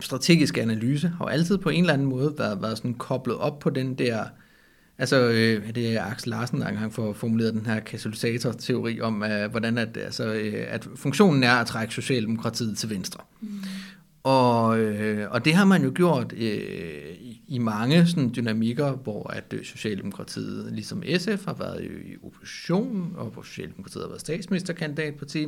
strategiske 0.00 0.62
analyse 0.62 1.08
har 1.08 1.24
jo 1.24 1.28
altid 1.28 1.58
på 1.58 1.68
en 1.68 1.80
eller 1.80 1.92
anden 1.92 2.08
måde 2.08 2.34
været, 2.38 2.62
været 2.62 2.76
sådan 2.76 2.94
koblet 2.94 3.36
op 3.36 3.58
på 3.58 3.70
den 3.70 3.94
der, 3.94 4.24
altså 4.98 5.16
øh, 5.16 5.74
det 5.74 5.96
er 5.96 6.04
Axel 6.04 6.30
Larsen, 6.30 6.60
der 6.60 6.66
engang 6.66 6.92
får 6.92 7.12
formuleret 7.12 7.54
den 7.54 7.66
her 7.66 7.80
katalysator-teori 7.80 9.00
om, 9.00 9.22
øh, 9.22 9.50
hvordan 9.50 9.78
at, 9.78 9.96
altså, 9.96 10.24
øh, 10.32 10.64
at 10.68 10.88
funktionen 10.96 11.42
er 11.42 11.52
at 11.52 11.66
trække 11.66 11.94
Socialdemokratiet 11.94 12.78
til 12.78 12.90
venstre. 12.90 13.20
Mm. 13.40 13.48
Og, 14.22 14.78
øh, 14.78 15.30
og 15.30 15.44
det 15.44 15.54
har 15.54 15.64
man 15.64 15.82
jo 15.82 15.92
gjort 15.94 16.32
øh, 16.32 17.14
i, 17.46 17.58
mange 17.58 18.06
sådan, 18.06 18.32
dynamikker, 18.36 18.92
hvor 18.92 19.30
at 19.30 19.44
øh, 19.52 19.64
Socialdemokratiet, 19.64 20.72
ligesom 20.72 21.02
SF, 21.18 21.44
har 21.44 21.54
været 21.54 21.82
i, 21.82 22.12
i 22.12 22.16
opposition, 22.22 23.14
og 23.16 23.26
hvor 23.26 23.42
Socialdemokratiet 23.42 24.02
har 24.02 24.08
været 24.08 24.20
statsministerkandidatparti. 24.20 25.46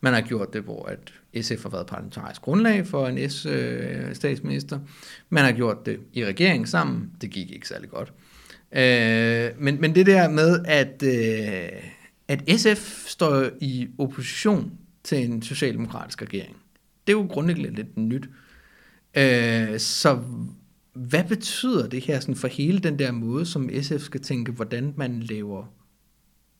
Man 0.00 0.14
har 0.14 0.20
gjort 0.20 0.52
det, 0.52 0.62
hvor 0.62 0.88
at 0.88 1.12
SF 1.44 1.62
har 1.62 1.70
været 1.70 1.86
parlamentarisk 1.86 2.42
grundlag 2.42 2.86
for 2.86 3.06
en 3.06 3.30
S-statsminister. 3.30 4.76
Øh, 4.76 4.86
man 5.30 5.44
har 5.44 5.52
gjort 5.52 5.86
det 5.86 6.00
i 6.12 6.24
regering 6.24 6.68
sammen. 6.68 7.10
Det 7.20 7.30
gik 7.30 7.50
ikke 7.50 7.68
særlig 7.68 7.90
godt. 7.90 8.12
Øh, 8.72 9.62
men, 9.62 9.80
men 9.80 9.94
det 9.94 10.06
der 10.06 10.28
med, 10.28 10.64
at, 10.64 11.02
øh, 11.02 11.82
at 12.28 12.60
SF 12.60 13.06
står 13.06 13.50
i 13.60 13.88
opposition 13.98 14.72
til 15.04 15.24
en 15.24 15.42
socialdemokratisk 15.42 16.22
regering, 16.22 16.56
det 17.06 17.12
er 17.12 17.18
jo 17.18 17.26
grundlæggende 17.30 17.74
lidt 17.74 17.96
nyt. 17.96 18.28
Øh, 19.16 19.78
så 19.78 20.22
hvad 20.92 21.24
betyder 21.24 21.88
det 21.88 22.04
her 22.04 22.20
sådan 22.20 22.36
for 22.36 22.48
hele 22.48 22.78
den 22.78 22.98
der 22.98 23.12
måde, 23.12 23.46
som 23.46 23.70
SF 23.82 24.00
skal 24.00 24.20
tænke, 24.20 24.52
hvordan 24.52 24.94
man 24.96 25.20
laver, 25.20 25.64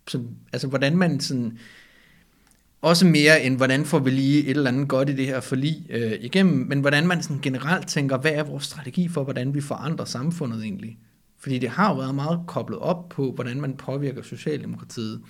sådan, 0.09 0.29
altså 0.53 0.69
hvordan 0.69 0.97
man 0.97 1.21
sådan, 1.21 1.59
også 2.83 3.07
mere 3.07 3.43
end 3.43 3.57
hvordan 3.57 3.85
får 3.85 3.99
vi 3.99 4.11
lige 4.11 4.45
et 4.45 4.57
eller 4.57 4.71
andet 4.71 4.89
godt 4.89 5.09
i 5.09 5.17
det 5.17 5.27
her 5.27 5.41
forlig 5.41 5.87
øh, 5.91 6.13
igennem, 6.21 6.67
men 6.67 6.81
hvordan 6.81 7.07
man 7.07 7.23
sådan 7.23 7.41
generelt 7.43 7.89
tænker, 7.89 8.19
hvad 8.19 8.33
er 8.33 8.43
vores 8.43 8.65
strategi 8.65 9.09
for, 9.09 9.25
hvordan 9.25 9.55
vi 9.55 9.61
forandrer 9.61 10.05
samfundet 10.05 10.63
egentlig? 10.63 10.99
Fordi 11.39 11.59
det 11.59 11.69
har 11.69 11.91
jo 11.91 11.99
været 11.99 12.15
meget 12.15 12.41
koblet 12.47 12.79
op 12.79 13.09
på, 13.09 13.33
hvordan 13.33 13.61
man 13.61 13.77
påvirker 13.77 14.23
Socialdemokratiet. 14.23 15.21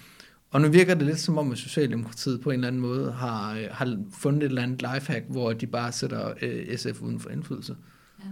Og 0.51 0.61
nu 0.61 0.69
virker 0.69 0.95
det 0.95 1.07
lidt 1.07 1.21
som 1.21 1.39
om, 1.39 1.53
at 1.53 1.59
Socialdemokratiet 1.59 2.41
på 2.41 2.51
en 2.51 2.55
eller 2.55 2.69
anden 2.69 2.83
måde 2.83 3.13
har, 3.13 3.55
øh, 3.55 3.69
har 3.71 3.99
fundet 4.13 4.43
et 4.43 4.49
eller 4.49 4.63
andet 4.63 4.83
lifehack, 4.83 5.25
hvor 5.29 5.53
de 5.53 5.67
bare 5.67 5.93
sætter 5.93 6.35
øh, 6.43 6.79
SF 6.79 7.03
uden 7.03 7.21
for 7.21 7.31
indflydelse. 7.31 7.77
Ja. 8.21 8.25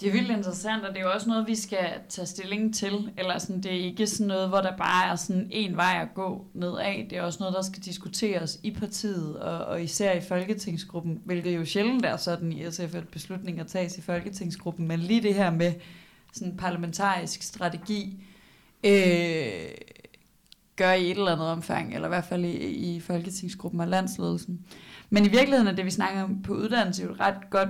Det 0.00 0.08
er 0.08 0.12
vildt 0.12 0.30
interessant, 0.30 0.84
og 0.84 0.88
det 0.88 0.98
er 0.98 1.02
jo 1.02 1.12
også 1.12 1.28
noget, 1.28 1.46
vi 1.46 1.54
skal 1.54 1.88
tage 2.08 2.26
stilling 2.26 2.74
til. 2.74 3.10
Eller 3.16 3.38
sådan, 3.38 3.62
det 3.62 3.72
er 3.72 3.84
ikke 3.84 4.06
sådan 4.06 4.26
noget, 4.26 4.48
hvor 4.48 4.60
der 4.60 4.76
bare 4.76 5.12
er 5.12 5.16
sådan 5.16 5.48
en 5.50 5.76
vej 5.76 5.98
at 6.02 6.14
gå 6.14 6.46
nedad. 6.54 7.08
Det 7.10 7.18
er 7.18 7.22
også 7.22 7.38
noget, 7.40 7.54
der 7.54 7.62
skal 7.62 7.82
diskuteres 7.82 8.60
i 8.62 8.70
partiet, 8.70 9.36
og, 9.36 9.64
og 9.64 9.82
især 9.82 10.12
i 10.12 10.20
Folketingsgruppen, 10.20 11.20
hvilket 11.24 11.56
jo 11.56 11.64
sjældent 11.64 12.06
er 12.06 12.16
sådan 12.16 12.52
i 12.52 12.70
SF, 12.70 12.94
at 12.94 13.08
beslutninger 13.08 13.64
tages 13.64 13.98
i 13.98 14.00
Folketingsgruppen. 14.00 14.88
Men 14.88 15.00
lige 15.00 15.22
det 15.22 15.34
her 15.34 15.50
med 15.50 15.72
sådan 16.32 16.56
parlamentarisk 16.56 17.42
strategi, 17.42 18.24
øh, 18.84 19.70
gør 20.80 20.92
i 20.92 21.10
et 21.10 21.18
eller 21.18 21.32
andet 21.32 21.46
omfang, 21.46 21.94
eller 21.94 22.08
i 22.08 22.14
hvert 22.14 22.24
fald 22.24 22.44
i, 22.44 22.56
i 22.56 23.00
Folketingsgruppen 23.00 23.80
og 23.80 23.88
landsledelsen. 23.88 24.60
Men 25.10 25.24
i 25.24 25.28
virkeligheden 25.28 25.66
er 25.66 25.72
det, 25.72 25.84
vi 25.84 25.90
snakker 25.90 26.22
om 26.22 26.42
på 26.42 26.54
uddannelse, 26.54 27.02
jo 27.02 27.12
et 27.12 27.20
ret 27.20 27.50
godt 27.50 27.68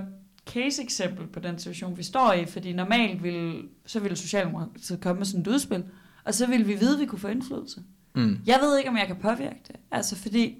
case-eksempel 0.49 1.27
på 1.27 1.39
den 1.39 1.59
situation, 1.59 1.97
vi 1.97 2.03
står 2.03 2.33
i, 2.33 2.45
fordi 2.45 2.73
normalt 2.73 3.23
vil, 3.23 3.61
så 3.85 3.99
ville 3.99 4.17
Socialdemokratiet 4.17 5.01
komme 5.01 5.19
med 5.19 5.25
sådan 5.25 5.41
et 5.41 5.47
udspil, 5.47 5.83
og 6.23 6.33
så 6.33 6.47
ville 6.47 6.65
vi 6.65 6.73
vide, 6.73 6.93
at 6.93 6.99
vi 6.99 7.05
kunne 7.05 7.19
få 7.19 7.27
indflydelse. 7.27 7.81
Mm. 8.15 8.37
Jeg 8.45 8.59
ved 8.61 8.77
ikke, 8.77 8.89
om 8.89 8.97
jeg 8.97 9.07
kan 9.07 9.15
påvirke 9.15 9.61
det. 9.67 9.75
Altså, 9.91 10.15
fordi 10.15 10.57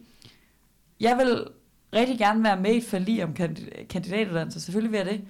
jeg 1.00 1.18
vil 1.18 1.46
rigtig 1.94 2.18
gerne 2.18 2.44
være 2.44 2.62
med 2.62 2.74
i 2.74 2.78
et 2.78 2.84
forlig 2.84 3.24
om 3.24 3.34
kandidatuddannelse. 3.90 4.62
Selvfølgelig 4.62 4.92
vil 4.92 4.98
jeg 4.98 5.06
det. 5.06 5.22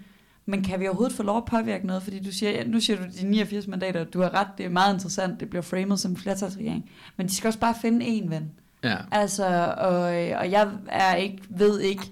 Men 0.45 0.63
kan 0.63 0.79
vi 0.79 0.87
overhovedet 0.87 1.15
få 1.15 1.23
lov 1.23 1.37
at 1.37 1.45
påvirke 1.45 1.87
noget? 1.87 2.03
Fordi 2.03 2.19
du 2.19 2.31
siger, 2.31 2.65
nu 2.67 2.79
siger 2.79 2.97
du 2.97 3.03
de 3.21 3.27
89 3.27 3.67
mandater, 3.67 4.03
du 4.03 4.21
har 4.21 4.33
ret, 4.33 4.47
det 4.57 4.65
er 4.65 4.69
meget 4.69 4.93
interessant, 4.93 5.39
det 5.39 5.49
bliver 5.49 5.61
framet 5.61 5.99
som 5.99 6.15
flertalsregering. 6.15 6.89
Men 7.17 7.27
de 7.27 7.35
skal 7.35 7.47
også 7.47 7.59
bare 7.59 7.75
finde 7.81 8.05
en 8.05 8.29
ven. 8.29 8.51
Ja. 8.83 8.97
Altså, 9.11 9.73
og, 9.77 9.99
og 10.39 10.51
jeg 10.51 10.71
er 10.87 11.15
ikke, 11.15 11.37
ved 11.49 11.79
ikke, 11.79 12.03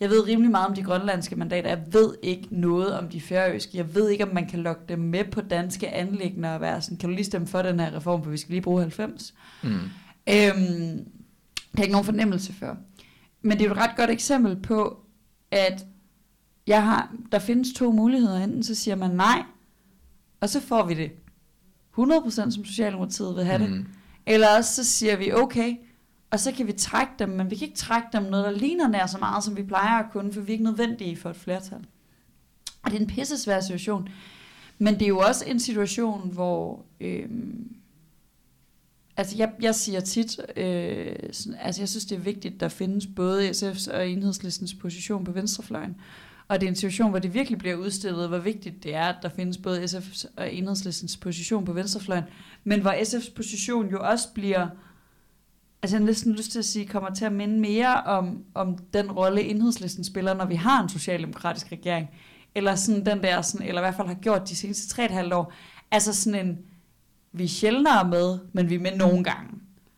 jeg 0.00 0.10
ved 0.10 0.26
rimelig 0.26 0.50
meget 0.50 0.66
om 0.66 0.74
de 0.74 0.82
grønlandske 0.82 1.36
mandater. 1.36 1.68
Jeg 1.68 1.82
ved 1.90 2.14
ikke 2.22 2.48
noget 2.50 2.98
om 2.98 3.08
de 3.08 3.20
færøske. 3.20 3.76
Jeg 3.76 3.94
ved 3.94 4.08
ikke, 4.08 4.24
om 4.24 4.34
man 4.34 4.48
kan 4.48 4.58
lokke 4.58 4.82
dem 4.88 4.98
med 4.98 5.24
på 5.24 5.40
danske 5.40 5.88
anlægner 5.88 6.54
og 6.54 6.60
være 6.60 6.82
sådan, 6.82 6.98
kan 6.98 7.08
du 7.08 7.14
lige 7.14 7.24
stemme 7.24 7.46
for 7.46 7.62
den 7.62 7.80
her 7.80 7.96
reform, 7.96 8.24
for 8.24 8.30
vi 8.30 8.36
skal 8.36 8.52
lige 8.52 8.62
bruge 8.62 8.80
90. 8.80 9.34
Mm. 9.62 9.68
Øhm, 9.68 9.84
det 10.26 11.76
har 11.76 11.82
ikke 11.82 11.92
nogen 11.92 12.04
fornemmelse 12.04 12.52
for. 12.52 12.76
Men 13.42 13.58
det 13.58 13.64
er 13.64 13.68
jo 13.68 13.72
et 13.72 13.78
ret 13.78 13.96
godt 13.96 14.10
eksempel 14.10 14.56
på, 14.56 15.00
at 15.50 15.84
jeg 16.68 16.84
har, 16.84 17.14
der 17.32 17.38
findes 17.38 17.72
to 17.72 17.92
muligheder. 17.92 18.44
Enten 18.44 18.62
så 18.62 18.74
siger 18.74 18.94
man 18.94 19.10
nej, 19.10 19.42
og 20.40 20.48
så 20.48 20.60
får 20.60 20.86
vi 20.86 20.94
det 20.94 21.10
100% 21.98 22.50
som 22.50 22.64
Socialdemokratiet 22.64 23.36
vil 23.36 23.44
have 23.44 23.62
det. 23.62 23.70
Mm. 23.70 23.86
Eller 24.26 24.56
også 24.56 24.74
så 24.74 24.84
siger 24.84 25.16
vi 25.16 25.32
okay, 25.32 25.76
og 26.30 26.40
så 26.40 26.52
kan 26.52 26.66
vi 26.66 26.72
trække 26.72 27.12
dem, 27.18 27.28
men 27.28 27.50
vi 27.50 27.56
kan 27.56 27.68
ikke 27.68 27.78
trække 27.78 28.08
dem 28.12 28.22
noget, 28.22 28.44
der 28.44 28.50
ligner 28.50 28.88
nær 28.88 29.06
så 29.06 29.18
meget, 29.18 29.44
som 29.44 29.56
vi 29.56 29.62
plejer 29.62 30.04
at 30.04 30.10
kunne, 30.12 30.32
for 30.32 30.40
vi 30.40 30.52
er 30.52 30.52
ikke 30.52 30.64
nødvendige 30.64 31.16
for 31.16 31.30
et 31.30 31.36
flertal. 31.36 31.86
Og 32.82 32.90
det 32.90 32.96
er 32.96 33.00
en 33.00 33.06
pisse 33.06 33.38
svær 33.38 33.60
situation. 33.60 34.08
Men 34.78 34.94
det 34.94 35.02
er 35.02 35.08
jo 35.08 35.18
også 35.18 35.44
en 35.46 35.60
situation, 35.60 36.30
hvor... 36.32 36.84
Øhm, 37.00 37.72
altså 39.16 39.36
jeg, 39.36 39.52
jeg 39.60 39.74
siger 39.74 40.00
tit, 40.00 40.40
øh, 40.56 41.16
sådan, 41.32 41.58
altså 41.60 41.80
jeg 41.80 41.88
synes 41.88 42.04
det 42.04 42.16
er 42.16 42.20
vigtigt, 42.20 42.60
der 42.60 42.68
findes 42.68 43.06
både 43.16 43.50
SF's 43.50 43.94
og 43.94 44.10
enhedslistens 44.10 44.74
position 44.74 45.24
på 45.24 45.32
venstrefløjen. 45.32 45.96
Og 46.48 46.60
det 46.60 46.66
er 46.66 46.70
en 46.70 46.76
situation, 46.76 47.10
hvor 47.10 47.18
det 47.18 47.34
virkelig 47.34 47.58
bliver 47.58 47.76
udstillet, 47.76 48.28
hvor 48.28 48.38
vigtigt 48.38 48.82
det 48.82 48.94
er, 48.94 49.04
at 49.04 49.16
der 49.22 49.28
findes 49.28 49.58
både 49.58 49.84
SF's 49.84 50.26
og 50.36 50.54
enhedslistens 50.54 51.16
position 51.16 51.64
på 51.64 51.72
venstrefløjen, 51.72 52.24
men 52.64 52.80
hvor 52.80 52.90
SF's 52.90 53.34
position 53.34 53.90
jo 53.90 53.98
også 54.00 54.28
bliver 54.34 54.66
altså 55.82 55.96
jeg 55.96 56.00
har 56.00 56.06
næsten 56.06 56.32
lyst 56.32 56.52
til 56.52 56.58
at 56.58 56.64
sige, 56.64 56.86
kommer 56.86 57.14
til 57.14 57.24
at 57.24 57.32
minde 57.32 57.60
mere 57.60 58.02
om, 58.02 58.44
om 58.54 58.78
den 58.78 59.12
rolle, 59.12 59.42
enhedslisten 59.42 60.04
spiller, 60.04 60.34
når 60.34 60.44
vi 60.44 60.54
har 60.54 60.82
en 60.82 60.88
socialdemokratisk 60.88 61.72
regering. 61.72 62.08
Eller 62.54 62.74
sådan 62.74 63.06
den 63.06 63.22
der, 63.22 63.42
sådan, 63.42 63.66
eller 63.66 63.80
i 63.80 63.84
hvert 63.84 63.94
fald 63.94 64.08
har 64.08 64.14
gjort 64.14 64.48
de 64.48 64.56
seneste 64.56 65.02
3,5 65.02 65.34
år. 65.34 65.52
Altså 65.90 66.14
sådan 66.14 66.46
en, 66.46 66.58
vi 67.32 67.44
er 67.44 67.48
sjældnere 67.48 68.08
med, 68.08 68.38
men 68.52 68.70
vi 68.70 68.74
er 68.74 68.78
med 68.78 68.96
nogle 68.96 69.24
gange. 69.24 69.50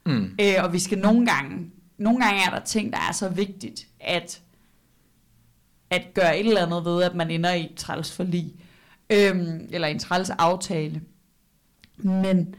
Mm. 0.07 0.37
Øh, 0.41 0.65
og 0.65 0.73
vi 0.73 0.79
skal 0.79 0.99
nogle 0.99 1.27
gange, 1.27 1.71
nogle 1.99 2.25
gange 2.25 2.41
er 2.47 2.51
der 2.51 2.61
ting, 2.65 2.93
der 2.93 2.99
er 3.09 3.13
så 3.13 3.29
vigtigt, 3.29 3.87
at, 4.01 4.41
at 5.91 6.15
gøre 6.15 6.39
et 6.39 6.47
eller 6.47 6.67
andet 6.67 6.85
ved, 6.85 7.03
at 7.03 7.15
man 7.15 7.31
ender 7.31 7.53
i 7.53 7.65
et 7.65 7.75
træls 7.77 8.13
forlig. 8.17 8.55
Øhm, 9.13 9.69
eller 9.71 9.89
en 9.89 9.99
træls 9.99 10.31
aftale. 10.31 11.01
Men, 11.97 12.55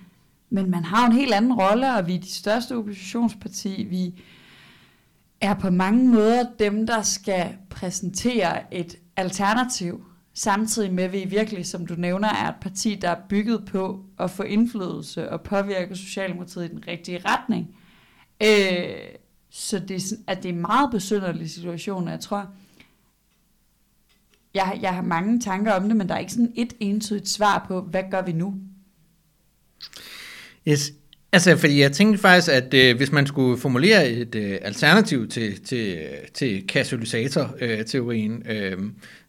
men 0.49 0.71
man 0.71 0.83
har 0.83 1.05
en 1.07 1.11
helt 1.13 1.33
anden 1.33 1.53
rolle, 1.53 1.95
og 1.95 2.07
vi 2.07 2.15
er 2.15 2.19
de 2.19 2.31
største 2.31 2.77
oppositionsparti. 2.77 3.83
Vi 3.83 4.21
er 5.41 5.53
på 5.53 5.69
mange 5.69 6.07
måder 6.09 6.45
dem, 6.59 6.87
der 6.87 7.01
skal 7.01 7.55
præsentere 7.69 8.73
et 8.73 8.95
alternativ, 9.17 10.05
samtidig 10.33 10.93
med, 10.93 11.03
at 11.03 11.11
vi 11.13 11.25
virkelig, 11.29 11.65
som 11.65 11.85
du 11.85 11.95
nævner, 11.97 12.27
er 12.29 12.49
et 12.49 12.55
parti, 12.61 12.95
der 12.95 13.09
er 13.09 13.21
bygget 13.29 13.65
på 13.65 14.05
at 14.19 14.31
få 14.31 14.43
indflydelse 14.43 15.29
og 15.29 15.41
påvirke 15.41 15.95
Socialdemokratiet 15.95 16.65
i 16.65 16.67
den 16.67 16.83
rigtige 16.87 17.21
retning. 17.25 17.75
Øh, 18.43 18.95
så 19.49 19.79
det 19.79 19.95
er, 19.95 19.99
sådan- 19.99 20.23
at 20.27 20.43
det 20.43 20.49
er 20.49 20.53
en 20.53 20.61
meget 20.61 20.91
besynderlig 20.91 21.49
situation, 21.49 22.05
og 22.05 22.11
jeg 22.11 22.19
tror, 22.19 22.47
jeg, 24.53 24.63
har- 24.63 24.77
jeg 24.81 24.93
har 24.93 25.01
mange 25.01 25.39
tanker 25.39 25.71
om 25.71 25.87
det, 25.87 25.95
men 25.97 26.07
der 26.09 26.15
er 26.15 26.19
ikke 26.19 26.31
sådan 26.31 26.51
et 26.55 26.73
entydigt 26.79 27.29
svar 27.29 27.65
på, 27.67 27.81
hvad 27.81 28.03
gør 28.11 28.21
vi 28.21 28.31
nu? 28.31 28.53
Yes. 30.67 30.91
Altså, 31.33 31.57
fordi 31.57 31.79
jeg 31.81 31.91
tænkte 31.91 32.21
faktisk, 32.21 32.51
at 32.51 32.73
øh, 32.73 32.97
hvis 32.97 33.11
man 33.11 33.27
skulle 33.27 33.57
formulere 33.57 34.09
et 34.09 34.35
øh, 34.35 34.57
alternativ 34.61 35.27
til, 35.29 35.61
til, 35.61 35.99
til 36.33 36.67
katalysator-teorien, 36.67 38.43
øh, 38.49 38.77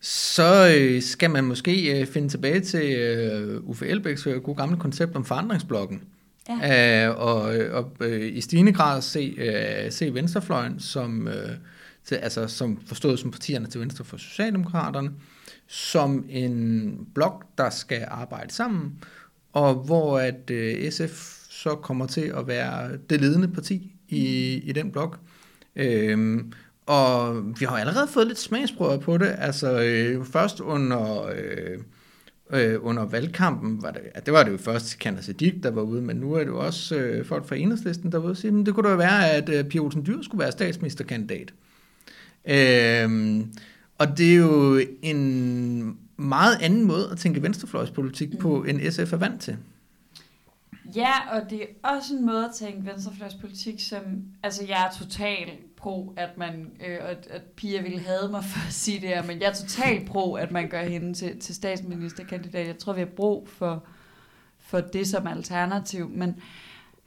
så 0.00 0.74
øh, 0.78 1.02
skal 1.02 1.30
man 1.30 1.44
måske 1.44 2.00
øh, 2.00 2.06
finde 2.06 2.28
tilbage 2.28 2.60
til 2.60 2.92
øh, 2.92 3.60
Uffe 3.64 3.86
Elbæks 3.86 4.26
øh, 4.26 4.42
gode 4.42 4.56
gamle 4.56 4.76
koncept 4.76 5.16
om 5.16 5.24
forandringsblokken. 5.24 6.02
Ja. 6.48 7.08
Øh, 7.08 7.16
og 7.20 7.40
og 7.72 7.92
øh, 8.00 8.36
i 8.36 8.40
stigende 8.40 8.72
grad 8.72 9.02
se, 9.02 9.34
øh, 9.38 9.92
se 9.92 10.14
venstrefløjen 10.14 10.80
som, 10.80 11.28
øh, 11.28 11.50
til, 12.04 12.14
altså, 12.14 12.46
som 12.48 12.80
forstået 12.86 13.18
som 13.18 13.30
partierne 13.30 13.66
til 13.66 13.80
venstre 13.80 14.04
for 14.04 14.16
Socialdemokraterne, 14.16 15.10
som 15.66 16.24
en 16.28 17.06
blok, 17.14 17.44
der 17.58 17.70
skal 17.70 18.04
arbejde 18.08 18.52
sammen, 18.52 18.98
og 19.52 19.74
hvor 19.74 20.18
at 20.18 20.50
øh, 20.50 20.92
SF 20.92 21.42
så 21.50 21.74
kommer 21.74 22.06
til 22.06 22.32
at 22.36 22.46
være 22.46 22.96
det 23.10 23.20
ledende 23.20 23.48
parti 23.48 23.92
i, 24.08 24.54
i 24.64 24.72
den 24.72 24.90
blok. 24.90 25.18
Øhm, 25.76 26.52
og 26.86 27.44
vi 27.60 27.64
har 27.64 27.76
allerede 27.76 28.08
fået 28.08 28.26
lidt 28.26 28.38
smagsprøver 28.38 28.98
på 28.98 29.18
det. 29.18 29.34
Altså 29.38 29.82
øh, 29.82 30.24
først 30.24 30.60
under, 30.60 31.22
øh, 31.22 31.78
øh, 32.52 32.84
under 32.84 33.04
valgkampen, 33.04 33.82
var 33.82 33.90
det, 33.90 34.00
ja, 34.14 34.20
det 34.20 34.32
var 34.32 34.42
det 34.42 34.52
jo 34.52 34.56
først 34.56 34.98
Kander 34.98 35.22
Siddiq, 35.22 35.62
der 35.62 35.70
var 35.70 35.82
ude, 35.82 36.02
men 36.02 36.16
nu 36.16 36.32
er 36.32 36.38
det 36.38 36.46
jo 36.46 36.58
også 36.58 36.96
øh, 36.96 37.26
folk 37.26 37.48
fra 37.48 37.56
enhedslisten, 37.56 38.12
der 38.12 38.18
var 38.18 38.24
ude 38.24 38.32
og 38.32 38.36
sige, 38.36 38.50
men 38.50 38.66
det 38.66 38.74
kunne 38.74 38.90
da 38.90 38.96
være, 38.96 39.30
at 39.30 39.48
øh, 39.48 39.64
Pia 39.64 39.80
Olsen 39.80 40.06
Dyr 40.06 40.22
skulle 40.22 40.42
være 40.42 40.52
statsministerkandidat. 40.52 41.52
Øhm, 42.44 43.52
og 43.98 44.18
det 44.18 44.32
er 44.32 44.36
jo 44.36 44.80
en 45.02 45.98
meget 46.16 46.58
anden 46.62 46.84
måde 46.84 47.08
at 47.10 47.18
tænke 47.18 47.42
venstrefløjspolitik 47.42 48.38
på, 48.38 48.62
end 48.62 48.90
SF 48.90 49.12
er 49.12 49.16
vant 49.16 49.40
til. 49.40 49.56
Ja, 50.96 51.12
og 51.30 51.50
det 51.50 51.62
er 51.62 51.88
også 51.88 52.14
en 52.14 52.26
måde 52.26 52.44
at 52.44 52.54
tænke 52.54 52.86
venstrefløjspolitik, 52.86 53.80
som, 53.80 54.02
altså 54.42 54.64
jeg 54.68 54.86
er 54.86 54.98
total 54.98 55.50
pro, 55.76 56.12
at 56.16 56.38
man, 56.38 56.70
øh, 56.86 56.98
at, 57.00 57.26
at 57.30 57.42
Pia 57.42 57.82
ville 57.82 58.00
have 58.00 58.30
mig 58.30 58.44
for 58.44 58.66
at 58.66 58.72
sige 58.72 59.00
det 59.00 59.08
her, 59.08 59.22
men 59.22 59.40
jeg 59.40 59.48
er 59.48 59.54
total 59.54 60.06
pro, 60.06 60.34
at 60.34 60.50
man 60.50 60.68
gør 60.68 60.82
hende 60.82 61.14
til, 61.14 61.40
til 61.40 61.54
statsministerkandidat. 61.54 62.66
Jeg 62.66 62.78
tror, 62.78 62.92
vi 62.92 63.00
har 63.00 63.06
brug 63.06 63.48
for, 63.48 63.84
for 64.58 64.80
det 64.80 65.06
som 65.06 65.26
alternativ, 65.26 66.08
men, 66.08 66.40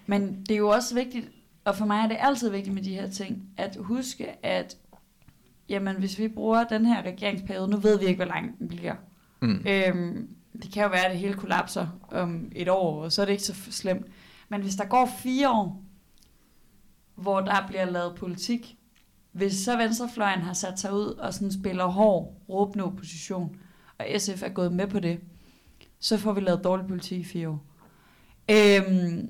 men 0.05 0.41
det 0.41 0.51
er 0.51 0.57
jo 0.57 0.69
også 0.69 0.95
vigtigt, 0.95 1.27
og 1.65 1.75
for 1.75 1.85
mig 1.85 2.03
er 2.03 2.07
det 2.07 2.17
altid 2.19 2.49
vigtigt 2.49 2.73
med 2.73 2.83
de 2.83 2.93
her 2.93 3.09
ting, 3.09 3.49
at 3.57 3.77
huske, 3.79 4.45
at 4.45 4.77
jamen, 5.69 5.95
hvis 5.95 6.19
vi 6.19 6.27
bruger 6.27 6.63
den 6.63 6.85
her 6.85 7.01
regeringsperiode, 7.01 7.67
nu 7.71 7.77
ved 7.77 7.99
vi 7.99 8.05
ikke, 8.05 8.23
hvor 8.23 8.33
lang 8.33 8.59
den 8.59 8.67
bliver, 8.67 8.95
Mm. 9.41 9.65
Øhm, 9.67 10.35
det 10.61 10.71
kan 10.73 10.83
jo 10.83 10.89
være, 10.89 11.05
at 11.05 11.11
det 11.11 11.19
hele 11.19 11.33
kollapser 11.33 11.87
om 12.11 12.51
et 12.55 12.69
år, 12.69 13.03
og 13.03 13.11
så 13.11 13.21
er 13.21 13.25
det 13.25 13.31
ikke 13.31 13.43
så 13.43 13.55
slemt. 13.69 14.05
Men 14.49 14.61
hvis 14.61 14.75
der 14.75 14.85
går 14.85 15.09
fire 15.23 15.49
år, 15.49 15.83
hvor 17.15 17.41
der 17.41 17.67
bliver 17.67 17.85
lavet 17.85 18.15
politik, 18.15 18.77
hvis 19.31 19.53
så 19.53 19.77
venstrefløjen 19.77 20.41
har 20.41 20.53
sat 20.53 20.79
sig 20.79 20.93
ud 20.93 21.05
og 21.05 21.33
sådan 21.33 21.51
spiller 21.51 21.85
hård, 21.85 22.41
råbende 22.49 22.83
opposition, 22.85 23.55
og 23.97 24.05
SF 24.17 24.43
er 24.43 24.49
gået 24.49 24.73
med 24.73 24.87
på 24.87 24.99
det, 24.99 25.19
så 25.99 26.17
får 26.17 26.33
vi 26.33 26.41
lavet 26.41 26.63
dårlig 26.63 26.87
politik 26.87 27.19
i 27.19 27.23
fire 27.23 27.49
år. 27.49 27.65
Øhm, 28.51 29.29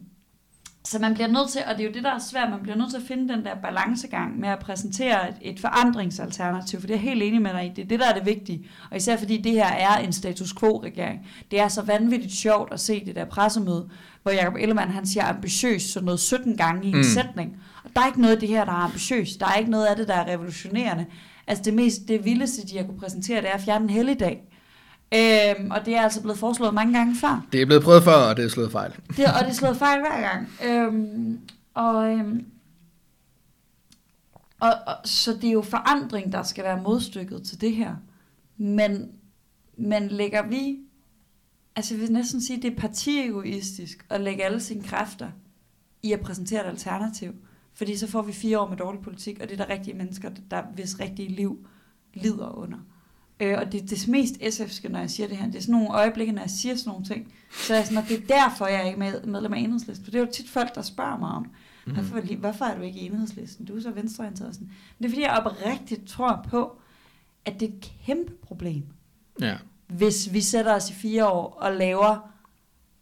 så 0.85 0.99
man 0.99 1.13
bliver 1.13 1.27
nødt 1.27 1.49
til, 1.49 1.61
og 1.67 1.77
det 1.77 1.83
er 1.83 1.87
jo 1.87 1.93
det, 1.93 2.03
der 2.03 2.11
er 2.11 2.19
svært, 2.19 2.49
man 2.49 2.59
bliver 2.59 2.77
nødt 2.77 2.89
til 2.89 2.97
at 2.97 3.03
finde 3.07 3.33
den 3.33 3.45
der 3.45 3.55
balancegang 3.55 4.39
med 4.39 4.49
at 4.49 4.59
præsentere 4.59 5.29
et, 5.29 5.35
et 5.41 5.59
forandringsalternativ, 5.59 6.79
for 6.79 6.87
det 6.87 6.93
er 6.93 6.97
jeg 6.97 7.09
helt 7.09 7.23
enig 7.23 7.41
med 7.41 7.53
dig 7.53 7.65
i, 7.65 7.69
det 7.69 7.83
er 7.83 7.87
det, 7.87 7.99
der 7.99 8.05
er 8.09 8.13
det 8.13 8.25
vigtige. 8.25 8.67
Og 8.91 8.97
især 8.97 9.17
fordi 9.17 9.37
det 9.37 9.51
her 9.51 9.65
er 9.65 9.97
en 9.97 10.13
status 10.13 10.53
quo-regering. 10.53 11.27
Det 11.51 11.59
er 11.59 11.67
så 11.67 11.81
vanvittigt 11.81 12.33
sjovt 12.33 12.73
at 12.73 12.79
se 12.79 13.05
det 13.05 13.15
der 13.15 13.25
pressemøde, 13.25 13.89
hvor 14.23 14.31
Jacob 14.31 14.55
Ellemann 14.59 14.91
han 14.91 15.05
siger 15.05 15.25
ambitiøs 15.25 15.81
så 15.81 16.01
noget 16.01 16.19
17 16.19 16.57
gange 16.57 16.85
i 16.87 16.89
en 16.89 16.97
mm. 16.97 17.03
sætning. 17.03 17.57
Og 17.83 17.89
der 17.95 18.01
er 18.01 18.07
ikke 18.07 18.21
noget 18.21 18.33
af 18.33 18.39
det 18.39 18.49
her, 18.49 18.65
der 18.65 18.71
er 18.71 18.85
ambitiøst. 18.85 19.39
Der 19.39 19.45
er 19.45 19.55
ikke 19.55 19.71
noget 19.71 19.85
af 19.85 19.95
det, 19.95 20.07
der 20.07 20.13
er 20.13 20.27
revolutionerende. 20.33 21.05
Altså 21.47 21.63
det 21.63 21.73
mest, 21.73 22.07
det 22.07 22.25
vildeste, 22.25 22.67
de 22.67 22.77
har 22.77 22.85
kunne 22.85 22.99
præsentere, 22.99 23.41
det 23.41 23.49
er 23.49 23.53
at 23.53 23.61
fjerne 23.61 23.83
en 23.83 23.89
helligdag. 23.89 24.43
Øhm, 25.13 25.71
og 25.71 25.85
det 25.85 25.95
er 25.95 26.01
altså 26.01 26.21
blevet 26.21 26.37
foreslået 26.37 26.73
mange 26.73 26.97
gange 26.97 27.15
før. 27.15 27.45
Det 27.51 27.61
er 27.61 27.65
blevet 27.65 27.83
prøvet 27.83 28.03
før, 28.03 28.15
og 28.15 28.37
det 28.37 28.45
er 28.45 28.49
slået 28.49 28.71
fejl. 28.71 28.91
Det, 28.91 29.25
og 29.25 29.39
det 29.39 29.49
er 29.49 29.53
slået 29.53 29.77
fejl 29.77 29.99
hver 29.99 30.21
gang. 30.21 30.49
Øhm, 30.65 31.39
og, 31.73 32.09
øhm, 32.11 32.45
og, 34.59 34.73
og, 34.87 34.95
så 35.05 35.33
det 35.33 35.43
er 35.43 35.51
jo 35.51 35.61
forandring, 35.61 36.31
der 36.31 36.43
skal 36.43 36.63
være 36.63 36.81
modstykket 36.81 37.43
til 37.43 37.61
det 37.61 37.75
her. 37.75 37.95
Men, 38.57 39.11
men 39.77 40.07
lægger 40.07 40.47
vi, 40.47 40.77
altså 41.75 41.93
jeg 41.93 42.01
vil 42.01 42.11
næsten 42.11 42.41
sige, 42.41 42.61
det 42.61 42.71
er 42.71 42.79
partiegoistisk 42.79 44.05
at 44.09 44.21
lægge 44.21 44.43
alle 44.43 44.59
sine 44.59 44.83
kræfter 44.83 45.29
i 46.03 46.11
at 46.11 46.21
præsentere 46.21 46.65
et 46.65 46.69
alternativ. 46.69 47.31
Fordi 47.73 47.97
så 47.97 48.07
får 48.07 48.21
vi 48.21 48.33
fire 48.33 48.59
år 48.59 48.69
med 48.69 48.77
dårlig 48.77 49.01
politik, 49.01 49.39
og 49.41 49.49
det 49.49 49.59
er 49.59 49.65
der 49.65 49.73
rigtige 49.73 49.97
mennesker, 49.97 50.31
der 50.51 50.61
hvis 50.73 50.99
rigtige 50.99 51.29
liv 51.29 51.67
lider 52.13 52.57
under. 52.57 52.77
Øh, 53.39 53.57
og 53.57 53.71
det, 53.71 53.89
det 53.89 54.07
mest 54.07 54.35
SF'ske, 54.35 54.89
når 54.89 54.99
jeg 54.99 55.09
siger 55.09 55.27
det 55.27 55.37
her, 55.37 55.45
det 55.45 55.55
er 55.55 55.61
sådan 55.61 55.73
nogle 55.73 55.89
øjeblikke, 55.89 56.31
når 56.33 56.41
jeg 56.41 56.49
siger 56.49 56.75
sådan 56.75 56.89
nogle 56.89 57.05
ting, 57.05 57.33
så 57.51 57.73
er 57.73 57.77
jeg 57.77 57.85
sådan, 57.85 58.03
at 58.03 58.09
det 58.09 58.17
er 58.23 58.27
derfor, 58.27 58.67
jeg 58.67 58.81
er 58.81 58.85
ikke 58.85 58.99
med, 58.99 59.23
medlem 59.23 59.53
af 59.53 59.59
enhedslisten. 59.59 60.05
For 60.05 60.11
det 60.11 60.17
er 60.21 60.25
jo 60.25 60.31
tit 60.31 60.49
folk, 60.49 60.75
der 60.75 60.81
spørger 60.81 61.17
mig 61.17 61.29
om, 61.29 61.47
mm. 61.85 61.93
hvorfor, 61.93 62.35
hvorfor 62.35 62.65
er 62.65 62.77
du 62.77 62.81
ikke 62.81 62.99
i 62.99 63.05
enhedslisten? 63.05 63.65
Du 63.65 63.77
er 63.77 63.81
så 63.81 63.91
venstreorienteret. 63.91 64.53
Sådan. 64.53 64.67
Men 64.67 65.03
det 65.03 65.05
er 65.05 65.09
fordi, 65.09 65.21
jeg 65.21 65.43
oprigtigt 65.45 66.07
tror 66.07 66.45
på, 66.49 66.77
at 67.45 67.59
det 67.59 67.69
er 67.69 67.73
et 67.73 67.91
kæmpe 68.05 68.31
problem, 68.43 68.83
Ja. 69.41 69.55
hvis 69.87 70.33
vi 70.33 70.41
sætter 70.41 70.75
os 70.75 70.89
i 70.89 70.93
fire 70.93 71.27
år 71.27 71.57
og 71.61 71.73
laver, 71.73 72.29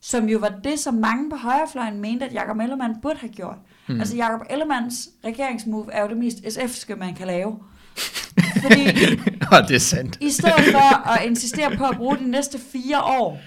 som 0.01 0.29
jo 0.29 0.39
var 0.39 0.59
det, 0.63 0.79
som 0.79 0.93
mange 0.93 1.29
på 1.29 1.35
højrefløjen 1.35 2.01
mente, 2.01 2.25
at 2.25 2.33
Jacob 2.33 2.59
Ellemann 2.59 3.01
burde 3.01 3.19
have 3.19 3.33
gjort. 3.33 3.57
Mm. 3.87 3.99
Altså 3.99 4.15
Jacob 4.17 4.41
Ellemanns 4.49 5.09
regeringsmove 5.25 5.93
er 5.93 6.01
jo 6.01 6.07
det 6.09 6.17
mest 6.17 6.37
SF'ske, 6.37 6.95
man 6.95 7.15
kan 7.15 7.27
lave. 7.27 7.59
Fordi 8.63 8.85
det 9.67 9.75
er 9.75 9.79
sandt. 9.79 10.17
i 10.21 10.29
stedet 10.29 10.65
for 10.71 11.09
at 11.09 11.25
insistere 11.25 11.77
på 11.77 11.85
at 11.85 11.97
bruge 11.97 12.17
de 12.17 12.31
næste 12.31 12.59
fire 12.59 13.01
år 13.03 13.39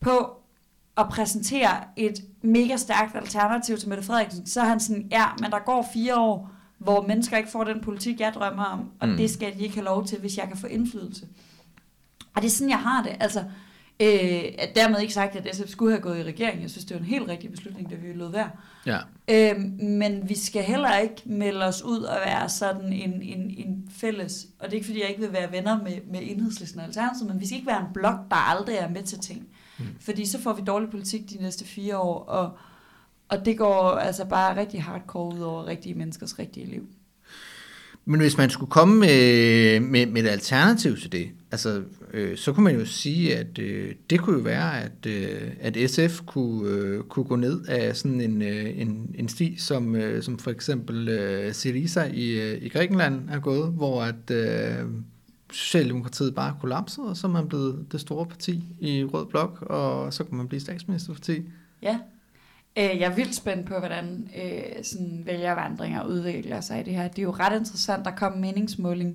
på 0.00 0.36
at 0.96 1.08
præsentere 1.08 1.76
et 1.96 2.14
mega 2.42 2.76
stærkt 2.76 3.16
alternativ 3.16 3.78
til 3.78 3.88
Mette 3.88 4.04
Frederiksen, 4.04 4.46
så 4.46 4.60
er 4.60 4.64
han 4.64 4.80
sådan, 4.80 5.08
ja, 5.10 5.24
men 5.40 5.50
der 5.50 5.58
går 5.58 5.88
fire 5.92 6.16
år, 6.16 6.50
hvor 6.78 7.02
mennesker 7.02 7.36
ikke 7.36 7.50
får 7.50 7.64
den 7.64 7.80
politik, 7.80 8.20
jeg 8.20 8.32
drømmer 8.34 8.64
om, 8.64 8.90
og 9.00 9.08
mm. 9.08 9.16
det 9.16 9.30
skal 9.30 9.54
de 9.54 9.62
ikke 9.62 9.74
have 9.74 9.84
lov 9.84 10.06
til, 10.06 10.18
hvis 10.18 10.36
jeg 10.36 10.48
kan 10.48 10.56
få 10.56 10.66
indflydelse. 10.66 11.26
Og 12.34 12.42
det 12.42 12.48
er 12.48 12.52
sådan, 12.52 12.70
jeg 12.70 12.78
har 12.78 13.02
det. 13.02 13.16
Altså, 13.20 13.44
øh, 14.00 14.44
at 14.58 14.70
dermed 14.74 15.00
ikke 15.00 15.14
sagt, 15.14 15.36
at 15.36 15.56
SF 15.56 15.68
skulle 15.68 15.92
have 15.92 16.02
gået 16.02 16.18
i 16.18 16.22
regering. 16.22 16.62
Jeg 16.62 16.70
synes, 16.70 16.84
det 16.84 16.94
var 16.94 17.00
en 17.00 17.06
helt 17.06 17.28
rigtig 17.28 17.50
beslutning, 17.50 17.90
da 17.90 17.94
vi 17.94 18.12
lod 18.12 18.30
være. 18.30 18.50
Ja. 18.86 18.98
Øh, 19.30 19.60
men 19.80 20.28
vi 20.28 20.34
skal 20.38 20.62
heller 20.62 20.98
ikke 20.98 21.22
melde 21.26 21.66
os 21.66 21.82
ud 21.82 22.02
og 22.02 22.16
være 22.26 22.48
sådan 22.48 22.92
en, 22.92 23.22
en, 23.22 23.54
en 23.58 23.88
fælles, 23.90 24.46
og 24.58 24.64
det 24.64 24.72
er 24.72 24.76
ikke 24.76 24.86
fordi, 24.86 25.00
jeg 25.00 25.08
ikke 25.08 25.20
vil 25.20 25.32
være 25.32 25.52
venner 25.52 25.82
med, 25.82 25.98
med 26.10 26.20
enhedslisten 26.22 26.80
og 26.80 26.86
alternativet, 26.86 27.30
men 27.30 27.40
vi 27.40 27.46
skal 27.46 27.56
ikke 27.56 27.70
være 27.70 27.80
en 27.80 27.92
blok, 27.94 28.18
der 28.30 28.36
aldrig 28.36 28.76
er 28.76 28.88
med 28.88 29.02
til 29.02 29.18
ting. 29.18 29.48
Mm. 29.78 29.84
Fordi 30.00 30.26
så 30.26 30.40
får 30.40 30.52
vi 30.52 30.62
dårlig 30.62 30.90
politik 30.90 31.30
de 31.30 31.42
næste 31.42 31.64
fire 31.64 31.98
år, 31.98 32.24
og, 32.24 32.58
og 33.28 33.44
det 33.44 33.58
går 33.58 33.90
altså 33.90 34.24
bare 34.24 34.56
rigtig 34.56 34.82
hardcore 34.82 35.34
ud 35.34 35.40
over 35.40 35.66
rigtige 35.66 35.94
menneskers 35.94 36.38
rigtige 36.38 36.66
liv. 36.66 36.88
Men 38.10 38.20
hvis 38.20 38.38
man 38.38 38.50
skulle 38.50 38.70
komme 38.70 39.00
med, 39.00 39.80
med, 39.80 40.06
med 40.06 40.24
et 40.24 40.28
alternativ 40.28 40.96
til 40.96 41.12
det, 41.12 41.30
altså, 41.50 41.82
øh, 42.12 42.36
så 42.36 42.52
kunne 42.52 42.64
man 42.64 42.78
jo 42.78 42.84
sige, 42.84 43.36
at 43.36 43.58
øh, 43.58 43.94
det 44.10 44.20
kunne 44.20 44.36
jo 44.36 44.42
være, 44.42 44.82
at, 44.82 45.06
øh, 45.06 45.50
at 45.60 45.90
SF 45.90 46.20
kunne, 46.26 46.70
øh, 46.70 47.02
kunne 47.02 47.24
gå 47.24 47.36
ned 47.36 47.64
af 47.64 47.96
sådan 47.96 48.20
en, 48.20 48.42
øh, 48.42 48.80
en, 48.80 49.14
en 49.18 49.28
sti, 49.28 49.56
som, 49.58 49.96
øh, 49.96 50.22
som 50.22 50.38
for 50.38 50.50
eksempel 50.50 51.08
øh, 51.08 51.52
Syriza 51.52 52.10
i, 52.14 52.30
øh, 52.40 52.62
i 52.62 52.68
Grækenland 52.68 53.28
er 53.28 53.38
gået, 53.38 53.72
hvor 53.72 54.02
at 54.02 54.30
øh, 54.30 54.86
Socialdemokratiet 55.52 56.34
bare 56.34 56.56
kollapsede, 56.60 57.06
og 57.06 57.16
så 57.16 57.26
er 57.26 57.30
man 57.30 57.48
blevet 57.48 57.86
det 57.92 58.00
store 58.00 58.26
parti 58.26 58.64
i 58.80 59.04
Rød 59.04 59.26
Blok, 59.26 59.62
og 59.62 60.12
så 60.12 60.24
kunne 60.24 60.36
man 60.36 60.48
blive 60.48 60.60
statsministerparti. 60.60 61.42
Ja. 61.82 61.98
Øh, 62.78 62.84
Jeg 62.84 63.00
er 63.00 63.14
vildt 63.14 63.34
spændt 63.34 63.66
på, 63.66 63.78
hvordan 63.78 64.30
øh, 64.42 64.84
sådan 64.84 65.22
vælgervandringer 65.24 66.04
udvikler 66.04 66.60
sig 66.60 66.80
i 66.80 66.82
det 66.82 66.94
her. 66.94 67.08
Det 67.08 67.18
er 67.18 67.22
jo 67.22 67.30
ret 67.30 67.58
interessant, 67.58 68.04
der 68.04 68.10
kom 68.10 68.32
en 68.34 68.40
meningsmåling, 68.40 69.14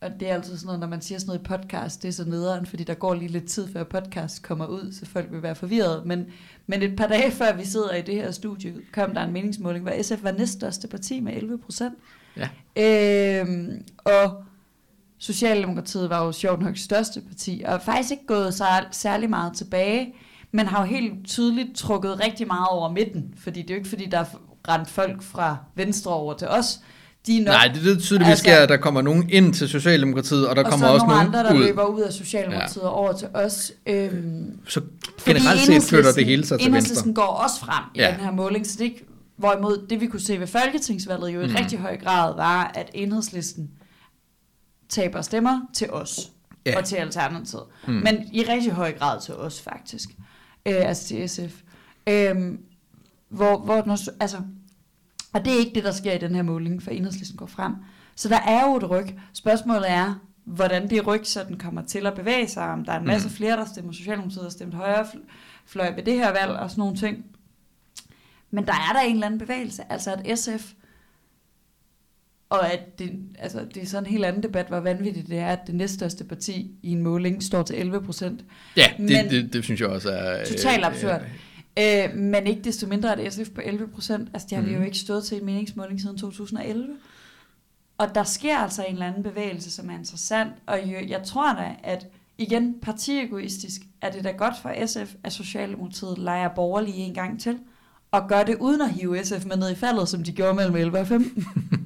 og 0.00 0.10
det 0.20 0.30
er 0.30 0.34
altid 0.34 0.56
sådan 0.56 0.66
noget, 0.66 0.80
når 0.80 0.86
man 0.86 1.02
siger 1.02 1.18
sådan 1.18 1.26
noget 1.26 1.40
i 1.40 1.44
podcast, 1.44 2.02
det 2.02 2.08
er 2.08 2.12
så 2.12 2.24
nederen, 2.24 2.66
fordi 2.66 2.84
der 2.84 2.94
går 2.94 3.14
lige 3.14 3.28
lidt 3.28 3.46
tid, 3.48 3.72
før 3.72 3.84
podcast 3.84 4.42
kommer 4.42 4.66
ud, 4.66 4.92
så 4.92 5.06
folk 5.06 5.32
vil 5.32 5.42
være 5.42 5.54
forvirret. 5.54 6.06
Men, 6.06 6.26
men 6.66 6.82
et 6.82 6.96
par 6.96 7.06
dage 7.06 7.30
før 7.30 7.56
vi 7.56 7.64
sidder 7.64 7.94
i 7.94 8.02
det 8.02 8.14
her 8.14 8.30
studie, 8.30 8.74
kom 8.92 9.14
der 9.14 9.22
en 9.24 9.32
meningsmåling, 9.32 9.82
hvor 9.84 10.02
SF 10.02 10.22
var 10.22 10.32
næststørste 10.32 10.88
parti 10.88 11.20
med 11.20 11.32
11 11.36 11.58
procent. 11.58 11.94
Ja. 12.36 12.48
Øhm, 13.40 13.84
og 14.04 14.44
Socialdemokratiet 15.18 16.10
var 16.10 16.24
jo 16.24 16.32
sjovt 16.32 16.62
nok 16.62 16.76
største 16.76 17.20
parti, 17.20 17.62
og 17.66 17.82
faktisk 17.82 18.10
ikke 18.10 18.26
gået 18.26 18.54
så 18.54 18.64
særlig 18.90 19.30
meget 19.30 19.56
tilbage, 19.56 20.14
men 20.52 20.66
har 20.66 20.80
jo 20.80 20.86
helt 20.86 21.26
tydeligt 21.26 21.76
trukket 21.76 22.20
rigtig 22.24 22.46
meget 22.46 22.66
over 22.70 22.92
midten, 22.92 23.34
fordi 23.38 23.62
det 23.62 23.70
er 23.70 23.74
jo 23.74 23.78
ikke 23.78 23.88
fordi, 23.88 24.06
der 24.06 24.18
er 24.18 24.24
rent 24.68 24.90
folk 24.90 25.22
fra 25.22 25.56
venstre 25.74 26.10
over 26.12 26.34
til 26.34 26.48
os. 26.48 26.80
De 27.26 27.36
er 27.38 27.44
nok, 27.44 27.52
Nej, 27.52 27.70
det 27.74 27.92
er 27.92 28.00
tydeligvis 28.00 28.30
Altså- 28.30 28.48
altså, 28.48 28.62
at 28.62 28.68
der 28.68 28.76
kommer 28.76 29.02
nogen 29.02 29.30
ind 29.30 29.54
til 29.54 29.68
Socialdemokratiet, 29.68 30.48
og 30.48 30.56
der 30.56 30.64
og 30.64 30.70
kommer 30.70 30.86
så 30.86 30.92
også 30.92 31.06
nogle 31.06 31.22
nogen 31.22 31.34
andre, 31.34 31.48
der 31.50 31.54
ud. 31.60 31.66
løber 31.66 31.84
ud 31.84 32.00
af 32.00 32.12
Socialdemokratiet 32.12 32.82
ja. 32.82 32.88
over 32.88 33.12
til 33.12 33.28
os. 33.34 33.72
Øhm, 33.86 34.58
Så 34.68 34.80
generelt 35.24 35.60
set 35.60 35.82
flytter 35.82 36.12
det 36.12 36.24
hele 36.26 36.46
sig 36.46 36.60
til 36.60 36.72
venstre. 36.72 37.12
Går 37.12 37.22
også 37.22 37.60
frem 37.60 37.84
i 37.94 37.98
Ja. 37.98 38.10
den 38.12 38.20
her 38.24 38.30
måling, 38.32 38.66
så 38.66 38.76
det 38.78 38.84
ikke, 38.84 39.04
hvorimod 39.36 39.86
det 39.90 40.00
vi 40.00 40.06
kunne 40.06 40.20
se 40.20 40.40
ved 40.40 40.46
Folketingsvalget 40.46 41.28
jo 41.34 41.40
i 41.40 41.46
mm. 41.46 41.54
rigtig 41.54 41.78
høj 41.78 41.96
grad 41.96 42.34
var, 42.34 42.72
at 42.74 42.90
Enhedslisten 42.94 43.70
taber 44.88 45.22
stemmer 45.22 45.60
til 45.74 45.90
os 45.90 46.20
Ja. 46.66 46.78
og 46.78 46.84
til 46.84 46.96
Alternativet. 46.96 47.62
Mm. 47.88 47.92
Men 47.94 48.16
i 48.32 48.42
rigtig 48.48 48.72
høj 48.72 48.92
grad 48.98 49.20
til 49.20 49.34
os 49.34 49.60
faktisk. 49.60 50.08
Øh, 50.66 50.88
altså 50.88 51.08
til 51.08 51.28
SF. 51.28 51.62
Øhm, 52.08 52.60
hvor, 53.28 53.58
hvor 53.58 53.82
når, 53.86 53.98
altså, 54.20 54.36
og 55.32 55.44
det 55.44 55.52
er 55.54 55.58
ikke 55.58 55.74
det, 55.74 55.84
der 55.84 55.92
sker 55.92 56.12
i 56.12 56.18
den 56.18 56.34
her 56.34 56.42
måling, 56.42 56.82
for 56.82 56.90
Enhedslisten 56.90 57.36
går 57.36 57.46
frem. 57.46 57.74
Så 58.14 58.28
der 58.28 58.40
er 58.40 58.66
jo 58.66 58.76
et 58.76 58.90
ryg. 58.90 59.06
Spørgsmålet 59.32 59.90
er, 59.90 60.14
hvordan 60.44 60.90
det 60.90 61.06
ryg 61.06 61.20
sådan 61.26 61.58
kommer 61.58 61.82
til 61.82 62.06
at 62.06 62.14
bevæge 62.14 62.48
sig, 62.48 62.68
om 62.68 62.84
der 62.84 62.92
er 62.92 62.98
en 63.00 63.06
masse 63.06 63.28
Mhm. 63.28 63.34
flere, 63.36 63.56
der 63.56 63.64
stemmer 63.64 63.92
Socialdemokratiet 63.92 64.46
og 64.46 64.52
stemt 64.52 64.74
højre 64.74 65.02
fl- 65.04 65.28
fløj 65.66 65.94
ved 65.94 66.02
det 66.02 66.14
her 66.14 66.28
valg 66.32 66.50
og 66.50 66.70
sådan 66.70 66.80
nogle 66.82 66.96
ting. 66.96 67.24
Men 68.50 68.66
der 68.66 68.72
er 68.72 68.92
der 68.92 69.00
en 69.00 69.12
eller 69.14 69.26
anden 69.26 69.38
bevægelse, 69.40 69.92
altså 69.92 70.12
at 70.24 70.38
SF, 70.38 70.72
og 72.50 72.72
at 72.72 72.98
det, 72.98 73.12
altså 73.38 73.64
det 73.74 73.82
er 73.82 73.86
sådan 73.86 74.04
en 74.06 74.10
helt 74.12 74.24
anden 74.24 74.42
debat, 74.42 74.66
hvor 74.66 74.80
vanvittigt 74.80 75.28
det 75.28 75.38
er, 75.38 75.46
at 75.46 75.58
det 75.66 75.74
næststørste 75.74 76.24
parti 76.24 76.70
i 76.82 76.90
en 76.92 77.02
måling 77.02 77.42
står 77.42 77.62
til 77.62 77.76
11 77.80 78.02
procent. 78.02 78.44
Ja, 78.76 78.86
det, 78.98 79.04
Men- 79.10 79.30
det, 79.30 79.52
det 79.52 79.64
synes 79.64 79.80
jeg 79.80 79.88
også 79.88 80.10
er... 80.10 80.40
øh, 80.40 80.46
Totalt 80.46 80.84
absurd. 80.84 81.20
øh, 81.22 81.28
Øh, 81.78 82.14
men 82.16 82.46
ikke 82.46 82.62
desto 82.62 82.86
mindre 82.86 83.20
at 83.20 83.32
SF 83.32 83.50
på 83.54 83.60
11 83.64 83.88
procent. 83.88 84.28
Altså, 84.34 84.46
det 84.50 84.56
har 84.56 84.62
mm. 84.62 84.68
vi 84.68 84.72
jo 84.72 84.78
Mhm. 84.78 84.86
ikke 84.86 84.98
stået 84.98 85.24
til 85.24 85.38
en 85.38 85.46
meningsmåling 85.46 86.00
siden 86.00 86.18
2011. 86.18 86.86
Og 87.98 88.14
der 88.14 88.24
sker 88.24 88.56
altså 88.58 88.82
en 88.84 88.92
eller 88.92 89.06
anden 89.06 89.22
bevægelse, 89.22 89.70
som 89.70 89.90
er 89.90 89.94
interessant. 89.98 90.50
Og 90.66 90.78
jeg 91.08 91.22
tror 91.24 91.52
da, 91.54 91.70
at 91.82 92.06
igen, 92.38 92.74
partiegoistisk, 92.82 93.80
er 94.02 94.10
det 94.10 94.24
da 94.24 94.30
godt 94.30 94.54
for 94.62 94.86
SF, 94.86 95.14
at 95.24 95.32
Socialdemokratiet 95.32 96.18
leger 96.18 96.48
borgerlige 96.48 96.96
en 96.96 97.14
gang 97.14 97.40
til. 97.40 97.58
Og 98.10 98.28
gør 98.28 98.42
det 98.42 98.56
uden 98.60 98.80
at 98.80 98.90
hive 98.90 99.24
SF 99.24 99.44
med 99.46 99.56
ned 99.56 99.70
i 99.70 99.74
faldet, 99.74 100.08
som 100.08 100.22
de 100.24 100.32
gjorde 100.32 100.54
mellem 100.54 100.76
11 100.76 100.98
og 100.98 101.06
15. 101.06 101.46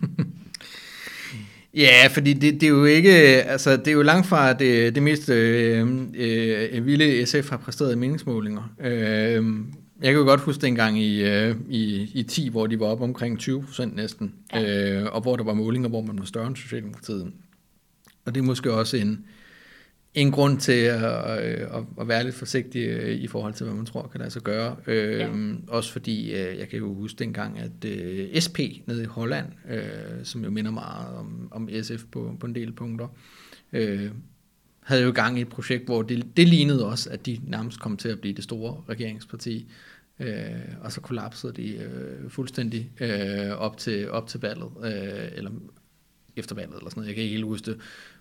Ja, 1.75 2.07
fordi 2.11 2.33
det, 2.33 2.55
det 2.55 2.63
er 2.63 2.69
jo 2.69 2.85
ikke, 2.85 3.13
altså 3.43 3.77
det 3.77 3.89
er 3.89 3.93
jo 3.93 4.03
langt 4.03 4.27
fra 4.27 4.53
det, 4.53 4.95
det 4.95 5.03
mest 5.03 5.29
øh, 5.29 5.89
øh, 6.15 6.87
vilde 6.87 7.27
SF 7.27 7.51
har 7.51 7.57
præsteret 7.57 7.93
i 7.93 7.97
meningsmålinger. 7.97 8.73
Øh, 8.81 9.45
jeg 10.03 10.13
kan 10.13 10.21
jo 10.21 10.25
godt 10.25 10.41
huske 10.41 10.63
dengang 10.63 10.99
i, 10.99 11.25
øh, 11.25 11.57
i, 11.69 12.11
i 12.15 12.23
10, 12.23 12.49
hvor 12.49 12.67
de 12.67 12.81
var 12.81 12.87
op 12.87 13.01
omkring 13.01 13.39
20 13.39 13.63
procent 13.63 13.97
næsten, 13.97 14.35
ja. 14.53 14.93
øh, 14.93 15.07
og 15.13 15.21
hvor 15.21 15.37
der 15.37 15.45
var 15.45 15.55
målinger, 15.55 15.89
hvor 15.89 16.01
man 16.01 16.19
var 16.19 16.25
større 16.25 16.47
end 16.47 16.57
Socialdemokratiet. 16.57 17.33
Og 18.25 18.35
det 18.35 18.41
er 18.41 18.45
måske 18.45 18.73
også 18.73 18.97
en, 18.97 19.25
en 20.15 20.31
grund 20.31 20.59
til 20.59 20.73
at, 20.73 21.05
at, 21.05 21.85
at 22.01 22.09
være 22.09 22.25
lidt 22.25 22.35
forsigtig 22.35 22.87
øh, 22.87 23.15
i 23.15 23.27
forhold 23.27 23.55
til, 23.55 23.67
hvad 23.67 23.77
man 23.77 23.87
tror 23.87 24.09
kan 24.09 24.21
lade 24.21 24.31
sig 24.31 24.43
gøre. 24.43 24.77
Øh, 24.87 25.19
Ja. 25.19 25.29
Også 25.69 25.93
fordi, 25.93 26.33
øh, 26.33 26.59
jeg 26.59 26.69
kan 26.69 26.79
jo 26.79 26.95
huske 26.95 27.19
dengang, 27.19 27.59
at 27.59 27.85
øh, 27.85 28.41
SP 28.45 28.59
nede 28.87 29.03
i 29.03 29.07
Holland, 29.07 29.47
øh, 29.71 29.83
som 30.25 30.45
jo 30.45 30.51
minder 30.51 30.71
meget 30.71 31.17
om, 31.17 31.49
om 31.51 31.69
SF 31.83 32.05
på, 32.13 32.37
på 32.41 32.47
en 32.47 32.55
del 32.55 32.73
punkter, 32.73 33.09
øh, 33.73 34.11
havde 34.81 35.03
jo 35.03 35.13
gang 35.15 35.39
i 35.39 35.41
et 35.41 35.49
projekt, 35.49 35.85
hvor 35.85 36.03
det, 36.03 36.27
det 36.37 36.49
lignede 36.49 36.87
også, 36.87 37.11
at 37.11 37.27
de 37.27 37.41
nærmest 37.43 37.81
kom 37.81 37.97
til 37.97 38.09
at 38.09 38.21
blive 38.21 38.35
det 38.35 38.45
store 38.45 38.83
regeringsparti. 38.89 39.71
Øh, 40.21 40.51
og 40.81 40.93
så 40.93 41.01
kollapsede 41.01 41.53
de 41.53 41.77
øh, 41.77 42.31
fuldstændig 42.31 42.91
øh, 43.01 43.51
op, 43.51 43.77
til, 43.77 44.11
op 44.11 44.29
til 44.29 44.41
valget, 44.41 44.69
øh, 44.85 45.29
eller 45.33 45.51
efter 46.37 46.55
valget, 46.55 46.77
eller 46.77 46.91
sådan 46.91 47.01
noget, 47.01 47.09
jeg 47.09 47.15
kan 47.15 47.25
ikke 47.25 47.35
helt 47.35 47.45
huske 47.45 47.71
det, 47.71 47.81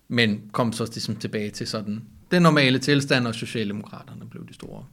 men 0.09 0.49
kom 0.51 0.73
så 0.73 0.85
ligesom 0.85 1.15
tilbage 1.15 1.49
til 1.49 1.67
sådan 1.67 2.03
den 2.31 2.41
normale 2.41 2.79
tilstand, 2.79 3.27
og 3.27 3.35
Socialdemokraterne 3.35 4.25
blev 4.25 4.47
de 4.47 4.53
store. 4.53 4.85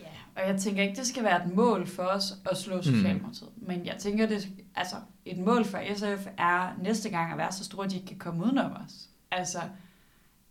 Ja, 0.00 0.42
og 0.42 0.48
jeg 0.48 0.60
tænker 0.60 0.82
ikke, 0.82 0.96
det 0.96 1.06
skal 1.06 1.24
være 1.24 1.46
et 1.46 1.54
mål 1.54 1.86
for 1.86 2.02
os 2.02 2.34
at 2.50 2.56
slå 2.56 2.82
Socialdemokratiet. 2.82 3.50
Mm. 3.56 3.66
Men 3.66 3.86
jeg 3.86 3.96
tænker, 3.98 4.26
det, 4.26 4.48
altså, 4.74 4.96
et 5.24 5.38
mål 5.38 5.64
for 5.64 5.78
SF 5.96 6.26
er 6.38 6.82
næste 6.82 7.10
gang 7.10 7.32
at 7.32 7.38
være 7.38 7.52
så 7.52 7.64
store, 7.64 7.84
at 7.84 7.90
de 7.90 7.96
ikke 7.96 8.06
kan 8.06 8.18
komme 8.18 8.44
udenom 8.44 8.72
os. 8.72 9.08
Altså, 9.30 9.58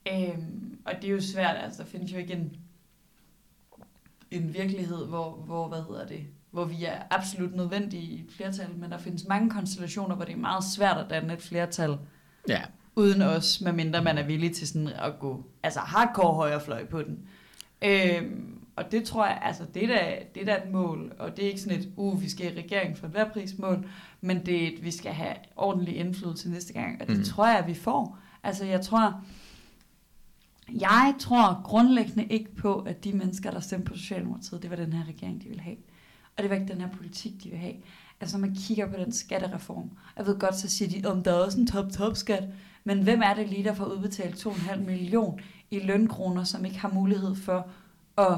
Øhm, 0.08 0.78
og 0.86 0.94
det 1.02 1.08
er 1.08 1.12
jo 1.12 1.22
svært, 1.22 1.58
altså 1.64 1.84
der 1.84 1.90
findes 1.90 2.14
jo 2.14 2.18
ikke 2.18 2.34
en, 2.34 2.56
en 4.32 4.54
virkelighed, 4.54 5.06
hvor, 5.06 5.32
hvor, 5.32 5.68
hvad 5.68 5.84
hedder 5.84 6.08
det, 6.08 6.28
hvor 6.52 6.66
vi 6.66 6.86
er 6.86 7.02
absolut 7.10 7.56
nødvendige 7.56 8.04
i 8.04 8.20
et 8.20 8.32
flertal, 8.32 8.76
men 8.76 8.92
der 8.92 8.98
findes 8.98 9.28
mange 9.28 9.50
konstellationer, 9.50 10.16
hvor 10.16 10.26
det 10.26 10.34
er 10.34 10.38
meget 10.38 10.64
svært 10.64 10.98
at 10.98 11.10
danne 11.10 11.34
et 11.34 11.42
flertal 11.42 11.98
Ja. 12.48 12.62
Uden 12.96 13.22
os, 13.22 13.62
medmindre 13.62 14.04
man 14.04 14.18
er 14.18 14.24
villig 14.24 14.56
til 14.56 14.68
sådan 14.68 14.88
at 14.88 15.20
gå, 15.20 15.46
altså 15.64 15.80
hardcore 15.80 16.34
højrefløj 16.34 16.86
på 16.86 17.02
den. 17.02 17.20
Øhm, 17.82 18.58
og 18.76 18.92
det 18.92 19.04
tror 19.04 19.26
jeg, 19.26 19.40
altså 19.42 19.64
det 19.74 19.84
er, 19.84 19.88
da, 19.88 20.16
det 20.36 20.42
er 20.42 20.46
da 20.46 20.64
et 20.66 20.72
mål, 20.72 21.12
og 21.20 21.38
det 21.38 21.46
er 21.46 21.50
ikke 21.50 21.62
sådan 21.62 21.80
et, 21.80 21.90
uh, 21.96 22.22
vi 22.22 22.30
skal 22.30 22.54
i 22.58 22.60
regering 22.60 22.98
for 22.98 23.06
et 23.06 23.12
hver 23.12 23.30
prismål, 23.30 23.86
men 24.22 24.46
det 24.46 24.64
er 24.64 24.68
et, 24.68 24.84
vi 24.84 24.92
skal 24.92 25.12
have 25.12 25.36
ordentlig 25.56 25.96
indflydelse 25.96 26.50
næste 26.50 26.74
gang, 26.74 27.02
og 27.02 27.08
det 27.08 27.18
Mm. 27.18 27.24
tror 27.24 27.48
jeg, 27.48 27.64
vi 27.68 27.74
får. 27.74 28.18
Altså 28.44 28.66
jeg 28.66 28.82
tror, 28.82 29.22
jeg 30.72 31.16
tror 31.20 31.62
grundlæggende 31.64 32.26
ikke 32.26 32.56
på, 32.56 32.80
at 32.80 33.04
de 33.04 33.14
mennesker, 33.14 33.52
der 33.52 33.60
stemte 33.60 33.86
på 33.92 33.98
Socialdemokratiet, 33.98 34.62
det 34.62 34.70
var 34.70 34.76
den 34.76 34.94
her 34.94 35.08
regering, 35.08 35.44
de 35.44 35.48
ville 35.48 35.62
have. 35.62 35.78
Og 36.38 36.44
det 36.44 36.50
var 36.50 36.56
ikke 36.56 36.74
den 36.74 36.82
her 36.82 36.90
politik, 36.90 37.44
de 37.44 37.50
vil 37.50 37.60
have. 37.60 37.74
Altså 38.22 38.38
når 38.38 38.48
man 38.48 38.56
kigger 38.56 38.88
på 38.88 38.96
den 38.98 39.12
skattereform, 39.12 39.90
jeg 40.18 40.26
ved 40.26 40.40
godt, 40.40 40.56
så 40.56 40.70
siger 40.70 41.02
de, 41.02 41.08
om 41.08 41.24
der 41.24 41.32
er 41.32 41.36
også 41.36 41.60
en 41.60 41.68
top-top-skat, 41.68 42.44
men 42.84 43.04
hvem 43.04 43.22
er 43.22 43.34
det 43.34 43.50
lige, 43.50 43.64
der 43.64 43.74
får 43.74 43.86
udbetalt 43.86 44.36
2,5 44.48 44.80
million 44.80 45.40
i 45.72 45.80
lønkroner, 45.80 46.44
som 46.44 46.66
ikke 46.66 46.80
har 46.80 46.90
mulighed 46.94 47.36
for 47.36 47.68
at 48.18 48.38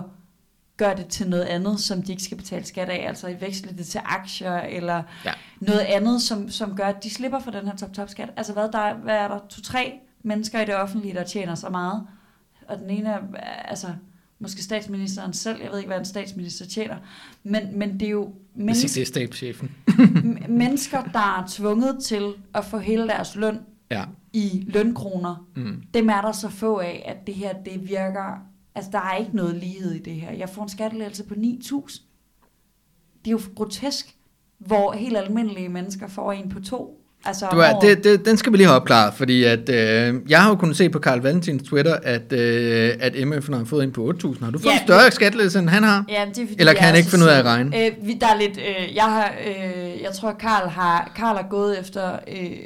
gøre 0.78 0.96
det 0.96 1.08
til 1.08 1.30
noget 1.30 1.44
andet, 1.44 1.80
som 1.80 2.02
de 2.02 2.12
ikke 2.12 2.24
skal 2.24 2.38
betale 2.38 2.66
skat 2.66 2.90
af, 2.90 3.08
altså 3.08 3.28
i 3.28 3.42
veksle 3.42 3.78
det 3.78 3.86
til 3.86 4.02
aktier, 4.06 4.54
eller 4.58 5.04
Ja. 5.26 5.32
noget 5.60 5.80
andet, 5.80 6.22
som, 6.22 6.50
som 6.50 6.76
gør, 6.76 6.84
at 6.86 7.04
de 7.04 7.10
slipper 7.10 7.40
for 7.40 7.52
den 7.52 7.68
her 7.68 7.76
top-top-skat. 7.76 8.30
Altså 8.38 8.54
hvad, 8.54 8.70
der, 8.72 8.80
er- 8.80 8.96
hvad 8.98 9.16
er 9.16 9.28
der? 9.28 9.40
To-tre 9.50 9.94
mennesker 10.24 10.62
i 10.62 10.66
det 10.66 10.76
offentlige, 10.76 11.14
der 11.14 11.24
tjener 11.24 11.56
så 11.56 11.70
meget, 11.70 12.08
og 12.68 12.78
den 12.80 12.90
ene 12.90 13.10
er, 13.10 13.20
altså, 13.66 13.88
måske 14.40 14.64
statsministeren 14.64 15.34
selv, 15.34 15.62
jeg 15.62 15.72
ved 15.72 15.78
ikke, 15.78 15.88
hvad 15.88 16.00
en 16.00 16.06
statsminister 16.06 16.66
tjener, 16.66 16.96
men, 17.44 17.80
men 17.80 17.94
det 18.00 18.06
er 18.06 18.10
jo 18.12 18.34
mennesker, 18.56 18.88
det 18.88 19.02
er 19.02 19.06
stabschefen. 19.06 19.72
m- 19.90 20.48
mennesker, 20.48 21.04
der 21.04 21.20
er 21.40 21.44
tvunget 21.50 22.04
til 22.04 22.34
at 22.56 22.66
få 22.66 22.78
hele 22.78 23.08
deres 23.08 23.36
løn 23.36 23.60
Ja. 23.94 24.04
i 24.34 24.64
lønkroner, 24.68 25.46
Mm. 25.56 25.82
dem 25.94 26.10
er 26.10 26.22
der 26.22 26.32
så 26.32 26.50
få 26.50 26.78
af, 26.80 27.04
at 27.08 27.28
det 27.28 27.36
her, 27.36 27.54
det 27.66 27.90
virker, 27.90 28.38
altså 28.76 28.92
der 28.92 29.00
er 29.14 29.18
ikke 29.18 29.36
noget 29.36 29.56
lighed 29.56 29.92
i 29.92 30.00
det 30.00 30.14
her. 30.14 30.32
Jeg 30.32 30.50
får 30.50 30.64
en 30.64 30.70
skattelettelse 30.70 31.24
på 31.24 31.34
9.000. 31.38 32.02
Det 33.26 33.28
er 33.28 33.32
jo 33.32 33.40
grotesk, 33.56 34.16
hvor 34.60 34.92
helt 34.92 35.18
almindelige 35.18 35.70
mennesker 35.70 36.08
får 36.08 36.32
en 36.32 36.50
på 36.50 36.60
to. 36.60 37.00
Altså 37.26 37.48
Du 37.52 37.58
er, 37.58 37.80
det, 37.80 38.04
det, 38.04 38.26
den 38.26 38.38
skal 38.38 38.52
vi 38.52 38.58
lige 38.58 38.68
have 38.68 38.76
opklaret, 38.76 39.14
fordi 39.14 39.44
at, 39.44 39.70
øh, 39.70 40.16
jeg 40.30 40.42
har 40.42 40.50
jo 40.50 40.56
kunnet 40.56 40.78
se 40.78 40.90
på 40.90 41.00
Karl 41.00 41.20
Valentins 41.20 41.64
Twitter, 41.64 41.96
at, 42.04 42.34
øh, 42.34 42.92
at 43.00 43.16
MF'en 43.16 43.56
har 43.56 43.64
fået 43.66 43.84
en 43.84 43.92
på 43.92 44.10
8.000. 44.10 44.44
Har 44.44 44.52
du 44.52 44.60
fået 44.60 44.66
Ja, 44.72 44.80
en 44.82 44.88
større 44.88 45.12
skattelettelse, 45.12 45.60
end 45.60 45.70
han 45.70 45.84
har? 45.84 46.06
Ja, 46.10 46.26
det 46.30 46.38
er, 46.44 46.48
fordi 46.48 46.60
Eller 46.60 46.74
kan 46.74 46.84
han 46.84 46.96
ikke 46.96 47.10
finde 47.10 47.26
ud 47.26 47.30
af 47.30 47.40
at 47.40 47.46
regne? 47.46 47.86
Øh, 47.86 47.92
vi, 48.08 48.14
der 48.14 48.28
er 48.28 48.38
lidt, 48.40 48.58
øh, 48.58 48.96
jeg, 48.96 49.04
har, 49.04 49.34
øh, 49.48 50.02
jeg 50.02 50.12
tror, 50.16 50.32
Karl 50.32 50.70
har, 50.70 51.12
Karl 51.16 51.36
har 51.36 51.48
gået 51.50 51.80
efter 51.80 52.20
øh, 52.28 52.58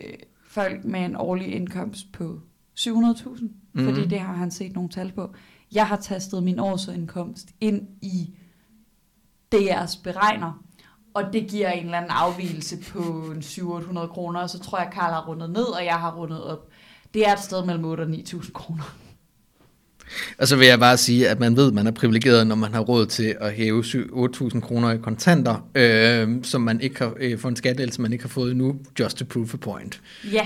folk 0.58 0.86
med 0.86 1.06
en 1.06 1.16
årlig 1.16 1.56
indkomst 1.56 2.12
på 2.12 2.40
700.000, 2.80 2.90
mm-hmm. 2.92 3.52
Mhm. 3.74 3.86
fordi 3.86 4.08
det 4.08 4.20
har 4.20 4.34
han 4.34 4.52
set 4.52 4.74
nogle 4.74 4.90
tal 4.90 5.12
på. 5.12 5.34
Jeg 5.72 5.88
har 5.88 5.96
tastet 5.96 6.44
min 6.44 6.60
årsindkomst 6.60 7.48
ind 7.62 7.88
i 8.02 8.36
DR's 9.56 10.04
beregner, 10.04 10.64
og 11.14 11.24
det 11.34 11.48
giver 11.50 11.72
en 11.72 11.86
eller 11.86 11.98
anden 11.98 12.12
afvielse 12.12 12.78
på 12.92 13.00
en 13.36 13.40
700-800 13.40 14.08
kroner, 14.08 14.40
og 14.40 14.50
så 14.50 14.60
tror 14.60 14.80
jeg, 14.80 14.90
Karl 14.94 15.14
har 15.14 15.28
rundet 15.28 15.50
ned, 15.50 15.66
og 15.66 15.86
jeg 15.86 16.00
har 16.00 16.16
rundet 16.16 16.44
op. 16.44 16.70
Det 17.14 17.28
er 17.28 17.34
et 17.34 17.40
sted 17.40 17.66
mellem 17.66 17.86
8 17.86 18.02
og 18.02 18.08
9.000 18.08 18.52
kroner. 18.52 18.84
Og 20.38 20.48
så 20.48 20.56
vil 20.56 20.68
jeg 20.68 20.80
bare 20.80 20.98
sige, 20.98 21.30
at 21.30 21.40
man 21.40 21.56
ved, 21.56 21.68
at 21.68 21.74
man 21.74 21.88
er 21.88 21.92
privilegeret, 21.92 22.48
når 22.48 22.56
man 22.56 22.74
har 22.74 22.80
råd 22.80 23.06
til 23.06 23.36
at 23.42 23.54
hæve 23.54 23.86
syv- 23.86 24.12
8.000 24.14 24.60
kroner 24.60 24.92
i 24.92 24.98
kontanter, 24.98 25.70
øh, 25.76 26.30
som 26.44 26.62
man 26.62 26.82
ikke 26.82 27.00
har, 27.00 27.14
øh, 27.20 27.40
for 27.40 27.50
en 27.50 27.56
skattelettelse, 27.56 28.02
man 28.02 28.14
ikke 28.14 28.24
har 28.24 28.30
fået 28.30 28.52
endnu, 28.52 28.76
just 29.00 29.18
to 29.18 29.26
prove 29.30 29.50
a 29.54 29.58
point. 29.58 30.02
Ja, 30.34 30.46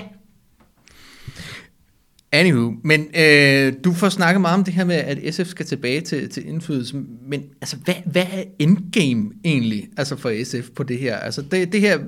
Anywho, 2.34 2.74
men 2.84 3.08
øh, 3.18 3.74
du 3.84 3.94
får 3.94 4.10
snakket 4.10 4.42
meget 4.42 4.58
om 4.58 4.64
det 4.64 4.74
her 4.74 4.86
med, 4.86 4.96
at 4.96 5.34
SF 5.34 5.48
skal 5.48 5.66
tilbage 5.66 6.02
til, 6.02 6.30
til 6.30 6.48
indflydelse, 6.48 6.96
men 7.28 7.44
altså, 7.62 7.76
hvad, 7.76 7.94
hvad 8.06 8.26
er 8.32 8.44
endgame 8.60 9.32
egentlig 9.44 9.90
altså 9.98 10.16
for 10.16 10.44
SF 10.44 10.70
på 10.76 10.84
det 10.84 11.00
her? 11.00 11.18
Altså, 11.18 11.42
det, 11.42 11.72
det 11.72 11.82
her, 11.82 12.00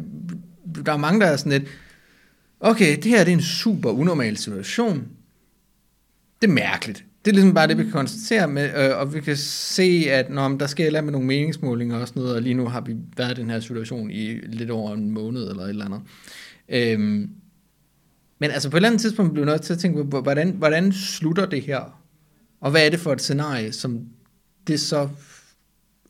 der 0.85 0.93
er 0.93 0.97
mange, 0.97 1.19
der 1.19 1.27
er 1.27 1.37
sådan 1.37 1.51
lidt, 1.51 1.63
okay, 2.59 2.95
det 2.95 3.05
her 3.05 3.23
det 3.23 3.31
er 3.31 3.35
en 3.35 3.41
super 3.41 3.89
unormal 3.89 4.37
situation. 4.37 5.07
Det 6.41 6.47
er 6.47 6.53
mærkeligt. 6.53 7.05
Det 7.25 7.31
er 7.31 7.33
ligesom 7.33 7.53
bare 7.53 7.67
det, 7.67 7.77
vi 7.77 7.83
kan 7.83 7.91
konstatere, 7.91 8.47
med, 8.47 8.69
øh, 8.77 8.97
og 8.97 9.13
vi 9.13 9.21
kan 9.21 9.37
se, 9.37 10.05
at 10.09 10.29
når 10.29 10.49
der 10.49 10.67
sker 10.67 10.85
eller 10.85 11.01
med 11.01 11.11
nogle 11.11 11.27
meningsmålinger 11.27 11.97
og 11.97 12.07
sådan 12.07 12.21
noget, 12.21 12.35
og 12.35 12.41
lige 12.41 12.53
nu 12.53 12.67
har 12.67 12.81
vi 12.81 12.95
været 13.17 13.37
i 13.37 13.41
den 13.41 13.49
her 13.49 13.59
situation 13.59 14.11
i 14.11 14.33
lidt 14.33 14.71
over 14.71 14.93
en 14.93 15.11
måned 15.11 15.49
eller 15.49 15.63
et 15.63 15.69
eller 15.69 15.85
andet. 15.85 16.01
Øhm, 16.69 17.29
men 18.39 18.51
altså 18.51 18.69
på 18.69 18.77
et 18.77 18.79
eller 18.79 18.89
andet 18.89 19.01
tidspunkt 19.01 19.33
bliver 19.33 19.45
vi 19.45 19.51
nødt 19.51 19.61
til 19.61 19.73
at 19.73 19.79
tænke 19.79 20.05
på, 20.05 20.21
hvordan, 20.21 20.49
hvordan 20.49 20.91
slutter 20.91 21.45
det 21.45 21.61
her? 21.61 21.99
Og 22.61 22.71
hvad 22.71 22.85
er 22.85 22.89
det 22.89 22.99
for 22.99 23.13
et 23.13 23.21
scenarie, 23.21 23.71
som 23.71 24.01
det 24.67 24.79
så 24.79 25.09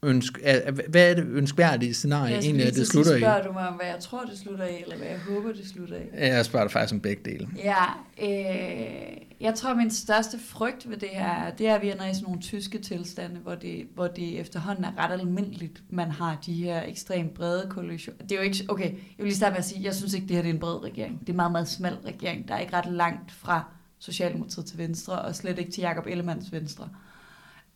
ønsk, 0.04 0.40
er, 0.44 0.72
hvad 0.72 1.12
er 1.12 1.14
det 1.14 1.26
ønskværdige 1.28 1.94
scenarie 1.94 2.34
jeg 2.34 2.44
egentlig, 2.44 2.68
at 2.68 2.74
det 2.74 2.88
slutter 2.88 3.16
i? 3.16 3.20
spørger 3.20 3.44
du 3.44 3.52
mig 3.52 3.68
om, 3.68 3.74
hvad 3.74 3.86
jeg 3.86 4.00
tror, 4.00 4.24
det 4.24 4.40
slutter 4.40 4.66
i, 4.66 4.82
eller 4.84 4.98
hvad 4.98 5.08
jeg 5.08 5.20
håber, 5.20 5.52
det 5.52 5.68
slutter 5.68 5.96
i? 5.96 6.02
Jeg 6.18 6.46
spørger 6.46 6.66
dig 6.66 6.72
faktisk 6.72 6.94
om 6.94 7.00
begge 7.00 7.32
dele. 7.32 7.48
Ja, 7.58 7.84
øh, 8.22 9.18
jeg 9.42 9.56
tror, 9.56 9.74
min 9.76 9.92
største 9.92 10.40
frygt 10.40 10.90
ved 10.90 10.98
det 10.98 11.10
her, 11.10 11.30
er, 11.30 11.52
det 11.52 11.68
er, 11.68 11.76
at 11.76 11.82
vi 11.82 11.92
ender 11.92 12.06
i 12.10 12.14
sådan 12.14 12.24
nogle 12.24 12.42
tyske 12.42 12.80
tilstande, 12.80 13.36
hvor 13.36 13.56
det, 13.56 13.88
hvor 13.96 14.08
det 14.08 14.40
efterhånden 14.40 14.86
er 14.86 14.92
ret 14.98 15.12
almindeligt, 15.12 15.84
man 15.90 16.12
har 16.12 16.38
de 16.46 16.54
her 16.54 16.84
ekstremt 16.84 17.34
brede 17.34 17.68
koalitioner. 17.70 18.24
Det 18.24 18.32
er 18.32 18.36
jo 18.36 18.42
ikke, 18.42 18.66
okay, 18.68 18.92
jeg 18.92 19.18
vil 19.18 19.26
lige 19.26 19.36
starte 19.36 19.52
med 19.52 19.60
at 19.60 19.66
sige, 19.66 19.84
jeg 19.84 19.96
synes 19.96 20.14
ikke, 20.14 20.28
det 20.28 20.36
her 20.36 20.44
det 20.44 20.50
er 20.50 20.54
en 20.54 20.60
bred 20.60 20.84
regering. 20.84 21.20
Det 21.20 21.30
er 21.30 21.34
en 21.34 21.36
meget, 21.36 21.52
meget 21.52 21.68
smal 21.68 21.98
regering. 22.06 22.48
Der 22.48 22.54
er 22.54 22.60
ikke 22.60 22.74
ret 22.74 22.92
langt 22.92 23.32
fra 23.32 23.64
Socialdemokratiet 24.00 24.66
til 24.66 24.78
venstre, 24.78 25.22
og 25.22 25.36
slet 25.36 25.60
ikke 25.60 25.72
til 25.72 25.82
Jakob 25.82 26.08
Ellemanns 26.08 26.52
venstre. 26.52 26.90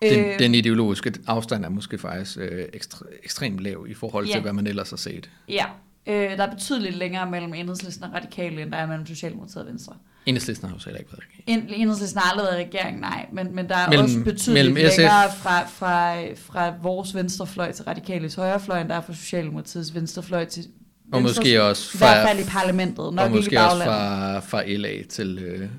Den, 0.01 0.25
Øh, 0.25 0.39
den 0.39 0.55
ideologiske 0.55 1.13
afstand 1.27 1.65
er 1.65 1.69
måske 1.69 1.97
faktisk 1.97 2.37
øh, 2.41 2.65
ekstre, 2.73 3.05
ekstremt 3.23 3.59
lav 3.59 3.85
i 3.89 3.93
forhold 3.93 4.25
til, 4.25 4.33
Ja. 4.33 4.39
hvad 4.41 4.53
man 4.53 4.67
ellers 4.67 4.89
har 4.89 4.97
set. 4.97 5.29
Ja, 5.49 5.65
øh, 6.07 6.37
der 6.37 6.43
er 6.47 6.51
betydeligt 6.53 6.95
længere 6.95 7.31
mellem 7.31 7.53
enhedslisten 7.53 8.03
og 8.03 8.13
radikale, 8.13 8.61
end 8.61 8.71
der 8.71 8.77
er 8.77 8.87
mellem 8.87 9.05
Socialdemokratiet 9.05 9.57
og 9.61 9.67
Venstre. 9.67 9.93
Enhedslisten 10.25 10.67
har 10.69 10.75
jo 10.75 10.79
selv 10.79 10.95
ikke 10.99 11.11
været 11.11 11.23
regering. 11.39 11.69
En- 11.73 11.81
Enhedslisten 11.81 12.21
har 12.21 12.31
aldrig 12.31 12.45
været 12.45 12.67
regering, 12.67 12.99
nej, 12.99 13.25
men, 13.33 13.55
men 13.55 13.69
der 13.69 13.75
er 13.75 13.87
Mellem- 13.89 14.03
også 14.03 14.23
betydeligt 14.23 14.73
mellem 14.73 14.91
SF 14.91 14.97
længere 14.97 15.31
fra, 15.37 15.65
fra, 15.67 16.15
fra 16.35 16.73
vores 16.81 17.15
venstrefløj 17.15 17.71
til 17.71 17.85
radikales 17.85 18.35
højrefløj, 18.35 18.81
end 18.81 18.89
der 18.89 18.95
er 18.95 19.01
fra 19.01 19.13
Socialdemokratiets 19.13 19.93
venstrefløj 19.95 20.45
til 20.45 20.65
Og 21.13 21.19
Venstres- 21.21 21.37
måske 21.37 21.63
også 21.63 21.91
I 21.93 21.97
hvert 21.97 22.21
fra, 22.23 22.27
fald 22.31 22.39
i 22.39 22.49
parlamentet, 22.49 22.97
nok 23.13 23.19
og 23.19 23.25
ikke 23.25 23.33
i 23.35 23.37
måske 23.39 23.59
også 23.61 23.77
baglandet. 23.77 24.43
fra, 24.43 24.57
fra 24.59 24.63
LA 24.67 25.03
til, 25.09 25.39
øh, 25.39 25.69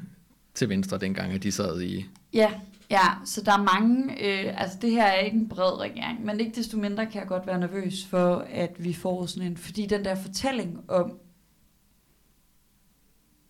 til 0.54 0.68
Venstre, 0.68 0.98
dengang 0.98 1.32
at 1.32 1.42
de 1.42 1.52
sad 1.52 1.80
i... 1.82 2.06
Ja, 2.34 2.48
ja, 2.90 3.06
så 3.24 3.42
der 3.42 3.52
er 3.52 3.62
mange, 3.62 4.12
øh, 4.12 4.60
altså 4.60 4.78
det 4.82 4.90
her 4.90 5.04
er 5.04 5.20
ikke 5.20 5.38
en 5.38 5.48
bred 5.48 5.80
regering, 5.80 6.24
men 6.24 6.40
ikke 6.40 6.54
desto 6.54 6.78
mindre 6.78 7.06
kan 7.06 7.20
jeg 7.20 7.28
godt 7.28 7.46
være 7.46 7.60
nervøs 7.60 8.06
for, 8.06 8.46
at 8.50 8.84
vi 8.84 8.92
får 8.94 9.26
sådan 9.26 9.50
en, 9.50 9.56
fordi 9.56 9.86
den 9.86 10.04
der 10.04 10.14
fortælling 10.14 10.90
om, 10.90 11.18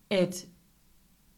at 0.09 0.45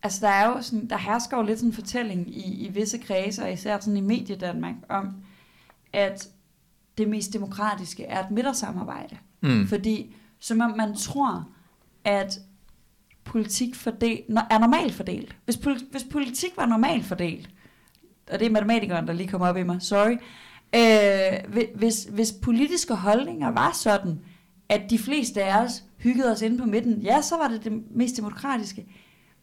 Altså, 0.04 0.26
der 0.26 0.32
er 0.32 0.47
jo 0.47 0.62
sådan, 0.62 0.89
der 0.89 0.97
hersker 0.97 1.38
jo 1.38 1.43
lidt 1.43 1.60
sådan 1.60 1.70
en 1.70 1.74
fortælling 1.74 2.38
i, 2.38 2.66
i 2.66 2.70
visse 2.70 2.97
kredse, 2.97 3.43
og 3.43 3.54
især 3.54 3.80
sådan 3.80 3.97
i 3.97 4.02
mediedanmark, 4.02 4.76
om, 4.89 5.16
at 5.93 6.30
det 6.97 7.10
mest 7.10 7.34
demokratiske 7.34 8.04
er 8.06 8.24
et 8.24 8.32
midtersamarbejde. 8.32 9.18
Mm. 9.41 9.68
Fordi 9.68 10.16
som 10.39 10.62
om 10.62 10.78
man 10.78 10.95
tror, 10.95 11.49
at 12.04 12.39
politik 13.24 13.76
fordel, 13.76 14.22
er 14.49 14.60
normalt 14.60 14.93
fordelt. 14.93 15.36
Hvis, 15.45 15.56
poli- 15.56 15.91
hvis 15.91 16.04
politik 16.12 16.58
var 16.58 16.66
normalt 16.66 17.06
fordelt, 17.06 17.49
og 18.32 18.40
det 18.40 18.46
er 18.46 18.52
matematikeren, 18.52 19.08
der 19.08 19.14
lige 19.14 19.28
kommer 19.28 19.48
op 19.48 19.58
i 19.58 19.64
mig, 19.64 19.82
sorry, 19.82 20.18
øh, 20.76 21.66
hvis, 21.76 22.04
hvis 22.04 22.32
politiske 22.32 22.96
holdninger 22.96 23.52
var 23.52 23.72
sådan, 23.74 24.20
at 24.70 24.82
de 24.90 25.00
fleste 25.00 25.44
af 25.44 25.64
os 25.64 25.84
hyggede 25.98 26.32
os 26.32 26.42
inde 26.42 26.58
på 26.58 26.66
midten, 26.66 27.02
ja, 27.02 27.22
så 27.22 27.38
var 27.38 27.48
det 27.48 27.64
det 27.64 27.84
mest 27.92 28.18
demokratiske. 28.18 28.86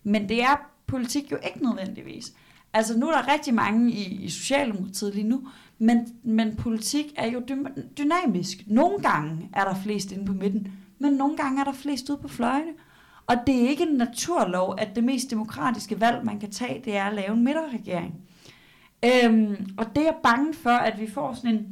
Men 0.05 0.29
det 0.29 0.43
er 0.43 0.71
politik 0.87 1.33
jo 1.33 1.37
ikke 1.47 1.63
nødvendigvis. 1.63 2.33
Altså 2.73 2.99
nu 2.99 3.09
er 3.09 3.13
der 3.13 3.33
rigtig 3.33 3.55
mange 3.55 3.93
i, 3.93 4.25
i 4.25 4.31
Socialdemokratiet 4.31 5.15
lige 5.15 5.29
nu, 5.29 5.49
men, 5.79 6.07
men 6.23 6.57
politik 6.57 7.05
er 7.17 7.27
jo 7.27 7.41
dy- 7.41 7.83
dynamisk. 7.99 8.59
Nogle 8.67 8.99
gange 8.99 9.51
er 9.55 9.65
der 9.65 9.75
flest 9.83 10.13
inde 10.13 10.25
på 10.25 10.33
midten, 10.33 10.73
men 10.99 11.13
nogle 11.13 11.37
gange 11.37 11.61
er 11.61 11.65
der 11.65 11.73
flest 11.73 12.11
ude 12.11 12.19
på 12.19 12.29
fløjene. 12.29 12.73
Og 13.27 13.37
det 13.47 13.65
er 13.65 13.69
ikke 13.69 13.83
en 13.83 13.97
naturlov, 13.97 14.75
at 14.79 14.89
det 14.97 15.05
mest 15.05 15.31
demokratiske 15.31 16.01
valg, 16.01 16.25
man 16.25 16.41
kan 16.41 16.51
tage, 16.51 16.83
det 16.85 16.97
er 16.97 17.05
at 17.05 17.15
lave 17.15 17.35
en 17.35 17.45
midterregering. 17.45 18.15
Øhm, 19.05 19.67
og 19.79 19.87
det 19.95 19.99
er 19.99 20.05
jeg 20.05 20.17
bange 20.23 20.55
for, 20.55 20.71
at 20.71 21.01
vi 21.01 21.11
får 21.11 21.35
sådan 21.35 21.51
en 21.55 21.67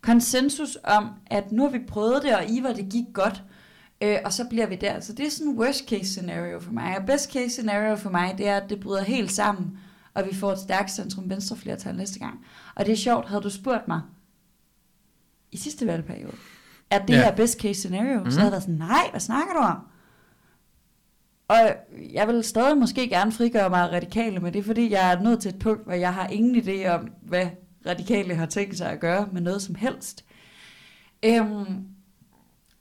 konsensus 0.00 0.78
om, 0.84 1.08
at 1.26 1.52
nu 1.52 1.62
har 1.62 1.70
vi 1.70 1.78
prøvet 1.88 2.22
det, 2.22 2.36
og 2.36 2.44
I 2.50 2.62
var 2.62 2.72
det 2.72 2.88
gik 2.90 3.04
godt. 3.12 3.42
Øh, 4.02 4.18
og 4.24 4.32
så 4.32 4.44
bliver 4.50 4.66
vi 4.66 4.76
der. 4.76 5.00
Så 5.00 5.12
det 5.12 5.26
er 5.26 5.30
sådan 5.30 5.58
worst 5.58 5.88
case 5.88 6.04
scenario 6.12 6.60
for 6.60 6.72
mig. 6.72 6.98
Og 6.98 7.06
best 7.06 7.32
case 7.32 7.50
scenario 7.50 7.96
for 7.96 8.10
mig, 8.10 8.34
det 8.38 8.48
er, 8.48 8.56
at 8.56 8.70
det 8.70 8.80
bryder 8.80 9.02
helt 9.02 9.32
sammen, 9.32 9.78
og 10.14 10.26
vi 10.30 10.34
får 10.34 10.52
et 10.52 10.58
stærkt 10.58 10.90
centrum 10.90 11.30
venstre 11.30 11.56
flertal 11.56 11.96
næste 11.96 12.18
gang. 12.18 12.44
Og 12.74 12.86
det 12.86 12.92
er 12.92 12.96
sjovt, 12.96 13.28
havde 13.28 13.42
du 13.42 13.50
spurgt 13.50 13.88
mig 13.88 14.00
i 15.52 15.56
sidste 15.56 15.86
valgperiode, 15.86 16.36
er 16.90 17.06
det 17.06 17.14
Ja. 17.14 17.22
her 17.24 17.36
best 17.36 17.58
case 17.60 17.74
scenario? 17.80 18.14
Mm-hmm. 18.14 18.30
Så 18.30 18.38
havde 18.38 18.46
jeg 18.46 18.52
været 18.52 18.62
sådan, 18.62 18.74
nej, 18.78 19.08
hvad 19.10 19.20
snakker 19.20 19.52
du 19.52 19.58
om? 19.58 19.76
Og 21.48 21.56
jeg 22.12 22.28
vil 22.28 22.44
stadig 22.44 22.78
måske 22.78 23.08
gerne 23.08 23.32
frigøre 23.32 23.70
mig 23.70 23.80
af 23.80 23.88
radikale, 23.92 24.40
men 24.40 24.52
det 24.52 24.58
er 24.58 24.62
fordi, 24.62 24.90
jeg 24.90 25.12
er 25.12 25.22
nået 25.22 25.40
til 25.40 25.48
et 25.48 25.58
punkt, 25.58 25.84
hvor 25.84 25.92
jeg 25.92 26.14
har 26.14 26.28
ingen 26.28 26.56
idé 26.56 26.86
om, 26.88 27.08
hvad 27.22 27.46
radikale 27.86 28.34
har 28.34 28.46
tænkt 28.46 28.78
sig 28.78 28.90
at 28.90 29.00
gøre 29.00 29.28
med 29.32 29.40
noget 29.40 29.62
som 29.62 29.74
helst. 29.74 30.24
Øhm, 31.24 31.84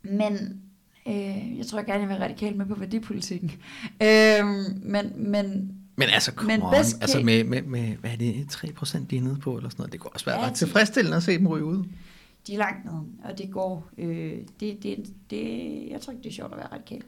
men 0.03 0.61
øh, 1.07 1.57
jeg 1.57 1.65
tror 1.68 1.78
gerne, 1.86 1.99
jeg 2.01 2.09
vil 2.09 2.18
radikal 2.18 2.55
med 2.55 2.65
på 2.65 2.76
værdipolitikken. 2.76 3.51
Øhm, 4.03 4.82
men, 4.84 5.11
men 5.15 5.72
Men 5.95 6.07
altså, 6.13 6.32
come 6.32 6.47
Men 6.53 6.61
on. 6.61 6.74
Altså 6.76 7.22
med, 7.24 7.43
med, 7.43 7.61
med, 7.61 7.95
hvad 7.95 8.11
er 8.11 8.15
det, 8.15 8.34
3% 8.51 9.05
de 9.09 9.18
er 9.18 9.22
nede 9.22 9.38
på, 9.41 9.57
eller 9.57 9.70
sådan 9.70 9.82
noget. 9.82 9.91
Det 9.93 9.99
kunne 9.99 10.11
også 10.13 10.26
være 10.26 10.39
Ja, 10.39 10.45
ret 10.45 10.51
de- 10.53 10.57
tilfredsstillende 10.57 11.18
at 11.18 11.24
se 11.24 11.38
dem 11.38 11.47
ryge 11.47 11.65
ud. 11.65 11.84
de 12.47 12.53
er 12.53 12.57
langt 12.57 12.86
nede, 12.86 13.03
og 13.24 13.38
det 13.38 13.51
går. 13.51 13.88
Øh, 13.97 14.34
det, 14.59 14.84
det, 14.84 15.13
det, 15.30 15.43
jeg 15.91 16.01
tror 16.01 16.11
ikke, 16.13 16.24
det 16.24 16.30
er 16.30 16.34
sjovt 16.34 16.51
at 16.51 16.57
være 16.57 16.68
radikal. 16.72 17.01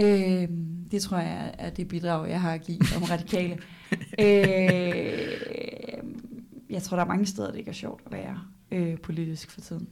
Øh, 0.00 0.48
det 0.90 1.02
tror 1.02 1.18
jeg 1.18 1.54
er 1.58 1.70
det 1.70 1.88
bidrag, 1.88 2.28
jeg 2.30 2.40
har 2.40 2.54
at 2.54 2.62
give 2.62 2.78
om 2.96 3.02
radikale. 3.02 3.58
øh, 4.24 5.18
jeg 6.70 6.82
tror, 6.82 6.96
der 6.96 7.04
er 7.04 7.08
mange 7.08 7.26
steder, 7.26 7.50
det 7.50 7.58
ikke 7.58 7.68
er 7.68 7.72
sjovt 7.74 8.02
at 8.06 8.12
være 8.12 8.40
øh, 8.70 8.98
politisk 8.98 9.50
for 9.50 9.60
tiden. 9.60 9.88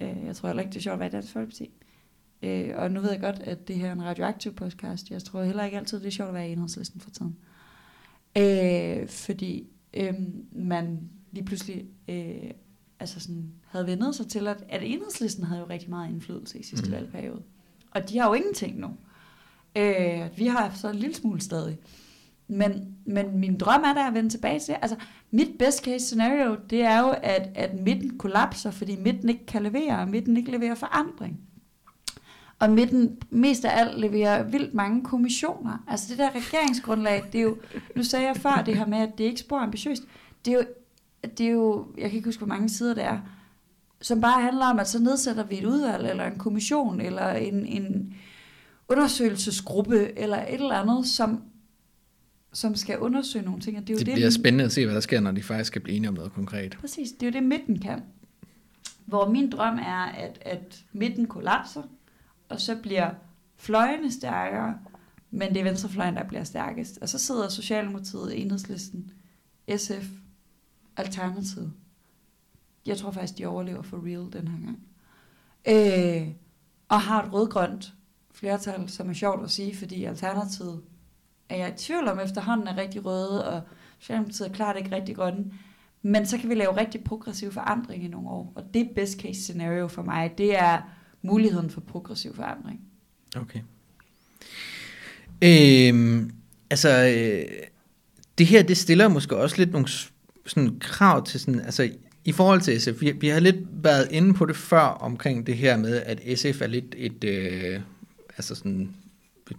Øh, 0.00 0.16
jeg 0.26 0.36
tror 0.36 0.48
heller 0.48 0.62
ikke, 0.62 0.70
det 0.72 0.76
er 0.78 0.82
sjovt 0.82 0.94
at 0.94 1.00
være 1.00 1.08
i 1.08 1.12
Dansk 1.12 1.32
Folkeparti. 1.32 1.70
Øh, 2.42 2.70
og 2.76 2.90
nu 2.90 3.00
ved 3.00 3.10
jeg 3.10 3.20
godt, 3.20 3.38
at 3.38 3.68
det 3.68 3.76
her 3.76 3.88
er 3.88 3.92
en 3.92 4.04
radioaktiv 4.04 4.54
podcast. 4.54 5.10
Jeg 5.10 5.22
tror 5.22 5.42
heller 5.42 5.64
ikke 5.64 5.76
altid, 5.78 6.00
det 6.00 6.06
er 6.06 6.10
sjovt 6.10 6.28
at 6.28 6.34
være 6.34 6.48
i 6.48 6.52
enhedslisten 6.52 7.00
for 7.00 7.10
tiden. 7.10 7.36
Øh, 8.38 9.08
fordi 9.08 9.68
øh, 9.94 10.14
man 10.52 11.00
lige 11.32 11.44
pludselig 11.44 11.84
øh, 12.08 12.50
altså 13.00 13.20
sådan, 13.20 13.52
havde 13.66 13.86
vendet 13.86 14.14
sig 14.14 14.26
til, 14.26 14.46
at, 14.46 14.64
at 14.68 14.82
enhedslisten 14.84 15.44
havde 15.44 15.60
jo 15.60 15.66
rigtig 15.70 15.90
meget 15.90 16.10
indflydelse 16.10 16.58
i 16.58 16.62
sidste 16.62 16.86
Mm. 16.86 16.92
valgperiode. 16.92 17.42
Og 17.90 18.08
de 18.10 18.18
har 18.18 18.28
jo 18.28 18.34
ingenting 18.34 18.78
nu. 18.78 18.88
Øh, 19.76 20.28
vi 20.36 20.46
har 20.46 20.72
så 20.74 20.88
en 20.88 20.96
lille 20.96 21.14
smule 21.14 21.40
stadig. 21.40 21.78
Men, 22.48 22.96
men 23.04 23.38
min 23.38 23.58
drøm 23.58 23.82
er 23.82 23.94
da 23.94 24.06
at 24.06 24.14
vende 24.14 24.30
tilbage 24.30 24.60
til, 24.60 24.76
altså 24.82 24.96
mit 25.30 25.58
best 25.58 25.84
case 25.84 26.06
scenario, 26.06 26.56
det 26.70 26.82
er 26.82 27.00
jo, 27.00 27.14
at, 27.22 27.48
at 27.54 27.80
midten 27.80 28.18
kollapser, 28.18 28.70
fordi 28.70 28.96
midten 28.96 29.28
ikke 29.28 29.46
kan 29.46 29.62
levere, 29.62 29.98
og 29.98 30.08
midten 30.08 30.36
ikke 30.36 30.50
leverer 30.50 30.74
forandring. 30.74 31.40
Og 32.58 32.70
midten 32.70 33.18
mest 33.30 33.64
af 33.64 33.80
alt 33.80 34.00
leverer 34.00 34.42
vildt 34.42 34.74
mange 34.74 35.04
kommissioner. 35.04 35.84
Altså 35.88 36.06
det 36.10 36.18
der 36.18 36.30
regeringsgrundlag, 36.30 37.24
det 37.32 37.38
er 37.38 37.42
jo, 37.42 37.56
nu 37.96 38.02
sagde 38.02 38.26
jeg 38.26 38.36
før 38.36 38.62
det 38.66 38.76
her 38.76 38.86
med, 38.86 38.98
at 38.98 39.18
det 39.18 39.24
er 39.24 39.28
ikke 39.28 39.40
spor 39.40 39.58
ambitiøst. 39.58 40.02
Det 40.44 40.52
er 40.52 40.56
jo, 40.56 40.64
det 41.38 41.46
er 41.46 41.50
jo, 41.50 41.86
jeg 41.98 42.10
kan 42.10 42.16
ikke 42.16 42.28
huske, 42.28 42.40
hvor 42.40 42.54
mange 42.54 42.68
sider 42.68 42.94
det 42.94 43.04
er, 43.04 43.18
som 44.00 44.20
bare 44.20 44.42
handler 44.42 44.66
om, 44.66 44.78
at 44.78 44.88
så 44.88 44.98
nedsætter 44.98 45.44
vi 45.44 45.58
et 45.58 45.64
udvalg, 45.64 46.10
eller 46.10 46.26
en 46.26 46.38
kommission, 46.38 47.00
eller 47.00 47.30
en, 47.30 47.66
en 47.66 48.14
undersøgelsesgruppe, 48.90 50.18
eller 50.18 50.36
et 50.46 50.54
eller 50.54 50.74
andet, 50.74 51.06
som, 51.06 51.42
som 52.52 52.74
skal 52.74 52.98
undersøge 52.98 53.44
nogle 53.44 53.60
ting. 53.60 53.78
Og 53.78 53.82
det 53.82 53.90
er 53.90 53.94
jo 53.94 53.98
Det 53.98 54.06
det, 54.06 54.14
bliver 54.14 54.30
spændende 54.30 54.64
at 54.64 54.72
se, 54.72 54.84
hvad 54.84 54.94
der 54.94 55.00
sker, 55.00 55.20
når 55.20 55.32
de 55.32 55.42
faktisk 55.42 55.66
skal 55.66 55.82
blive 55.82 55.96
enige 55.96 56.08
om 56.08 56.14
noget 56.14 56.32
konkret. 56.32 56.76
Præcis, 56.80 57.12
det 57.12 57.22
er 57.22 57.26
jo 57.26 57.32
det, 57.32 57.42
midten 57.42 57.78
kan. 57.78 58.02
Hvor 59.06 59.28
min 59.30 59.50
drøm 59.50 59.78
er, 59.78 60.04
at, 60.04 60.38
at 60.40 60.84
midten 60.92 61.26
kollapser, 61.26 61.82
og 62.48 62.60
så 62.60 62.76
bliver 62.76 63.10
fløjene 63.56 64.12
stærkere, 64.12 64.78
men 65.30 65.48
det 65.48 65.56
er 65.56 65.64
venstrefløjen, 65.64 66.16
der 66.16 66.28
bliver 66.28 66.44
stærkest. 66.44 66.98
Og 67.02 67.08
så 67.08 67.18
sidder 67.18 67.48
Socialdemokratiet, 67.48 68.42
Enhedslisten, 68.42 69.12
SF, 69.76 70.06
Alternativet. 70.96 71.72
Jeg 72.86 72.96
tror 72.96 73.10
faktisk, 73.10 73.38
de 73.38 73.46
overlever 73.46 73.82
for 73.82 73.96
real 74.06 74.32
den 74.32 74.48
her 74.48 74.58
gang. 74.64 74.78
Øh, 75.68 76.28
og 76.88 77.00
har 77.00 77.22
et 77.22 77.32
rødgrønt 77.32 77.94
flertal, 78.40 78.88
som 78.88 79.08
er 79.08 79.14
sjovt 79.14 79.44
at 79.44 79.50
sige, 79.50 79.76
fordi 79.76 80.04
Alternativet 80.04 80.80
er 81.48 81.56
jeg 81.56 81.68
i 81.68 81.78
tvivl 81.78 82.08
om 82.08 82.20
efterhånden 82.20 82.68
er 82.68 82.76
rigtig 82.76 83.04
røde, 83.04 83.48
og 83.48 83.62
Socialdemokratiet 83.98 84.48
er 84.48 84.52
klart 84.52 84.76
ikke 84.76 84.94
rigtig 84.94 85.16
grønne. 85.16 85.44
Men 86.02 86.26
så 86.26 86.38
kan 86.38 86.48
vi 86.48 86.54
lave 86.54 86.76
rigtig 86.76 87.04
progressiv 87.04 87.52
forandring 87.52 88.04
i 88.04 88.08
nogle 88.08 88.28
år. 88.28 88.52
Og 88.54 88.64
det 88.74 88.90
best 88.94 89.20
case 89.20 89.42
scenario 89.42 89.88
for 89.88 90.02
mig. 90.02 90.34
Det 90.38 90.58
er 90.58 90.80
muligheden 91.22 91.70
for 91.70 91.80
progressiv 91.80 92.34
forandring. 92.34 92.80
Okay. 93.36 93.60
Øhm, 95.42 96.32
altså, 96.70 96.88
øh, 96.88 97.56
det 98.38 98.46
her, 98.46 98.62
det 98.62 98.76
stiller 98.76 99.08
måske 99.08 99.36
også 99.36 99.56
lidt 99.58 99.72
nogle 99.72 99.88
sådan 100.46 100.78
krav 100.80 101.26
til 101.26 101.40
sådan, 101.40 101.60
altså 101.60 101.90
i 102.24 102.32
forhold 102.32 102.60
til 102.60 102.80
SF, 102.80 103.00
vi, 103.00 103.10
vi 103.10 103.28
har 103.28 103.40
lidt 103.40 103.56
været 103.84 104.08
inde 104.10 104.34
på 104.34 104.46
det 104.46 104.56
før 104.56 104.80
omkring 104.80 105.46
det 105.46 105.56
her 105.56 105.76
med, 105.76 106.02
at 106.06 106.38
SF 106.38 106.60
er 106.62 106.66
lidt 106.66 106.94
et, 106.98 107.24
øh, 107.24 107.80
altså 108.40 108.54
sådan, 108.54 108.94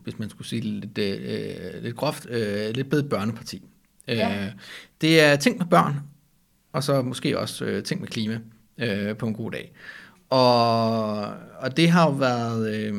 hvis- 0.04 0.20
man 0.20 0.30
skulle 0.30 0.48
sige 0.48 0.62
lidt, 0.62 0.98
øh, 0.98 1.84
lidt 1.84 1.96
groft, 1.96 2.28
øh, 2.30 2.70
lidt 2.76 2.90
blevet 2.90 3.10
børneparti. 3.10 3.62
Ja. 4.08 4.46
Øh, 4.46 4.52
det 5.02 5.22
er 5.22 5.36
ting 5.36 5.58
med 5.58 5.66
børn, 5.66 5.96
og 6.74 6.84
så 6.84 7.02
måske 7.02 7.40
også 7.40 7.66
øh, 7.66 7.84
ting 7.84 8.02
med 8.02 8.08
klima 8.08 8.40
øh, 8.78 9.18
på 9.18 9.28
en 9.28 9.34
god 9.34 9.52
dag. 9.52 9.72
Og, 10.30 11.26
og 11.60 11.78
det 11.78 11.90
har 11.90 12.06
jo 12.10 12.12
været 12.16 12.76
øh, 12.76 12.94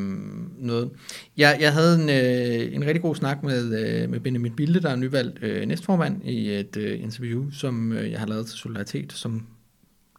noget. 0.58 0.90
Jeg, 1.36 1.58
jeg 1.60 1.72
havde 1.72 2.02
en, 2.02 2.08
øh, 2.08 2.74
en 2.74 2.84
rigtig 2.86 3.02
god 3.02 3.14
snak 3.14 3.42
med, 3.42 3.64
øh, 4.02 4.10
med 4.10 4.20
Benjamin 4.20 4.56
Bilde, 4.56 4.80
der 4.82 4.90
er 4.90 4.96
nyvalgt 4.96 5.42
øh, 5.42 5.66
næstformand 5.66 6.24
i 6.24 6.50
et 6.50 6.76
øh, 6.76 7.02
interview, 7.02 7.50
som 7.50 7.92
øh, 7.92 8.10
jeg 8.10 8.18
har 8.18 8.26
lavet 8.26 8.46
til 8.46 8.58
Solidaritet, 8.58 9.12
som 9.12 9.46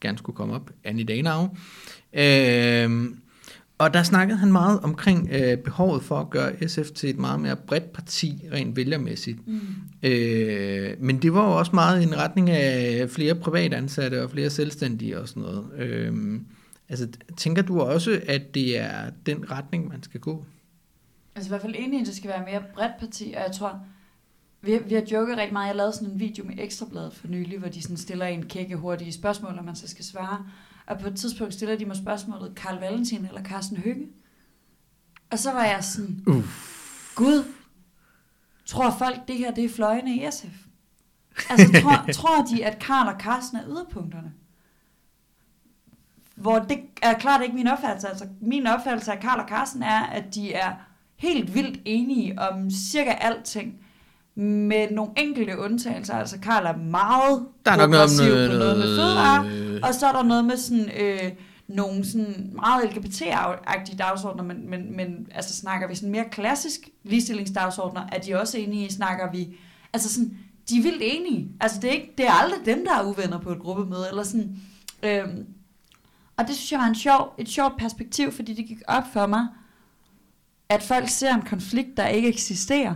gerne 0.02 0.18
skulle 0.18 0.36
komme 0.36 0.54
op 0.56 0.72
day 1.08 1.22
now. 1.22 1.44
Øh, 2.14 3.10
og 3.84 3.94
der 3.94 4.04
snakkede 4.04 4.38
han 4.40 4.52
meget 4.52 4.80
omkring 4.80 5.30
øh, 5.32 5.58
behovet 5.58 6.04
for 6.04 6.20
at 6.20 6.30
gøre 6.30 6.68
SF 6.68 6.92
til 6.96 7.10
et 7.10 7.18
meget 7.18 7.40
mere 7.40 7.56
bredt 7.56 7.94
parti, 7.94 8.42
rent 8.54 8.76
vælgermæssigt. 8.76 9.48
Mm. 9.48 9.60
Øh, 10.04 10.96
men 11.00 11.22
det 11.22 11.34
var 11.34 11.46
jo 11.46 11.58
også 11.58 11.72
meget 11.74 12.02
i 12.02 12.04
en 12.04 12.18
retning 12.18 12.50
af 12.50 13.10
flere 13.10 13.36
privatansatte 13.36 14.24
og 14.24 14.32
flere 14.32 14.50
selvstændige 14.50 15.20
og 15.20 15.28
sådan 15.30 15.44
noget. 15.44 15.66
Øh, 15.78 16.40
altså, 16.90 17.08
tænker 17.38 17.62
du 17.62 17.80
også, 17.82 18.22
at 18.28 18.54
det 18.56 18.80
er 18.80 19.10
den 19.26 19.52
retning, 19.52 19.88
man 19.88 20.04
skal 20.04 20.20
gå? 20.20 20.46
Altså 21.36 21.48
i 21.48 21.52
hvert 21.52 21.62
fald 21.62 21.76
enig, 21.78 21.98
i, 21.98 22.02
at 22.02 22.08
det 22.08 22.16
skal 22.16 22.30
være 22.30 22.44
mere 22.52 22.62
bredt 22.74 22.92
parti, 23.00 23.34
og 23.38 23.42
jeg 23.48 23.52
tror, 23.56 23.80
vi, 24.62 24.72
har- 24.72 24.80
vi 24.88 24.94
har 24.96 25.02
joket 25.12 25.38
rigtig 25.38 25.54
meget. 25.54 25.68
Jeg 25.68 25.76
lavede 25.76 25.94
sådan 25.94 26.08
en 26.10 26.20
video 26.20 26.46
med 26.46 26.54
Ekstrabladet 26.58 27.14
for 27.14 27.28
nylig, 27.28 27.60
hvor 27.60 27.68
de 27.68 27.82
sådan 27.82 27.98
stiller 27.98 28.26
en 28.26 28.44
kække 28.46 28.76
hurtige 28.76 29.14
spørgsmål, 29.14 29.56
og 29.60 29.66
man 29.66 29.76
så 29.76 29.88
skal 29.88 30.06
svare. 30.06 30.46
Og 30.86 31.00
på 31.00 31.08
et 31.08 31.16
tidspunkt 31.16 31.54
stiller 31.54 31.78
de 31.78 31.86
mig 31.86 31.96
spørgsmålet, 31.96 32.56
Karl 32.56 32.80
Valentin 32.80 33.26
eller 33.26 33.44
Carsten 33.44 33.78
Høgge? 33.78 34.08
Og 35.32 35.40
så 35.40 35.52
var 35.52 35.66
jeg 35.66 35.84
sådan, 35.84 36.24
Uh. 36.28 36.46
Gud, 37.16 37.54
tror 38.66 38.92
folk, 38.92 39.28
det 39.28 39.38
her 39.38 39.52
det 39.52 39.66
er 39.66 39.70
fløjene 39.70 40.16
i 40.16 40.28
SF? 40.32 40.66
Altså, 41.50 41.82
tror, 41.82 42.06
tror 42.20 42.46
de, 42.46 42.66
at 42.66 42.80
Karl 42.80 43.14
og 43.16 43.22
Carsten 43.22 43.58
er 43.58 43.68
yderpunkterne? 43.68 44.34
Hvor 46.36 46.60
det 46.60 46.80
er 47.02 47.14
klart 47.20 47.42
ikke 47.42 47.56
min 47.56 47.68
opfattelse. 47.68 48.08
Altså, 48.08 48.28
min 48.42 48.68
opfattelse 48.68 49.12
af 49.12 49.20
Karl 49.20 49.40
og 49.40 49.50
Carsten 49.50 49.84
er, 49.84 50.04
at 50.04 50.36
de 50.36 50.54
er 50.54 50.76
helt 51.16 51.54
vildt 51.54 51.82
enige 51.86 52.40
om 52.40 52.72
cirka 52.72 53.12
alting. 53.12 53.83
Med 54.36 54.92
nogle 54.92 55.12
enkelte 55.18 55.58
undtagelser. 55.58 56.14
Altså, 56.14 56.40
Karl 56.40 56.66
er 56.66 56.78
meget 56.78 57.46
Der 57.66 57.72
er 57.72 57.78
nok 57.78 57.90
noget 57.90 58.10
progressiv 58.10 58.34
noget, 58.34 58.52
på 58.52 58.58
noget 58.58 58.78
med 58.78 58.98
fødevarer. 58.98 59.44
noget, 59.44 59.84
Og 59.84 59.94
så 59.94 60.08
er 60.08 60.12
der 60.12 60.24
noget 60.24 60.46
med 60.46 60.58
sådan, 60.58 60.90
øh, 61.00 61.32
nogle 61.68 62.06
sådan 62.06 62.52
meget 62.54 62.84
LGBT-agtige 62.84 63.98
dagsordner, 63.98 64.44
men, 64.44 64.70
men, 64.70 64.96
men 64.98 65.28
altså 65.32 65.56
snakker 65.56 65.88
vi 65.88 65.96
sådan 65.96 66.12
mere 66.12 66.26
klassisk 66.32 66.90
ligestillingsdagsordner, 67.04 68.02
er 68.12 68.20
de 68.20 68.40
også 68.40 68.58
enige 68.58 68.86
i, 68.86 68.92
snakker 68.92 69.32
vi, 69.32 69.56
altså 69.94 70.14
sådan, 70.14 70.38
de 70.70 70.78
er 70.78 70.82
vildt 70.84 71.02
enige. 71.02 71.50
Altså 71.60 71.80
det 71.82 71.90
er, 71.90 71.94
ikke, 71.94 72.14
det 72.18 72.28
er 72.28 72.32
aldrig 72.32 72.60
dem, 72.66 72.86
der 72.86 73.00
er 73.00 73.04
uvenner 73.04 73.40
på 73.40 73.52
et 73.52 73.60
gruppemøde, 73.60 74.06
eller 74.10 74.24
sådan. 74.24 74.56
Øhm, 75.04 75.46
og 76.38 76.48
det 76.48 76.56
synes 76.56 76.72
jeg 76.72 76.80
var 76.80 76.86
en 76.86 76.96
sjov, 76.96 77.34
et 77.38 77.50
sjovt 77.50 77.78
perspektiv, 77.78 78.32
fordi 78.32 78.54
det 78.54 78.66
gik 78.66 78.82
op 78.88 79.04
for 79.14 79.26
mig, 79.26 79.48
at 80.70 80.84
folk 80.84 81.10
ser 81.10 81.34
en 81.34 81.42
konflikt, 81.42 81.98
der 81.98 82.08
ikke 82.08 82.28
eksisterer, 82.28 82.96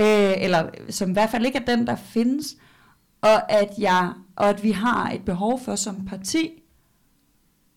øh, 0.00 0.34
eller 0.44 0.70
som 0.90 1.10
i 1.10 1.12
hvert 1.12 1.30
fald 1.30 1.46
ikke 1.46 1.58
er 1.58 1.64
den, 1.76 1.86
der 1.86 1.96
findes, 1.96 2.56
og 3.20 3.52
at, 3.52 3.70
jeg, 3.78 4.12
og 4.36 4.48
at 4.48 4.62
vi 4.62 4.70
har 4.70 5.10
et 5.10 5.24
behov 5.24 5.60
for 5.60 5.74
som 5.76 6.06
parti 6.06 6.62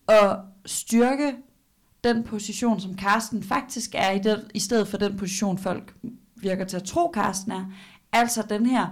at 0.08 0.36
styrke 0.66 1.36
den 2.04 2.22
position, 2.24 2.80
som 2.80 2.94
Karsten 2.94 3.42
faktisk 3.42 3.94
er 3.94 4.10
i, 4.10 4.18
den, 4.18 4.38
i 4.54 4.58
stedet 4.58 4.88
for 4.88 4.96
den 4.96 5.16
position, 5.16 5.58
folk 5.58 5.94
virker 6.36 6.64
til 6.64 6.76
at 6.76 6.82
tro, 6.84 7.10
Karsten 7.10 7.52
er. 7.52 7.64
Altså 8.12 8.42
den 8.48 8.66
her 8.66 8.86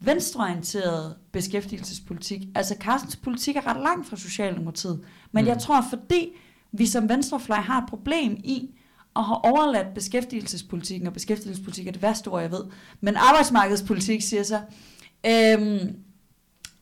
venstreorienterede 0.00 1.16
beskæftigelsespolitik. 1.32 2.40
Altså 2.54 2.76
Carstens 2.80 3.16
politik 3.16 3.56
er 3.56 3.66
ret 3.66 3.82
langt 3.82 4.08
fra 4.08 4.16
Socialdemokratiet. 4.16 5.04
Men 5.32 5.44
Mm. 5.44 5.48
jeg 5.48 5.58
tror, 5.58 5.84
fordi 5.90 6.28
vi 6.72 6.86
som 6.86 7.08
venstrefløj 7.08 7.58
har 7.58 7.82
et 7.82 7.88
problem 7.88 8.32
i 8.44 8.70
og 9.18 9.24
har 9.24 9.34
overladt 9.34 9.94
beskæftigelsespolitikken, 9.94 11.06
og 11.06 11.12
beskæftigelsespolitik 11.12 11.86
er 11.86 11.92
det 11.92 12.02
værste 12.02 12.28
ord, 12.28 12.42
jeg 12.42 12.50
ved, 12.50 12.64
men 13.00 13.16
arbejdsmarkedspolitik 13.16 14.22
siger 14.22 14.42
så, 14.42 14.60
øhm, 15.26 15.96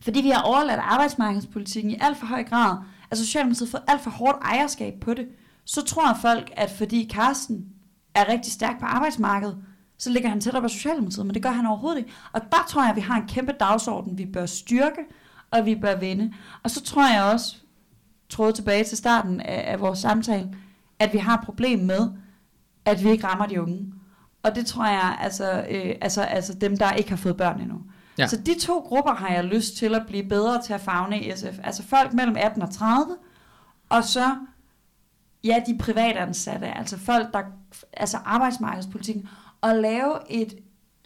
fordi 0.00 0.20
vi 0.20 0.30
har 0.30 0.42
overladt 0.42 0.80
arbejdsmarkedspolitikken 0.82 1.90
i 1.90 1.96
alt 2.00 2.16
for 2.18 2.26
høj 2.26 2.44
grad, 2.44 2.76
altså 3.10 3.24
Socialdemokratiet 3.24 3.68
har 3.68 3.78
fået 3.78 3.84
alt 3.88 4.00
for 4.00 4.10
hårdt 4.10 4.38
ejerskab 4.42 4.94
på 5.00 5.14
det, 5.14 5.26
så 5.64 5.84
tror 5.84 6.18
folk, 6.22 6.52
at 6.56 6.70
fordi 6.70 7.08
Carsten 7.12 7.66
er 8.14 8.28
rigtig 8.28 8.52
stærk 8.52 8.80
på 8.80 8.86
arbejdsmarkedet, 8.86 9.56
så 9.98 10.10
ligger 10.10 10.28
han 10.28 10.40
tættere 10.40 10.62
på 10.62 10.68
Socialdemokratiet, 10.68 11.26
men 11.26 11.34
det 11.34 11.42
gør 11.42 11.50
han 11.50 11.66
overhovedet 11.66 11.98
ikke. 11.98 12.10
Og 12.32 12.40
der 12.40 12.64
tror 12.68 12.82
jeg, 12.82 12.90
at 12.90 12.96
vi 12.96 13.00
har 13.00 13.20
en 13.20 13.28
kæmpe 13.28 13.52
dagsorden, 13.52 14.18
vi 14.18 14.26
bør 14.26 14.46
styrke, 14.46 15.00
og 15.50 15.66
vi 15.66 15.74
bør 15.74 15.96
vinde. 15.96 16.32
Og 16.62 16.70
så 16.70 16.82
tror 16.82 17.12
jeg 17.14 17.24
også, 17.24 17.56
tråde 18.28 18.52
tilbage 18.52 18.84
til 18.84 18.98
starten 18.98 19.40
af, 19.40 19.72
af 19.72 19.80
vores 19.80 19.98
samtale, 19.98 20.48
at 20.98 21.12
vi 21.12 21.18
har 21.18 21.38
et 21.38 21.44
problem 21.44 21.78
med, 21.78 22.08
at 22.86 23.04
vi 23.04 23.10
ikke 23.10 23.26
rammer 23.26 23.46
de 23.46 23.62
unge. 23.62 23.92
Og 24.42 24.54
det 24.54 24.66
tror 24.66 24.86
jeg, 24.86 25.18
altså, 25.20 25.66
øh, 25.70 25.94
altså, 26.00 26.22
altså 26.22 26.54
dem, 26.54 26.76
der 26.76 26.92
ikke 26.92 27.10
har 27.10 27.16
fået 27.16 27.36
børn 27.36 27.60
endnu. 27.60 27.80
Ja. 28.18 28.26
Så 28.26 28.36
de 28.36 28.60
to 28.60 28.78
grupper 28.78 29.14
har 29.14 29.28
jeg 29.28 29.44
lyst 29.44 29.76
til 29.76 29.94
at 29.94 30.02
blive 30.06 30.28
bedre 30.28 30.62
til 30.62 30.72
at 30.72 30.80
fagne 30.80 31.20
i 31.20 31.32
SF. 31.36 31.58
Altså 31.64 31.82
folk 31.82 32.12
mellem 32.12 32.36
18 32.38 32.62
og 32.62 32.70
30, 32.70 33.16
og 33.88 34.04
så 34.04 34.36
ja, 35.44 35.62
de 35.66 35.78
privatansatte, 35.78 36.66
altså 36.66 36.98
folk, 36.98 37.32
der, 37.32 37.42
altså 37.92 38.16
arbejdsmarkedspolitikken, 38.24 39.28
og 39.60 39.76
lave 39.76 40.18
et 40.30 40.54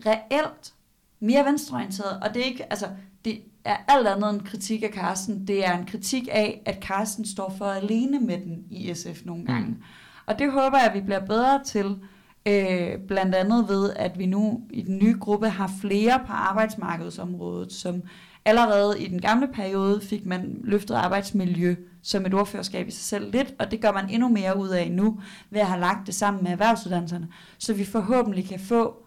reelt 0.06 0.74
mere 1.20 1.44
venstreorienteret, 1.44 2.20
og 2.22 2.34
det 2.34 2.42
er 2.42 2.46
ikke, 2.46 2.72
altså, 2.72 2.86
det 3.24 3.40
er 3.64 3.76
alt 3.88 4.06
andet 4.06 4.30
end 4.30 4.40
kritik 4.40 4.82
af 4.82 4.90
Carsten, 4.94 5.46
det 5.46 5.66
er 5.66 5.78
en 5.78 5.86
kritik 5.86 6.28
af, 6.32 6.62
at 6.66 6.82
Carsten 6.82 7.26
står 7.26 7.54
for 7.58 7.64
alene 7.64 8.20
med 8.20 8.38
den 8.38 8.64
i 8.70 8.94
SF 8.94 9.24
nogle 9.24 9.46
gange. 9.46 9.68
Mm. 9.68 9.82
Og 10.30 10.38
det 10.38 10.52
håber 10.52 10.78
jeg, 10.78 10.86
at 10.86 10.94
vi 10.94 11.00
bliver 11.00 11.26
bedre 11.26 11.60
til, 11.64 11.98
øh, 12.46 12.98
blandt 13.08 13.34
andet 13.34 13.68
ved, 13.68 13.92
at 13.96 14.18
vi 14.18 14.26
nu 14.26 14.60
i 14.70 14.82
den 14.82 14.98
nye 14.98 15.16
gruppe 15.20 15.48
har 15.48 15.70
flere 15.80 16.20
på 16.26 16.32
arbejdsmarkedsområdet, 16.32 17.72
som 17.72 18.02
allerede 18.44 19.00
i 19.00 19.08
den 19.08 19.20
gamle 19.20 19.48
periode 19.48 20.00
fik 20.00 20.26
man 20.26 20.60
løftet 20.64 20.94
arbejdsmiljø 20.94 21.74
som 22.02 22.26
et 22.26 22.34
ordførerskab 22.34 22.88
i 22.88 22.90
sig 22.90 23.02
selv 23.02 23.32
lidt, 23.32 23.54
og 23.58 23.70
det 23.70 23.80
gør 23.80 23.92
man 23.92 24.10
endnu 24.10 24.28
mere 24.28 24.58
ud 24.58 24.68
af 24.68 24.90
nu, 24.90 25.20
ved 25.50 25.60
at 25.60 25.66
have 25.66 25.80
lagt 25.80 26.06
det 26.06 26.14
sammen 26.14 26.44
med 26.44 26.52
erhvervsuddannelserne, 26.52 27.28
så 27.58 27.74
vi 27.74 27.84
forhåbentlig 27.84 28.48
kan 28.48 28.60
få 28.60 29.02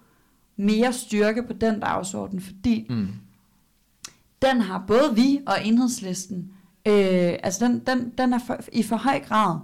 mere 0.57 0.93
styrke 0.93 1.43
på 1.43 1.53
den 1.53 1.79
dagsorden, 1.79 2.41
fordi 2.41 2.85
mm. 2.89 3.07
den 4.41 4.61
har 4.61 4.83
både 4.87 5.15
vi 5.15 5.39
og 5.47 5.55
enhedslisten, 5.65 6.51
øh, 6.85 7.33
altså 7.43 7.65
den, 7.65 7.79
den, 7.79 8.13
den 8.17 8.33
er 8.33 8.39
for, 8.47 8.59
i 8.73 8.83
for 8.83 8.95
høj 8.95 9.19
grad 9.19 9.59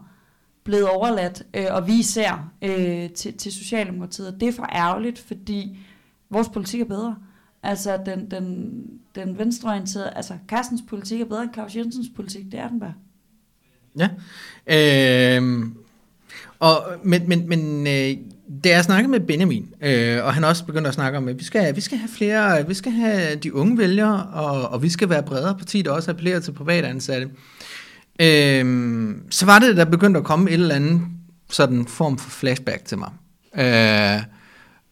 blevet 0.70 0.90
overladt, 0.90 1.44
øh, 1.54 1.66
og 1.70 1.88
vi 1.88 1.94
især 1.94 2.52
øh, 2.62 3.10
til, 3.10 3.34
til 3.38 3.52
Socialdemokratiet. 3.52 4.38
Det 4.40 4.48
er 4.48 4.54
for 4.54 4.70
ærgerligt, 4.76 5.20
fordi 5.20 5.80
vores 6.30 6.50
politik 6.50 6.82
er 6.82 6.86
bedre. 6.86 7.16
Altså 7.64 8.00
den, 8.06 8.32
den, 8.32 8.74
den 9.16 9.38
venstreorienterede, 9.38 10.12
altså 10.16 10.34
Carstens 10.48 10.82
politik 10.90 11.22
er 11.22 11.26
bedre 11.26 11.44
end 11.44 11.54
Claus 11.54 11.76
Jensens 11.76 12.08
politik, 12.16 12.46
det 12.52 12.60
er 12.60 12.68
den 12.68 12.80
bare. 12.80 12.94
Ja. 13.98 14.10
Øh, 15.38 15.66
og, 16.60 16.84
men 17.04 17.30
men, 17.30 17.50
men 17.50 17.88
øh, 17.88 18.18
da 18.64 18.70
jeg 18.70 18.84
snakkede 18.84 19.12
med 19.12 19.20
Benjamin, 19.20 19.74
øh, 19.82 20.26
og 20.26 20.34
han 20.34 20.44
også 20.44 20.66
begyndte 20.66 20.88
at 20.88 20.94
snakke 20.94 21.18
om, 21.18 21.28
at 21.28 21.40
vi 21.40 21.44
skal, 21.44 21.76
vi 21.76 21.82
skal 21.82 21.98
have 21.98 22.10
flere, 22.10 22.68
vi 22.68 22.74
skal 22.74 22.92
have 22.92 23.36
de 23.36 23.56
unge 23.56 23.78
vælgere, 23.78 24.24
og, 24.34 24.70
og 24.70 24.84
vi 24.84 24.90
skal 24.90 25.10
være 25.10 25.24
bredere 25.24 25.58
parti, 25.58 25.82
der 25.82 25.92
også 25.92 26.12
appellerer 26.12 26.40
til 26.40 26.52
privatansatte. 26.52 27.22
ansatte. 27.22 27.42
Øhm, 28.20 29.22
så 29.30 29.46
var 29.46 29.60
det, 29.60 29.78
der 29.78 29.86
begyndte 29.86 30.18
at 30.18 30.24
komme 30.24 30.50
et 30.50 30.54
eller 30.54 30.76
andet 30.76 31.02
sådan 31.50 31.86
form 31.86 32.18
for 32.18 32.30
flashback 32.30 32.86
til 32.86 32.98
mig. 32.98 33.12
Øh, 33.58 34.24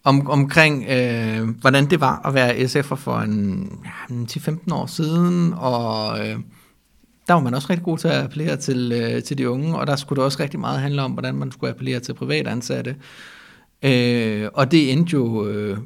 om, 0.03 0.29
omkring, 0.29 0.85
øh, 0.89 1.49
hvordan 1.49 1.89
det 1.89 2.01
var 2.01 2.21
at 2.25 2.33
være 2.33 2.55
SF'er 2.55 2.95
for 2.95 3.19
en 3.19 3.69
ja, 4.09 4.15
10-15 4.15 4.73
år 4.73 4.85
siden, 4.85 5.53
og... 5.57 6.19
Øh, 6.27 6.35
der 7.27 7.33
var 7.33 7.41
man 7.41 7.53
også 7.53 7.67
rigtig 7.69 7.83
god 7.83 7.97
til 7.97 8.07
at 8.07 8.23
appellere 8.23 8.57
til, 8.57 8.91
øh, 8.95 9.23
til 9.23 9.37
de 9.37 9.49
unge, 9.49 9.77
og 9.77 9.87
der 9.87 9.95
skulle 9.95 10.17
det 10.17 10.25
også 10.25 10.43
rigtig 10.43 10.59
meget 10.59 10.79
handle 10.79 11.01
om, 11.01 11.11
hvordan 11.11 11.35
man 11.35 11.51
skulle 11.51 11.69
appellere 11.69 11.99
til 11.99 12.13
privatansatte. 12.13 12.95
Øh, 13.83 14.47
og 14.53 14.71
det 14.71 14.91
endte 14.91 15.13
jo, 15.13 15.47
øh, 15.47 15.77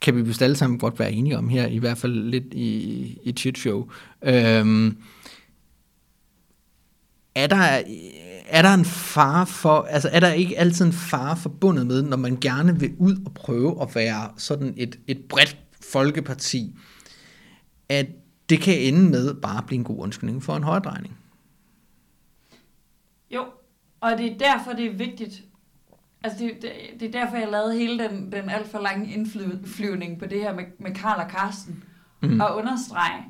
kan 0.00 0.16
vi 0.16 0.22
vist 0.22 0.42
alle 0.42 0.56
sammen 0.56 0.78
godt 0.78 0.98
være 0.98 1.12
enige 1.12 1.38
om 1.38 1.48
her, 1.48 1.66
i 1.66 1.78
hvert 1.78 1.98
fald 1.98 2.12
lidt 2.12 2.54
i, 2.54 2.66
i 3.24 3.28
et 3.28 3.40
shit 3.40 3.58
show. 3.58 3.86
Øh, 4.24 4.92
er 7.38 7.46
der, 7.46 7.82
er 8.46 8.62
der 8.62 8.74
en 8.74 8.84
fare 8.84 9.46
for, 9.46 9.82
altså 9.82 10.08
er 10.12 10.20
der 10.20 10.32
ikke 10.32 10.58
altid 10.58 10.84
en 10.84 10.92
fare 10.92 11.36
forbundet 11.36 11.86
med, 11.86 12.02
når 12.02 12.16
man 12.16 12.36
gerne 12.40 12.80
vil 12.80 12.94
ud 12.98 13.16
og 13.26 13.34
prøve 13.34 13.82
at 13.82 13.94
være 13.94 14.30
sådan 14.36 14.74
et, 14.76 14.98
et 15.06 15.24
bredt 15.28 15.56
folkeparti, 15.92 16.74
at 17.88 18.06
det 18.48 18.60
kan 18.60 18.80
ende 18.80 19.10
med 19.10 19.34
bare 19.34 19.58
at 19.58 19.66
blive 19.66 19.78
en 19.78 19.84
god 19.84 19.98
undskyldning 19.98 20.42
for 20.42 20.56
en 20.56 20.62
højredrejning. 20.62 21.18
Jo, 23.30 23.44
og 24.00 24.18
det 24.18 24.32
er 24.32 24.38
derfor, 24.38 24.72
det 24.72 24.86
er 24.86 24.96
vigtigt. 24.96 25.42
Altså, 26.24 26.38
det, 26.44 26.62
det, 26.62 26.70
det 27.00 27.14
er 27.14 27.20
derfor, 27.20 27.36
jeg 27.36 27.48
lavede 27.48 27.74
hele 27.74 27.98
den, 27.98 28.32
den 28.32 28.50
alt 28.50 28.70
for 28.70 28.78
lange 28.78 29.14
indflyvning 29.14 30.18
på 30.18 30.26
det 30.26 30.40
her 30.40 30.54
med, 30.54 30.64
med 30.78 30.94
Karl 30.94 31.20
og 31.20 31.28
Karsten. 31.28 31.84
Mm. 32.22 32.40
Og 32.40 32.56
understrege, 32.56 33.24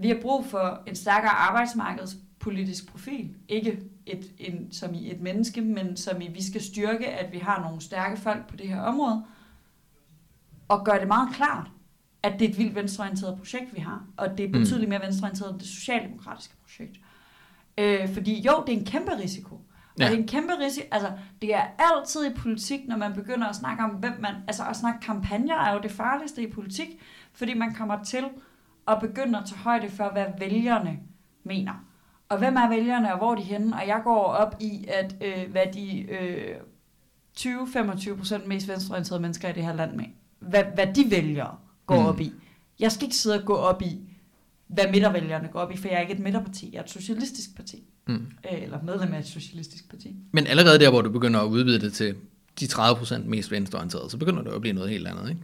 vi 0.00 0.08
har 0.08 0.18
brug 0.22 0.46
for 0.46 0.82
en 0.86 0.96
stærkere 0.96 1.30
arbejdsmarkedspolitisk 1.30 2.90
profil. 2.90 3.34
Ikke 3.48 3.80
et, 4.06 4.32
en, 4.38 4.72
som 4.72 4.94
i 4.94 5.10
et 5.10 5.20
menneske, 5.20 5.60
men 5.60 5.96
som 5.96 6.20
i, 6.20 6.28
vi 6.28 6.42
skal 6.42 6.60
styrke, 6.60 7.06
at 7.06 7.32
vi 7.32 7.38
har 7.38 7.60
nogle 7.60 7.80
stærke 7.80 8.16
folk 8.16 8.48
på 8.48 8.56
det 8.56 8.68
her 8.68 8.80
område. 8.80 9.24
Og 10.68 10.84
gøre 10.84 11.00
det 11.00 11.08
meget 11.08 11.34
klart, 11.34 11.70
at 12.22 12.32
det 12.38 12.44
er 12.44 12.48
et 12.48 12.58
vildt 12.58 12.74
venstreorienteret 12.74 13.38
projekt, 13.38 13.74
vi 13.74 13.80
har, 13.80 14.04
og 14.16 14.38
det 14.38 14.44
er 14.44 14.48
mm. 14.48 14.52
betydeligt 14.52 14.88
mere 14.88 15.00
venstreorienteret 15.02 15.50
end 15.50 15.60
det 15.60 15.68
socialdemokratiske 15.68 16.54
projekt. 16.62 17.00
Øh, 17.78 18.14
fordi 18.14 18.40
jo, 18.40 18.52
det 18.66 18.74
er 18.74 18.78
en 18.78 18.84
kæmpe 18.84 19.18
risiko. 19.18 19.54
Og 19.54 19.64
ja. 19.98 20.04
det 20.04 20.14
er 20.14 20.18
en 20.18 20.28
kæmpe 20.28 20.52
risiko, 20.60 20.86
altså 20.92 21.12
det 21.42 21.54
er 21.54 21.64
altid 21.78 22.30
i 22.30 22.34
politik, 22.34 22.88
når 22.88 22.96
man 22.96 23.14
begynder 23.14 23.46
at 23.46 23.56
snakke 23.56 23.84
om, 23.84 23.90
hvem 23.90 24.12
man, 24.20 24.34
altså 24.46 24.64
at 24.70 24.76
snakke 24.76 25.00
kampagner 25.00 25.56
er 25.56 25.72
jo 25.72 25.80
det 25.80 25.90
farligste 25.90 26.42
i 26.42 26.52
politik, 26.52 26.88
fordi 27.32 27.54
man 27.54 27.74
kommer 27.74 28.04
til 28.04 28.24
at 28.90 29.00
begynde 29.00 29.38
at 29.38 29.44
tage 29.46 29.58
højde 29.58 29.90
for, 29.90 30.10
hvad 30.12 30.26
vælgerne 30.38 30.98
mener. 31.44 31.72
Og 32.28 32.38
hvem 32.38 32.56
er 32.56 32.68
vælgerne, 32.68 33.12
og 33.12 33.18
hvor 33.18 33.32
er 33.32 33.36
de 33.36 33.42
henne? 33.42 33.76
Og 33.76 33.86
jeg 33.86 34.00
går 34.04 34.24
op 34.24 34.56
i, 34.60 34.86
at 34.88 35.16
øh, 35.20 35.50
hvad 35.50 35.66
de 35.74 36.00
øh, 36.00 36.56
20-25% 37.38 38.46
mest 38.46 38.68
venstreorienterede 38.68 39.22
mennesker 39.22 39.48
i 39.48 39.52
det 39.52 39.64
her 39.64 39.74
land 39.74 39.96
med, 39.96 40.04
hvad, 40.38 40.64
hvad 40.74 40.86
de 40.94 41.10
vælger 41.10 41.62
går 41.86 42.00
mm. 42.00 42.06
op 42.06 42.20
i. 42.20 42.32
Jeg 42.80 42.92
skal 42.92 43.04
ikke 43.04 43.16
sidde 43.16 43.38
og 43.38 43.44
gå 43.44 43.54
op 43.54 43.82
i, 43.82 44.00
hvad 44.66 44.84
midtervælgerne 44.92 45.48
går 45.48 45.60
op 45.60 45.72
i, 45.72 45.76
for 45.76 45.88
jeg 45.88 45.96
er 45.96 46.00
ikke 46.00 46.12
et 46.12 46.18
midterparti, 46.18 46.70
jeg 46.72 46.78
er 46.78 46.82
et 46.82 46.90
socialistisk 46.90 47.56
parti. 47.56 47.82
Mm. 48.08 48.14
Øh, 48.52 48.62
eller 48.62 48.82
medlem 48.82 49.12
af 49.14 49.18
et 49.18 49.26
socialistisk 49.26 49.90
parti. 49.90 50.16
Men 50.32 50.46
allerede 50.46 50.78
der, 50.78 50.90
hvor 50.90 51.02
du 51.02 51.10
begynder 51.10 51.40
at 51.40 51.46
udvide 51.46 51.80
det 51.80 51.92
til 51.92 52.14
de 52.60 52.64
30% 52.64 53.18
mest 53.18 53.50
venstreorienterede, 53.50 54.10
så 54.10 54.16
begynder 54.16 54.42
det 54.42 54.50
at 54.50 54.60
blive 54.60 54.74
noget 54.74 54.90
helt 54.90 55.08
andet, 55.08 55.30
ikke? 55.30 55.40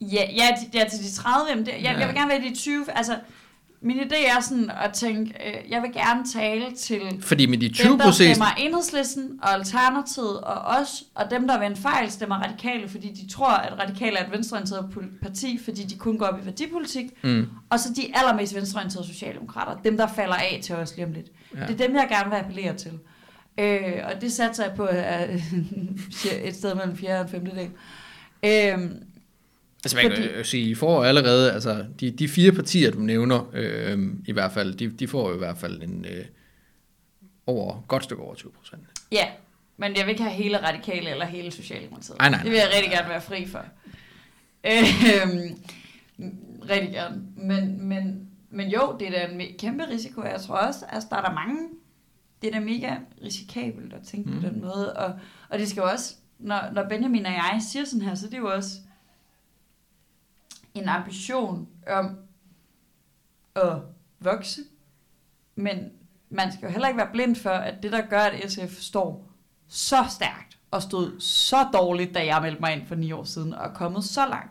Ja, 0.00 0.24
ja, 0.36 0.48
ja 0.74 0.84
til 0.88 0.98
de 0.98 1.12
30, 1.12 1.66
jeg, 1.66 1.80
ja. 1.82 1.98
jeg 1.98 2.08
vil 2.08 2.16
gerne 2.16 2.30
være 2.30 2.40
de 2.40 2.54
20, 2.54 2.84
altså 2.96 3.16
min 3.82 4.00
idé 4.00 4.36
er 4.36 4.40
sådan 4.40 4.70
at 4.84 4.92
tænke, 4.92 5.34
øh, 5.46 5.70
jeg 5.70 5.82
vil 5.82 5.92
gerne 5.92 6.24
tale 6.32 6.76
til 6.76 7.00
Fordi 7.20 7.46
med 7.46 7.58
de 7.58 7.68
20 7.68 7.88
dem, 7.88 7.98
der 7.98 8.10
stemmer 8.10 8.54
enhedslisten 8.58 9.38
og 9.42 9.52
Alternativet 9.52 10.40
og 10.40 10.80
os, 10.80 11.04
og 11.14 11.30
dem, 11.30 11.48
der 11.48 11.58
ved 11.58 11.66
en 11.66 11.76
fejl 11.76 12.10
stemmer 12.10 12.36
radikale, 12.36 12.88
fordi 12.88 13.12
de 13.12 13.28
tror, 13.28 13.50
at 13.50 13.78
radikale 13.78 14.18
er 14.18 14.26
et 14.26 14.32
venstreorienteret 14.32 14.90
parti, 15.22 15.60
fordi 15.64 15.82
de 15.82 15.98
kun 15.98 16.18
går 16.18 16.26
op 16.26 16.40
i 16.42 16.44
værdipolitik, 16.44 17.06
mm. 17.24 17.46
og 17.70 17.80
så 17.80 17.88
de 17.96 18.02
allermest 18.14 18.54
venstreorienterede 18.54 19.08
socialdemokrater, 19.08 19.82
dem, 19.82 19.96
der 19.96 20.06
falder 20.06 20.34
af 20.34 20.60
til 20.62 20.74
os 20.74 20.96
lige 20.96 21.06
om 21.06 21.12
lidt. 21.12 21.26
Ja. 21.54 21.66
Det 21.66 21.80
er 21.80 21.86
dem, 21.86 21.96
jeg 21.96 22.06
gerne 22.10 22.30
vil 22.30 22.36
appellere 22.36 22.76
til. 22.76 22.92
Øh, 23.58 23.92
og 24.04 24.20
det 24.20 24.32
satser 24.32 24.64
jeg 24.64 24.72
på 24.76 24.88
øh, 24.88 26.44
et 26.48 26.56
sted 26.56 26.74
mellem 26.74 26.96
4 26.96 27.20
og 27.20 27.30
5. 27.30 27.46
del. 27.46 27.70
Øh, 28.44 28.90
Altså 29.84 29.96
man 29.96 30.10
Fordi... 30.10 30.28
kan 30.28 30.44
sige, 30.44 30.70
I 30.70 30.74
får 30.74 31.04
allerede, 31.04 31.52
altså 31.52 31.84
de, 32.00 32.10
de 32.10 32.28
fire 32.28 32.52
partier, 32.52 32.90
du 32.90 32.98
nævner, 32.98 33.50
øh, 33.52 33.98
i 34.26 34.32
hvert 34.32 34.52
fald, 34.52 34.74
de, 34.74 34.90
de 34.90 35.08
får 35.08 35.28
jo 35.28 35.34
i 35.34 35.38
hvert 35.38 35.58
fald 35.58 35.82
en 35.82 36.04
øh, 36.04 36.24
over, 37.46 37.84
godt 37.88 38.04
stykke 38.04 38.22
over 38.22 38.34
20 38.34 38.52
procent. 38.52 38.82
Ja, 39.12 39.26
men 39.76 39.96
jeg 39.96 40.06
vil 40.06 40.10
ikke 40.10 40.22
have 40.22 40.34
hele 40.34 40.68
radikale 40.68 41.10
eller 41.10 41.26
hele 41.26 41.50
Socialdemokratiet. 41.50 42.18
Nej, 42.18 42.30
nej, 42.30 42.42
det 42.42 42.50
vil 42.50 42.58
jeg 42.58 42.68
rigtig 42.76 42.90
gerne 42.92 43.08
være 43.08 43.20
fri 43.20 43.46
for. 43.46 43.64
Øh, 44.64 44.84
rigtig 46.70 46.92
gerne. 46.92 47.22
Men, 47.36 47.88
men, 47.88 48.28
men 48.50 48.70
jo, 48.70 48.96
det 49.00 49.08
er 49.08 49.12
da 49.12 49.32
en 49.32 49.42
kæmpe 49.58 49.88
risiko. 49.88 50.22
Jeg 50.22 50.40
tror 50.40 50.56
også, 50.56 50.84
altså 50.88 51.08
der 51.10 51.16
er 51.16 51.22
der 51.22 51.32
mange, 51.32 51.68
det 52.42 52.48
er 52.48 52.52
da 52.52 52.60
mega 52.60 52.94
risikabelt 53.24 53.92
at 53.92 54.02
tænke 54.02 54.30
mm. 54.30 54.40
på 54.40 54.48
den 54.48 54.60
måde. 54.60 54.96
Og, 54.96 55.14
og 55.48 55.58
det 55.58 55.68
skal 55.68 55.80
jo 55.80 55.88
også, 55.88 56.14
når, 56.38 56.70
når 56.72 56.88
Benjamin 56.88 57.26
og 57.26 57.32
jeg 57.32 57.60
siger 57.72 57.84
sådan 57.84 58.02
her, 58.02 58.14
så 58.14 58.26
det 58.26 58.34
er 58.34 58.38
jo 58.38 58.50
også, 58.50 58.70
en 60.74 60.88
ambition 60.88 61.68
om 61.86 62.16
at 63.56 63.76
vokse, 64.20 64.60
men 65.54 65.90
man 66.30 66.52
skal 66.52 66.66
jo 66.66 66.70
heller 66.70 66.88
ikke 66.88 66.98
være 66.98 67.12
blind 67.12 67.36
for, 67.36 67.50
at 67.50 67.82
det, 67.82 67.92
der 67.92 68.06
gør, 68.06 68.20
at 68.20 68.52
SF 68.52 68.80
står 68.80 69.30
så 69.68 70.04
stærkt 70.08 70.58
og 70.70 70.82
stod 70.82 71.20
så 71.20 71.68
dårligt, 71.72 72.14
da 72.14 72.26
jeg 72.26 72.42
meldte 72.42 72.60
mig 72.60 72.72
ind 72.72 72.86
for 72.86 72.94
ni 72.94 73.12
år 73.12 73.24
siden, 73.24 73.54
og 73.54 73.66
er 73.66 73.72
kommet 73.74 74.04
så 74.04 74.26
langt, 74.26 74.50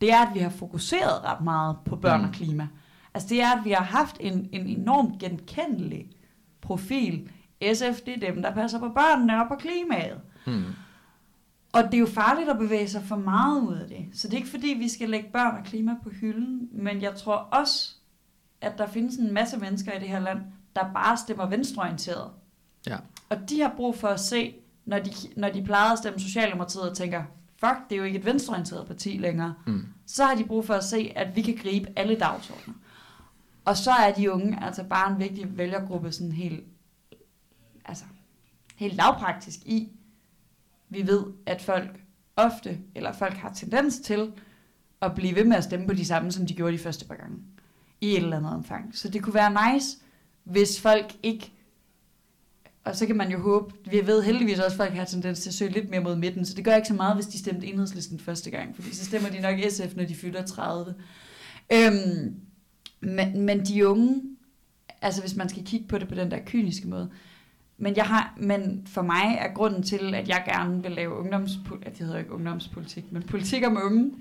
det 0.00 0.12
er, 0.12 0.26
at 0.26 0.34
vi 0.34 0.38
har 0.38 0.50
fokuseret 0.50 1.24
ret 1.24 1.40
meget 1.40 1.76
på 1.84 1.96
børn 1.96 2.20
mm. 2.20 2.28
og 2.28 2.34
klima. 2.34 2.68
Altså 3.14 3.28
det 3.28 3.42
er, 3.42 3.58
at 3.58 3.64
vi 3.64 3.70
har 3.70 3.84
haft 3.84 4.16
en, 4.20 4.48
en 4.52 4.66
enormt 4.66 5.18
genkendelig 5.18 6.10
profil. 6.60 7.30
SF, 7.74 8.00
det 8.06 8.24
er 8.24 8.32
dem, 8.32 8.42
der 8.42 8.54
passer 8.54 8.78
på 8.78 8.88
børnene 8.88 9.42
og 9.42 9.48
på 9.48 9.54
klimaet. 9.54 10.20
Hmm. 10.46 10.64
Og 11.74 11.84
det 11.84 11.94
er 11.94 11.98
jo 11.98 12.06
farligt 12.06 12.48
at 12.48 12.58
bevæge 12.58 12.88
sig 12.88 13.02
for 13.02 13.16
meget 13.16 13.60
ud 13.60 13.74
af 13.76 13.88
det. 13.88 14.06
Så 14.12 14.28
det 14.28 14.34
er 14.34 14.38
ikke 14.38 14.50
fordi, 14.50 14.68
vi 14.78 14.88
skal 14.88 15.08
lægge 15.10 15.28
børn 15.32 15.56
og 15.56 15.64
klima 15.64 15.94
på 16.02 16.10
hylden, 16.10 16.68
men 16.72 17.02
jeg 17.02 17.14
tror 17.14 17.34
også, 17.36 17.94
at 18.60 18.78
der 18.78 18.86
findes 18.86 19.16
en 19.16 19.32
masse 19.34 19.56
mennesker 19.58 19.92
i 19.92 19.98
det 20.00 20.08
her 20.08 20.18
land, 20.20 20.38
der 20.76 20.92
bare 20.94 21.16
stemmer 21.16 21.46
venstreorienteret. 21.46 22.30
Ja. 22.86 22.96
Og 23.28 23.50
de 23.50 23.60
har 23.60 23.72
brug 23.76 23.96
for 23.96 24.08
at 24.08 24.20
se, 24.20 24.54
når 24.84 24.98
de, 24.98 25.10
når 25.36 25.48
de 25.48 25.62
plejede 25.64 25.92
at 25.92 25.98
stemme 25.98 26.20
Socialdemokratiet 26.20 26.90
og 26.90 26.96
tænker, 26.96 27.22
fuck, 27.56 27.76
det 27.90 27.94
er 27.94 27.98
jo 27.98 28.04
ikke 28.04 28.18
et 28.18 28.24
venstreorienteret 28.24 28.86
parti 28.86 29.18
længere, 29.18 29.54
Mm. 29.66 29.86
så 30.06 30.24
har 30.24 30.34
de 30.34 30.44
brug 30.44 30.64
for 30.66 30.74
at 30.74 30.84
se, 30.84 31.12
at 31.16 31.36
vi 31.36 31.42
kan 31.42 31.56
gribe 31.56 31.88
alle 31.96 32.14
dagsordner. 32.14 32.74
Og 33.64 33.76
så 33.76 33.90
er 33.90 34.12
de 34.12 34.32
unge 34.32 34.64
altså 34.64 34.84
bare 34.84 35.12
en 35.12 35.18
vigtig 35.18 35.58
vælgergruppe 35.58 36.12
sådan 36.12 36.32
helt, 36.32 36.64
altså, 37.84 38.04
helt 38.76 38.94
lavpraktisk 38.94 39.58
i. 39.66 39.88
Vi 40.94 41.06
ved, 41.06 41.24
at 41.46 41.62
folk 41.62 42.00
ofte, 42.36 42.78
eller 42.94 43.12
folk 43.12 43.34
har 43.34 43.52
tendens 43.52 43.98
til, 43.98 44.32
at 45.02 45.14
blive 45.14 45.36
ved 45.36 45.44
med 45.44 45.56
at 45.56 45.64
stemme 45.64 45.86
på 45.86 45.94
de 45.94 46.04
samme, 46.04 46.32
som 46.32 46.46
de 46.46 46.54
gjorde 46.54 46.72
de 46.72 46.78
første 46.78 47.04
par 47.04 47.14
gange. 47.14 47.36
I 48.00 48.10
et 48.10 48.16
eller 48.16 48.36
andet 48.36 48.52
omfang. 48.52 48.96
Så 48.96 49.08
det 49.08 49.22
kunne 49.22 49.34
være 49.34 49.74
nice, 49.74 49.98
hvis 50.44 50.80
folk 50.80 51.16
ikke 51.22 51.52
og 52.84 52.96
så 52.96 53.06
kan 53.06 53.16
man 53.16 53.30
jo 53.30 53.38
håbe, 53.38 53.74
vi 53.90 54.06
ved 54.06 54.22
heldigvis 54.22 54.58
også, 54.58 54.74
at 54.74 54.76
folk 54.76 54.92
har 54.92 55.04
tendens 55.04 55.40
til 55.40 55.50
at 55.50 55.54
søge 55.54 55.70
lidt 55.70 55.90
mere 55.90 56.00
mod 56.00 56.16
midten, 56.16 56.46
så 56.46 56.54
det 56.54 56.64
gør 56.64 56.76
ikke 56.76 56.88
så 56.88 56.94
meget, 56.94 57.14
hvis 57.14 57.26
de 57.26 57.38
stemte 57.38 57.66
enhedslisten 57.66 58.18
første 58.18 58.50
gang, 58.50 58.74
fordi 58.76 58.94
så 58.94 59.04
stemmer 59.04 59.30
de 59.30 59.40
nok 59.40 59.58
SF, 59.70 59.96
når 59.96 60.04
de 60.04 60.14
fylder 60.14 60.46
30. 60.46 60.94
Øhm, 61.72 62.34
men, 63.00 63.40
men 63.40 63.66
de 63.66 63.88
unge, 63.88 64.22
altså 65.02 65.20
hvis 65.20 65.36
man 65.36 65.48
skal 65.48 65.64
kigge 65.64 65.88
på 65.88 65.98
det 65.98 66.08
på 66.08 66.14
den 66.14 66.30
der 66.30 66.38
kyniske 66.46 66.88
måde, 66.88 67.10
men, 67.78 67.96
jeg 67.96 68.04
har, 68.04 68.34
men 68.36 68.86
for 68.86 69.02
mig 69.02 69.38
er 69.38 69.52
grunden 69.54 69.82
til, 69.82 70.14
at 70.14 70.28
jeg 70.28 70.44
gerne 70.46 70.82
vil 70.82 70.92
lave 70.92 71.18
ungdomspolitik, 71.18 71.98
det 71.98 72.06
hedder 72.06 72.18
ikke 72.18 72.32
ungdomspolitik, 72.32 73.12
men 73.12 73.22
politik 73.22 73.66
om 73.66 73.78
unge, 73.84 74.12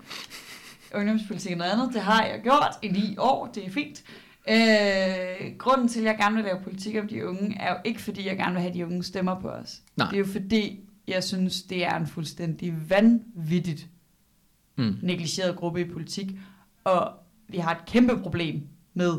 ungdomspolitik 0.96 1.52
og 1.52 1.58
noget 1.58 1.72
andet, 1.72 1.90
det 1.94 2.02
har 2.02 2.26
jeg 2.26 2.40
gjort 2.44 2.76
i 2.82 2.88
ni 2.88 3.16
år, 3.18 3.52
det 3.56 3.66
er 3.66 3.70
fint. 3.70 4.04
Øh, 4.50 5.58
grunden 5.58 5.88
til, 5.88 6.00
at 6.00 6.06
jeg 6.06 6.18
gerne 6.18 6.36
vil 6.36 6.44
lave 6.44 6.62
politik 6.64 6.96
om 7.02 7.08
de 7.08 7.28
unge, 7.28 7.58
er 7.60 7.70
jo 7.70 7.78
ikke 7.86 8.02
fordi, 8.02 8.28
jeg 8.28 8.38
gerne 8.38 8.54
vil 8.54 8.62
have 8.62 8.74
de 8.74 8.86
unge 8.86 9.04
stemmer 9.04 9.40
på 9.40 9.50
os. 9.50 9.82
Nej. 9.96 10.08
Det 10.10 10.16
er 10.16 10.20
jo 10.20 10.26
fordi, 10.32 10.80
jeg 11.08 11.24
synes, 11.24 11.62
det 11.62 11.86
er 11.86 11.96
en 11.96 12.08
fuldstændig 12.08 12.90
vanvittigt 12.90 13.88
Mm. 14.76 14.96
negligeret 15.02 15.56
gruppe 15.56 15.82
i 15.82 15.90
politik, 15.90 16.32
og 16.84 17.12
vi 17.48 17.58
har 17.58 17.72
et 17.72 17.86
kæmpe 17.86 18.18
problem 18.18 18.62
med, 18.94 19.14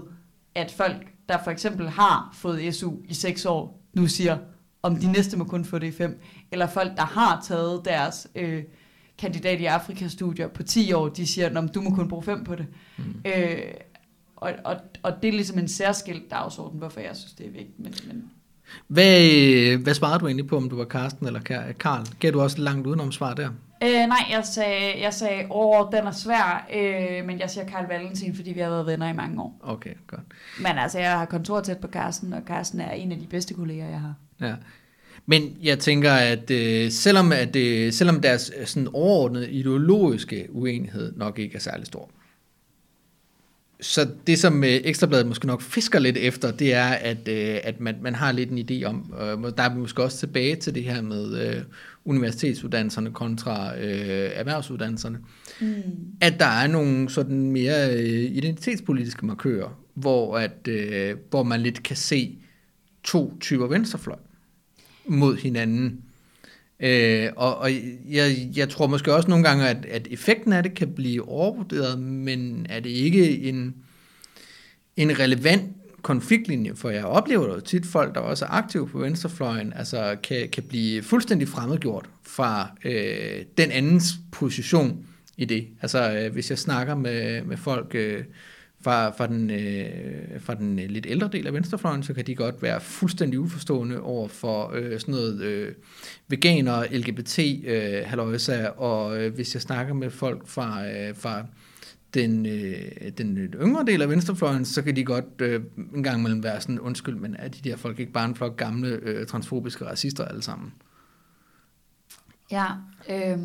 at 0.54 0.70
folk, 0.70 1.06
der 1.28 1.38
for 1.44 1.50
eksempel 1.50 1.88
har 1.88 2.30
fået 2.32 2.74
SU 2.74 2.92
i 3.08 3.14
6 3.14 3.46
år, 3.46 3.83
nu 3.94 4.06
siger, 4.06 4.38
om 4.82 4.96
de 4.96 5.12
næste 5.12 5.36
må 5.36 5.44
kun 5.44 5.64
få 5.64 5.78
det 5.78 5.86
i 5.86 5.92
5, 5.92 6.20
eller 6.52 6.66
folk, 6.66 6.96
der 6.96 7.04
har 7.04 7.44
taget 7.48 7.80
deres 7.84 8.26
øh, 8.34 8.62
kandidat 9.18 9.60
i 9.60 9.64
Afrikastudier 9.64 10.48
på 10.48 10.62
10 10.62 10.92
år, 10.92 11.08
de 11.08 11.26
siger, 11.26 11.60
at 11.60 11.74
du 11.74 11.80
må 11.80 11.90
kun 11.90 12.08
bruge 12.08 12.22
5 12.22 12.44
på 12.44 12.54
det. 12.54 12.66
Mm. 12.98 13.04
Øh, 13.26 13.58
og, 14.36 14.52
og, 14.64 14.76
og 15.02 15.12
det 15.22 15.28
er 15.28 15.32
ligesom 15.32 15.58
en 15.58 15.68
særskilt 15.68 16.30
dagsorden, 16.30 16.78
hvorfor 16.78 17.00
jeg 17.00 17.16
synes, 17.16 17.32
det 17.32 17.46
er 17.46 17.50
vigtigt. 17.50 17.78
Men, 17.80 17.94
men 18.06 18.30
Hvad, 18.88 19.76
hvad 19.76 19.94
svarede 19.94 20.18
du 20.18 20.26
egentlig 20.26 20.46
på, 20.46 20.56
om 20.56 20.68
du 20.68 20.76
var 20.76 20.84
Karsten 20.84 21.26
eller 21.26 21.40
Ka- 21.40 21.72
Karl? 21.72 22.06
Gav 22.20 22.32
du 22.32 22.40
også 22.40 22.58
langt 22.60 22.86
udenom 22.86 23.12
svar 23.12 23.34
der? 23.34 23.48
Øh, 23.82 23.90
nej, 23.90 24.26
jeg 24.30 24.44
sagde, 24.44 25.02
jeg 25.02 25.14
sagde, 25.14 25.46
åh, 25.50 25.86
den 25.92 26.06
er 26.06 26.10
svær, 26.10 26.68
øh, 26.74 27.26
men 27.26 27.38
jeg 27.38 27.50
siger 27.50 27.66
Karl 27.66 27.86
Valentin, 27.88 28.36
fordi 28.36 28.52
vi 28.52 28.60
har 28.60 28.68
været 28.68 28.86
venner 28.86 29.08
i 29.08 29.12
mange 29.12 29.42
år. 29.42 29.60
Okay, 29.62 29.94
godt. 30.06 30.22
Men 30.60 30.78
altså, 30.78 30.98
jeg 30.98 31.18
har 31.18 31.24
kontor 31.24 31.60
tæt 31.60 31.78
på 31.78 31.88
Carsten, 31.88 32.32
og 32.32 32.42
Carsten 32.46 32.80
er 32.80 32.90
en 32.90 33.12
af 33.12 33.18
de 33.18 33.26
bedste 33.26 33.54
kolleger, 33.54 33.88
jeg 33.88 34.00
har. 34.00 34.14
Ja. 34.40 34.54
Men 35.26 35.56
jeg 35.62 35.78
tænker, 35.78 36.12
at 36.12 36.50
øh, 36.50 36.90
selvom, 36.90 37.32
at 37.32 37.56
øh, 37.56 37.92
selvom 37.92 38.20
deres 38.20 38.52
øh, 38.56 38.66
sådan 38.66 38.88
overordnede 38.92 39.50
ideologiske 39.50 40.46
uenighed 40.50 41.12
nok 41.16 41.38
ikke 41.38 41.56
er 41.56 41.60
særlig 41.60 41.86
stor, 41.86 42.10
så 43.80 44.08
det, 44.26 44.38
som 44.38 44.64
øh, 44.64 44.70
Ekstrabladet 44.70 45.26
måske 45.26 45.46
nok 45.46 45.62
fisker 45.62 45.98
lidt 45.98 46.16
efter, 46.16 46.50
det 46.50 46.74
er, 46.74 46.86
at, 46.86 47.28
øh, 47.28 47.58
at 47.62 47.80
man, 47.80 47.96
man 48.02 48.14
har 48.14 48.32
lidt 48.32 48.50
en 48.50 48.58
idé 48.58 48.84
om, 48.84 49.14
øh, 49.20 49.52
der 49.56 49.62
er 49.62 49.74
vi 49.74 49.80
måske 49.80 50.02
også 50.02 50.18
tilbage 50.18 50.56
til 50.56 50.74
det 50.74 50.84
her 50.84 51.02
med 51.02 51.46
øh, 51.46 51.62
universitetsuddannelserne 52.04 53.10
kontra 53.10 53.76
øh, 53.78 54.30
erhvervsuddannelserne, 54.34 55.18
Mm. 55.60 55.82
at 56.20 56.34
der 56.38 56.46
er 56.46 56.66
nogle 56.66 57.10
sådan 57.10 57.50
mere 57.50 57.94
øh, 57.94 58.36
identitetspolitiske 58.36 59.26
markører, 59.26 59.80
hvor, 59.94 60.38
at, 60.38 60.68
øh, 60.68 61.16
hvor 61.30 61.42
man 61.42 61.60
lidt 61.60 61.82
kan 61.82 61.96
se 61.96 62.38
to 63.04 63.38
typer 63.40 63.66
venstrefløj 63.66 64.18
mod 65.06 65.36
hinanden. 65.36 66.00
Øh, 66.80 67.28
og 67.36 67.56
og 67.56 67.70
jeg, 68.10 68.48
jeg 68.56 68.68
tror 68.68 68.86
måske 68.86 69.14
også 69.14 69.28
nogle 69.28 69.44
gange, 69.44 69.68
at, 69.68 69.86
at 69.86 70.08
effekten 70.10 70.52
af 70.52 70.62
det 70.62 70.74
kan 70.74 70.92
blive 70.94 71.28
overvurderet, 71.28 71.98
men 71.98 72.66
er 72.68 72.80
det 72.80 72.90
ikke 72.90 73.40
en, 73.42 73.74
en 74.96 75.18
relevant 75.18 75.70
konfliktlinje, 76.04 76.74
for 76.74 76.90
jeg 76.90 77.04
oplever 77.04 77.54
jo 77.54 77.60
tit 77.60 77.86
folk, 77.86 78.14
der 78.14 78.20
også 78.20 78.44
er 78.44 78.48
aktive 78.50 78.88
på 78.88 78.98
venstrefløjen, 78.98 79.72
altså 79.72 80.16
kan, 80.22 80.48
kan 80.48 80.62
blive 80.62 81.02
fuldstændig 81.02 81.48
fremmedgjort 81.48 82.06
fra 82.22 82.70
øh, 82.84 83.44
den 83.58 83.70
andens 83.70 84.12
position 84.32 85.06
i 85.36 85.44
det. 85.44 85.68
Altså 85.82 86.12
øh, 86.12 86.32
hvis 86.32 86.50
jeg 86.50 86.58
snakker 86.58 86.94
med, 86.94 87.42
med 87.42 87.56
folk 87.56 87.94
øh, 87.94 88.24
fra, 88.80 89.10
fra, 89.10 89.26
den, 89.26 89.50
øh, 89.50 90.40
fra 90.40 90.54
den 90.54 90.78
øh, 90.78 90.90
lidt 90.90 91.06
ældre 91.08 91.28
del 91.32 91.46
af 91.46 91.52
venstrefløjen, 91.52 92.02
så 92.02 92.14
kan 92.14 92.26
de 92.26 92.34
godt 92.34 92.62
være 92.62 92.80
fuldstændig 92.80 93.40
uforstående 93.40 94.00
over 94.00 94.28
for 94.28 94.72
øh, 94.74 95.00
sådan 95.00 95.14
noget 95.14 95.40
øh, 95.40 95.72
veganer, 96.28 96.84
LGBT, 96.90 97.38
øh, 97.64 98.02
halløjsa, 98.06 98.66
og 98.66 99.22
øh, 99.22 99.34
hvis 99.34 99.54
jeg 99.54 99.62
snakker 99.62 99.94
med 99.94 100.10
folk 100.10 100.48
fra, 100.48 100.86
øh, 100.86 101.16
fra 101.16 101.44
den, 102.14 102.46
øh, 102.46 103.12
den 103.18 103.34
lidt 103.34 103.56
yngre 103.60 103.84
del 103.84 104.02
af 104.02 104.08
venstrefløjen, 104.08 104.64
så 104.64 104.82
kan 104.82 104.96
de 104.96 105.04
godt 105.04 105.40
øh, 105.40 105.64
en 105.94 106.02
gang 106.02 106.18
imellem 106.18 106.42
være 106.42 106.60
sådan, 106.60 106.80
undskyld, 106.80 107.14
men 107.14 107.36
er 107.38 107.48
de 107.48 107.70
der 107.70 107.76
folk 107.76 107.98
ikke 108.00 108.12
bare 108.12 108.24
en 108.24 108.34
flok 108.34 108.56
gamle 108.56 108.88
øh, 108.88 109.26
transfobiske 109.26 109.86
racister 109.86 110.24
alle 110.24 110.42
sammen? 110.42 110.72
Ja, 112.50 112.66
øh... 113.08 113.38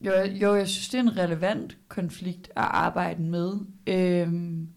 jo, 0.00 0.12
jo, 0.12 0.54
jeg 0.54 0.68
synes, 0.68 0.88
det 0.88 0.98
er 0.98 1.02
en 1.02 1.16
relevant 1.16 1.78
konflikt 1.88 2.48
at 2.48 2.52
arbejde 2.56 3.22
med. 3.22 3.52
Øhm, 3.86 4.68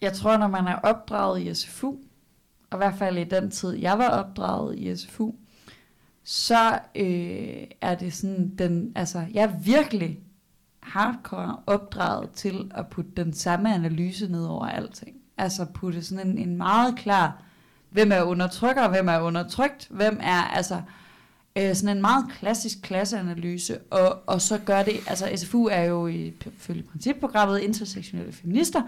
jeg 0.00 0.12
tror, 0.12 0.36
når 0.36 0.48
man 0.48 0.66
er 0.66 0.76
opdraget 0.76 1.42
i 1.42 1.54
SFU, 1.54 1.96
og 2.70 2.76
i 2.76 2.76
hvert 2.76 2.94
fald 2.94 3.18
i 3.18 3.24
den 3.24 3.50
tid, 3.50 3.72
jeg 3.72 3.98
var 3.98 4.08
opdraget 4.08 4.78
i 4.78 4.96
SFU, 4.96 5.32
så 6.24 6.78
øh, 6.94 7.64
er 7.80 7.94
det 7.94 8.12
sådan, 8.12 8.54
den, 8.58 8.92
altså, 8.94 9.26
jeg 9.34 9.42
er 9.42 9.58
virkelig 9.58 10.20
hardcore 10.80 11.56
opdraget 11.66 12.30
til 12.30 12.70
at 12.74 12.86
putte 12.88 13.10
den 13.16 13.32
samme 13.32 13.74
analyse 13.74 14.32
ned 14.32 14.44
over 14.44 14.66
alting. 14.66 15.16
Altså 15.38 15.64
putte 15.64 16.02
sådan 16.02 16.28
en, 16.28 16.38
en 16.38 16.56
meget 16.56 16.96
klar, 16.96 17.42
hvem 17.90 18.12
er 18.12 18.22
undertrykker, 18.22 18.88
hvem 18.88 19.08
er 19.08 19.20
undertrykt, 19.20 19.88
hvem 19.90 20.18
er, 20.22 20.42
altså, 20.42 20.82
øh, 21.56 21.74
sådan 21.74 21.96
en 21.96 22.02
meget 22.02 22.24
klassisk 22.38 22.82
klasseanalyse, 22.82 23.78
og, 23.78 24.22
og 24.26 24.40
så 24.40 24.58
gør 24.58 24.82
det, 24.82 24.92
altså 25.06 25.30
SFU 25.36 25.66
er 25.66 25.82
jo 25.82 26.06
i, 26.06 26.32
følge 26.58 26.82
principprogrammet 26.82 27.60
intersektionelle 27.60 28.32
feminister, 28.32 28.82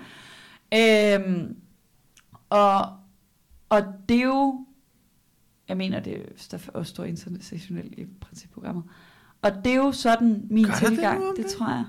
øh, 0.75 1.51
og, 2.51 2.87
og 3.69 3.83
det 4.09 4.17
er 4.17 4.25
jo, 4.25 4.67
jeg 5.69 5.77
mener, 5.77 6.01
det 6.01 6.13
er, 6.13 6.19
der 6.51 6.59
også 6.75 6.91
står 6.91 7.05
intersektionel 7.05 7.95
i 7.99 8.07
principprogrammet, 8.21 8.85
og 9.43 9.51
det 9.65 9.73
er 9.73 9.77
jo 9.77 9.93
sådan 9.93 10.43
min 10.51 10.65
Gør 10.65 10.73
det 10.73 10.89
tilgang, 10.89 11.25
om 11.25 11.35
det, 11.37 11.45
det? 11.45 11.53
tror 11.53 11.69
jeg. 11.71 11.85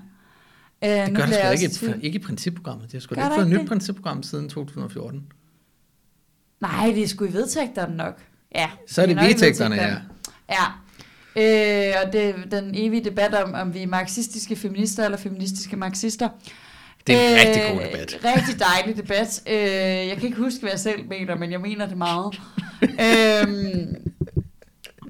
Øh, 0.84 1.06
Det 1.06 1.16
gør 1.16 1.26
det 1.26 1.62
ikke, 1.62 1.96
i, 2.02 2.06
ikke 2.06 2.16
i 2.16 2.22
principprogrammet. 2.22 2.84
Det 2.84 2.92
har 2.92 3.00
sgu 3.00 3.14
da 3.14 3.20
ikke 3.24 3.34
fået 3.34 3.44
et 3.46 3.50
nyt 3.52 3.58
det? 3.60 3.68
principprogram 3.68 4.22
siden 4.22 4.48
2014. 4.48 5.26
Nej, 6.60 6.86
det 6.94 7.02
er 7.02 7.08
sgu 7.08 7.24
i 7.24 7.32
vedtægterne 7.32 7.96
nok. 7.96 8.20
Ja, 8.54 8.70
Så 8.88 9.02
er 9.02 9.06
det 9.06 9.12
i 9.12 9.26
vedtægterne, 9.28 9.74
ja. 9.74 9.96
Ja. 10.50 10.64
Øh, 11.36 11.94
og 12.06 12.12
det 12.12 12.28
er 12.28 12.34
den 12.60 12.74
evige 12.74 13.04
debat 13.04 13.34
om, 13.34 13.54
om 13.54 13.74
vi 13.74 13.82
er 13.82 13.86
marxistiske 13.86 14.56
feminister 14.56 15.04
eller 15.04 15.18
feministiske 15.18 15.76
marxister. 15.76 16.28
Det 17.06 17.14
er 17.16 17.28
en 17.30 17.36
rigtig 17.48 17.62
god 17.72 17.80
debat. 17.86 18.20
Rigtig 18.36 18.60
dejlig 18.60 18.96
debat. 18.96 19.42
Øh, 19.46 19.56
jeg 20.08 20.16
kan 20.16 20.24
ikke 20.26 20.38
huske, 20.38 20.60
hvad 20.60 20.70
jeg 20.70 20.80
selv 20.80 21.08
mener, 21.08 21.36
men 21.36 21.52
jeg 21.52 21.60
mener 21.60 21.86
det 21.86 21.96
meget. 21.96 22.40
øhm, 23.06 23.96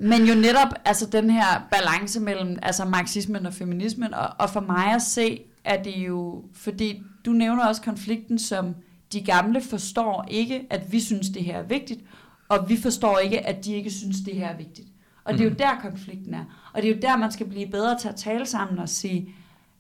men 0.01 0.25
jo 0.25 0.35
netop 0.35 0.69
altså 0.85 1.07
den 1.07 1.31
her 1.31 1.69
balance 1.73 2.21
mellem 2.21 2.59
altså 2.63 2.85
marxismen 2.85 3.47
og 3.47 3.55
feminismen, 3.55 4.15
og, 4.15 4.29
og 4.39 4.51
for 4.51 4.61
mig 4.61 4.87
at 4.95 5.03
se, 5.03 5.41
er 5.65 5.83
det 5.83 5.97
jo, 5.97 6.45
fordi 6.55 7.03
du 7.27 7.31
nævner 7.31 7.67
også 7.67 7.83
konflikten 7.83 8.39
som 8.39 8.75
de 9.13 9.21
gamle 9.21 9.61
forstår 9.61 10.27
ikke, 10.31 10.61
at 10.71 10.93
vi 10.93 11.01
synes, 11.01 11.29
det 11.29 11.45
her 11.45 11.57
er 11.59 11.63
vigtigt, 11.63 12.01
og 12.49 12.69
vi 12.69 12.77
forstår 12.83 13.19
ikke, 13.19 13.47
at 13.47 13.65
de 13.65 13.75
ikke 13.75 13.91
synes, 13.91 14.17
det 14.27 14.35
her 14.35 14.47
er 14.49 14.57
vigtigt. 14.57 14.89
Og 15.25 15.33
det 15.33 15.41
er 15.41 15.45
jo 15.45 15.51
Mhm. 15.51 15.59
der, 15.59 15.71
konflikten 15.91 16.35
er. 16.35 16.45
Og 16.73 16.83
det 16.83 16.91
er 16.91 16.95
jo 16.95 17.01
der, 17.03 17.17
man 17.17 17.33
skal 17.33 17.47
blive 17.47 17.67
bedre 17.67 17.99
til 17.99 18.09
at 18.09 18.17
tale 18.17 18.47
sammen 18.47 18.79
og 18.79 18.89
sige, 18.89 19.29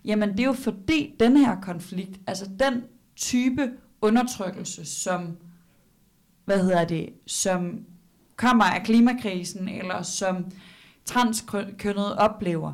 jamen 0.06 0.32
det 0.32 0.40
er 0.40 0.44
jo 0.44 0.52
fordi 0.52 1.14
den 1.20 1.36
her 1.36 1.60
konflikt, 1.60 2.20
altså 2.26 2.50
den 2.58 2.82
type 3.16 3.72
undertrykkelse, 4.00 4.84
som, 4.84 5.36
hvad 6.44 6.62
hedder 6.62 6.84
det, 6.84 7.08
som 7.26 7.84
kommer 8.36 8.64
af 8.64 8.82
klimakrisen, 8.82 9.68
eller 9.68 10.02
som 10.02 10.50
transkønnet 11.04 12.16
oplever, 12.16 12.72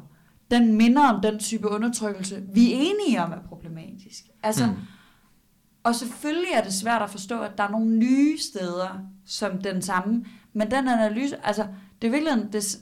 den 0.51 0.73
minder 0.73 1.03
om 1.09 1.23
den 1.23 1.39
type 1.39 1.69
undertrykkelse, 1.69 2.43
vi 2.55 2.73
er 2.73 2.77
enige 2.77 3.23
om 3.23 3.33
er 3.33 3.43
problematisk. 3.49 4.25
Altså, 4.43 4.67
Mm. 4.67 4.77
Og 5.85 5.95
selvfølgelig 5.95 6.51
er 6.55 6.63
det 6.63 6.73
svært 6.73 7.03
at 7.03 7.11
forstå, 7.11 7.41
at 7.41 7.59
der 7.59 7.65
er 7.65 7.71
nogle 7.71 7.97
nye 7.97 8.39
steder, 8.39 9.07
som 9.27 9.59
den 9.59 9.83
samme, 9.83 10.25
men 10.53 10.71
den 10.71 10.89
analyse, 10.89 11.47
altså, 11.47 11.67
det 12.03 12.09
er 12.09 12.11
virkelig 12.11 12.53
det, 12.53 12.79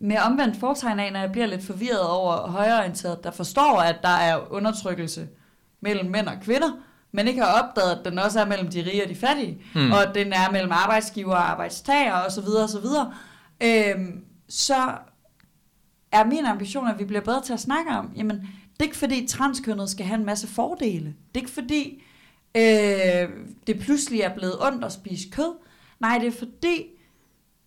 med 0.00 0.16
omvendt 0.18 0.56
foretegn 0.60 0.98
af, 1.00 1.12
når 1.12 1.20
jeg 1.20 1.32
bliver 1.32 1.46
lidt 1.46 1.64
forvirret 1.66 2.08
over 2.08 2.50
højreorienteret, 2.50 3.24
der 3.24 3.30
forstår, 3.30 3.76
at 3.80 3.96
der 4.02 4.08
er 4.08 4.52
undertrykkelse 4.52 5.28
mellem 5.80 6.10
mænd 6.10 6.26
og 6.28 6.34
kvinder, 6.42 6.70
men 7.12 7.28
ikke 7.28 7.42
har 7.42 7.62
opdaget, 7.62 7.90
at 7.98 8.04
den 8.04 8.18
også 8.18 8.40
er 8.40 8.44
mellem 8.46 8.68
de 8.70 8.80
rige 8.86 9.02
og 9.04 9.08
de 9.08 9.14
fattige, 9.14 9.62
Mm. 9.74 9.92
og 9.92 10.02
at 10.02 10.14
den 10.14 10.32
er 10.32 10.50
mellem 10.52 10.72
arbejdsgiver 10.72 11.34
og 11.34 11.50
arbejdstager 11.50 12.12
osv. 12.26 12.44
osv., 12.64 12.86
øhm, 13.62 14.24
så 14.48 14.74
er 16.12 16.24
min 16.24 16.44
ambition, 16.44 16.88
at 16.88 16.98
vi 16.98 17.04
bliver 17.04 17.20
bedre 17.20 17.42
til 17.42 17.52
at 17.52 17.60
snakke 17.60 17.90
om, 17.90 18.12
jamen, 18.16 18.36
det 18.36 18.80
er 18.80 18.84
ikke 18.84 18.96
fordi 18.96 19.26
transkønnet 19.26 19.90
skal 19.90 20.06
have 20.06 20.18
en 20.18 20.26
masse 20.26 20.46
fordele. 20.46 21.04
Det 21.04 21.14
er 21.34 21.38
ikke 21.40 21.50
fordi, 21.50 22.02
øh, 22.54 23.28
det 23.66 23.78
pludselig 23.80 24.20
er 24.20 24.34
blevet 24.34 24.54
ondt 24.66 24.84
at 24.84 24.92
spise 24.92 25.28
kød. 25.32 25.54
Nej, 26.00 26.18
det 26.18 26.26
er 26.28 26.38
fordi, 26.38 26.84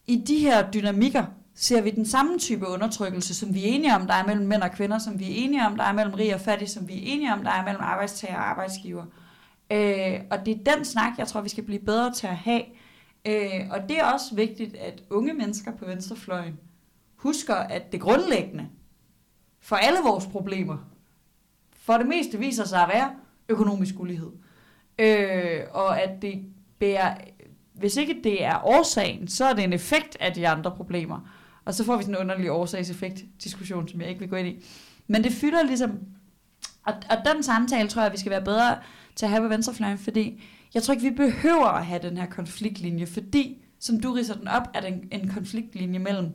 i 0.07 0.23
de 0.27 0.37
her 0.39 0.71
dynamikker, 0.71 1.25
ser 1.61 1.81
vi 1.81 1.89
den 1.89 2.05
samme 2.05 2.39
type 2.39 2.67
undertrykkelse, 2.67 3.35
som 3.35 3.53
vi 3.53 3.63
er 3.63 3.67
enige 3.67 3.95
om, 3.95 4.07
der 4.07 4.13
er 4.13 4.25
mellem 4.25 4.47
mænd 4.47 4.61
og 4.61 4.71
kvinder, 4.71 4.99
som 4.99 5.19
vi 5.19 5.25
er 5.25 5.35
enige 5.45 5.65
om, 5.65 5.75
der 5.75 5.83
er 5.83 5.93
mellem 5.93 6.13
rig 6.13 6.33
og 6.33 6.41
fattig, 6.41 6.69
som 6.69 6.87
vi 6.87 6.93
er 6.93 7.01
enige 7.03 7.33
om, 7.33 7.43
der 7.43 7.51
er 7.51 7.63
mellem 7.65 7.83
arbejdstager 7.83 8.35
og 8.35 8.49
arbejdsgiver. 8.49 9.05
Øh, 9.71 10.19
og 10.31 10.45
det 10.45 10.59
er 10.59 10.75
den 10.75 10.85
snak, 10.85 11.17
jeg 11.17 11.27
tror, 11.27 11.41
vi 11.41 11.49
skal 11.49 11.63
blive 11.63 11.79
bedre 11.79 12.13
til 12.13 12.27
at 12.27 12.35
have. 12.35 12.63
Øh, 13.25 13.69
og 13.71 13.89
det 13.89 13.99
er 13.99 14.05
også 14.05 14.35
vigtigt, 14.35 14.75
at 14.75 15.03
unge 15.09 15.33
mennesker 15.33 15.71
på 15.71 15.85
venstrefløjen 15.85 16.59
husker, 17.15 17.55
at 17.55 17.91
det 17.91 18.01
grundlæggende 18.01 18.67
for 19.59 19.75
alle 19.75 19.99
vores 20.05 20.25
problemer, 20.25 20.77
for 21.75 21.93
det 21.93 22.07
meste 22.07 22.39
viser 22.39 22.65
sig 22.65 22.81
at 22.81 22.89
være 22.93 23.11
økonomisk 23.49 23.99
ulighed. 23.99 24.31
Øh, 24.99 25.61
og 25.71 26.01
at 26.01 26.21
det 26.21 26.45
bærer, 26.79 27.17
hvis 27.73 27.97
ikke 27.97 28.19
det 28.23 28.43
er 28.43 28.65
årsagen, 28.65 29.27
så 29.27 29.45
er 29.45 29.53
det 29.53 29.63
en 29.63 29.73
effekt 29.73 30.17
af 30.19 30.33
de 30.33 30.47
andre 30.47 30.71
problemer. 30.71 31.27
Og 31.65 31.73
så 31.73 31.83
får 31.83 31.97
vi 31.97 32.03
sådan 32.03 32.15
en 32.15 32.21
underlig 32.21 32.51
årsagseffekt-diskussion, 32.51 33.87
som 33.87 34.01
jeg 34.01 34.09
ikke 34.09 34.19
vil 34.19 34.29
gå 34.29 34.35
ind 34.35 34.47
i. 34.47 34.65
Men 35.07 35.23
det 35.23 35.31
fylder 35.31 35.63
ligesom, 35.63 35.91
og, 36.85 36.93
og 37.09 37.17
den 37.33 37.43
samtale 37.43 37.89
tror 37.89 38.01
jeg, 38.01 38.11
vi 38.11 38.17
skal 38.17 38.29
være 38.29 38.43
bedre 38.43 38.79
til 39.15 39.25
at 39.25 39.29
have 39.29 39.41
på 39.41 39.47
venstrefløjen, 39.47 39.97
fordi 39.97 40.43
jeg 40.73 40.83
tror 40.83 40.93
ikke, 40.93 41.09
vi 41.09 41.15
behøver 41.15 41.67
at 41.67 41.85
have 41.85 42.01
den 42.01 42.17
her 42.17 42.25
konfliktlinje, 42.25 43.05
fordi, 43.05 43.63
som 43.79 43.99
du 43.99 44.11
riser 44.11 44.33
den 44.35 44.47
op, 44.47 44.63
er 44.73 44.79
det 44.81 44.87
en, 44.89 45.07
en 45.11 45.29
konfliktlinje 45.29 45.99
mellem, 45.99 46.33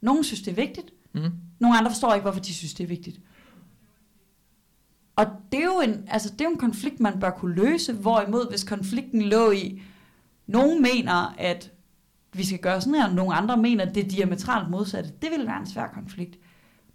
nogen 0.00 0.24
synes, 0.24 0.42
det 0.42 0.50
er 0.50 0.54
vigtigt, 0.54 0.90
Mm. 1.12 1.30
nogle 1.58 1.78
andre 1.78 1.90
forstår 1.90 2.14
ikke, 2.14 2.22
hvorfor 2.22 2.40
de 2.40 2.54
synes, 2.54 2.74
det 2.74 2.84
er 2.84 2.88
vigtigt. 2.88 3.20
Og 5.16 5.26
det 5.52 5.60
er 5.60 5.64
jo 5.64 5.80
en, 5.80 6.04
altså, 6.08 6.28
det 6.30 6.40
er 6.40 6.44
jo 6.44 6.50
en 6.50 6.58
konflikt, 6.58 7.00
man 7.00 7.20
bør 7.20 7.30
kunne 7.30 7.54
løse, 7.54 7.92
hvorimod 7.92 8.50
hvis 8.50 8.64
konflikten 8.64 9.22
lå 9.22 9.50
i, 9.50 9.82
nogen 10.46 10.82
mener, 10.82 11.34
at 11.38 11.72
vi 12.38 12.44
skal 12.46 12.58
gøre 12.58 12.80
sådan 12.80 12.94
her, 12.94 13.08
og 13.08 13.14
nogle 13.14 13.34
andre 13.34 13.56
mener, 13.56 13.84
at 13.86 13.94
det 13.94 14.04
er 14.04 14.08
diametralt 14.08 14.70
modsatte. 14.70 15.10
Det 15.22 15.30
vil 15.30 15.46
være 15.46 15.60
en 15.60 15.66
svær 15.66 15.86
konflikt. 15.86 16.38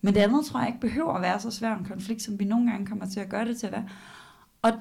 Men 0.01 0.13
det 0.13 0.19
andet 0.19 0.45
tror 0.45 0.59
jeg 0.59 0.69
ikke 0.69 0.81
behøver 0.81 1.13
at 1.13 1.21
være 1.21 1.39
så 1.39 1.51
svær 1.51 1.75
en 1.75 1.85
konflikt, 1.85 2.21
som 2.21 2.39
vi 2.39 2.45
nogle 2.45 2.71
gange 2.71 2.87
kommer 2.87 3.05
til 3.05 3.19
at 3.19 3.29
gøre 3.29 3.45
det 3.45 3.57
til 3.57 3.67
at 3.67 3.73
være. 3.73 3.87
Og 4.61 4.71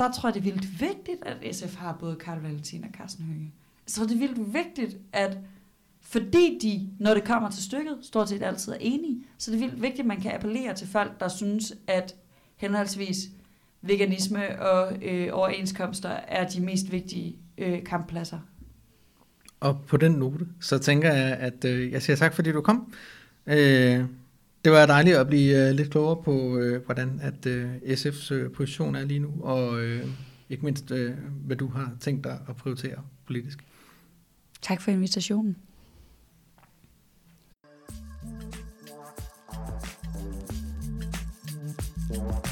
der 0.00 0.12
tror 0.12 0.28
jeg, 0.28 0.34
det 0.34 0.40
er 0.40 0.44
vildt 0.44 0.80
vigtigt, 0.80 1.22
at 1.22 1.56
SF 1.56 1.76
har 1.76 1.96
både 2.00 2.16
Karl 2.16 2.38
Valentin 2.38 2.84
og 2.84 2.90
Carsten 2.96 3.24
Høge. 3.24 3.52
Jeg 3.86 3.92
tror, 3.92 4.04
det 4.04 4.14
er 4.14 4.18
vildt 4.18 4.54
vigtigt, 4.54 4.96
at 5.12 5.38
fordi 6.00 6.58
de, 6.62 7.04
når 7.04 7.14
det 7.14 7.24
kommer 7.24 7.50
til 7.50 7.62
stykket, 7.62 7.98
stort 8.02 8.28
set 8.28 8.42
altid 8.42 8.72
er 8.72 8.76
enige, 8.80 9.24
så 9.38 9.50
det 9.50 9.56
er 9.56 9.60
vildt 9.60 9.82
vigtigt, 9.82 10.00
at 10.00 10.06
man 10.06 10.20
kan 10.20 10.34
appellere 10.34 10.74
til 10.74 10.88
folk, 10.88 11.20
der 11.20 11.28
synes, 11.28 11.74
at 11.86 12.14
henholdsvis 12.56 13.16
veganisme 13.82 14.62
og 14.62 15.02
øh, 15.02 15.28
overenskomster 15.32 16.08
er 16.08 16.48
de 16.48 16.60
mest 16.60 16.92
vigtige 16.92 17.36
øh, 17.58 17.84
kamppladser. 17.84 18.38
Og 19.62 19.84
på 19.86 19.96
den 19.96 20.12
note, 20.12 20.46
så 20.60 20.78
tænker 20.78 21.12
jeg, 21.12 21.36
at 21.36 21.64
øh, 21.64 21.92
jeg 21.92 22.02
siger 22.02 22.16
tak, 22.16 22.34
fordi 22.34 22.52
du 22.52 22.60
kom. 22.60 22.92
Øh, 23.46 24.04
det 24.64 24.72
var 24.72 24.86
dejligt 24.86 25.16
at 25.16 25.26
blive 25.26 25.68
øh, 25.68 25.74
lidt 25.74 25.90
klogere 25.90 26.22
på, 26.22 26.58
øh, 26.58 26.84
hvordan 26.84 27.20
at 27.22 27.46
øh, 27.46 27.74
SF's 27.76 28.34
øh, 28.34 28.52
position 28.52 28.94
er 28.94 29.04
lige 29.04 29.20
nu, 29.20 29.30
og 29.40 29.80
øh, 29.80 30.06
ikke 30.50 30.64
mindst, 30.64 30.90
øh, 30.90 31.14
hvad 31.46 31.56
du 31.56 31.68
har 31.68 31.92
tænkt 32.00 32.24
dig 32.24 32.38
at 32.48 32.56
prioritere 32.56 32.96
politisk. 33.26 33.58
Tak 34.62 34.80
for 34.80 34.90
invitationen. 34.90 35.56
Oh 42.14 42.51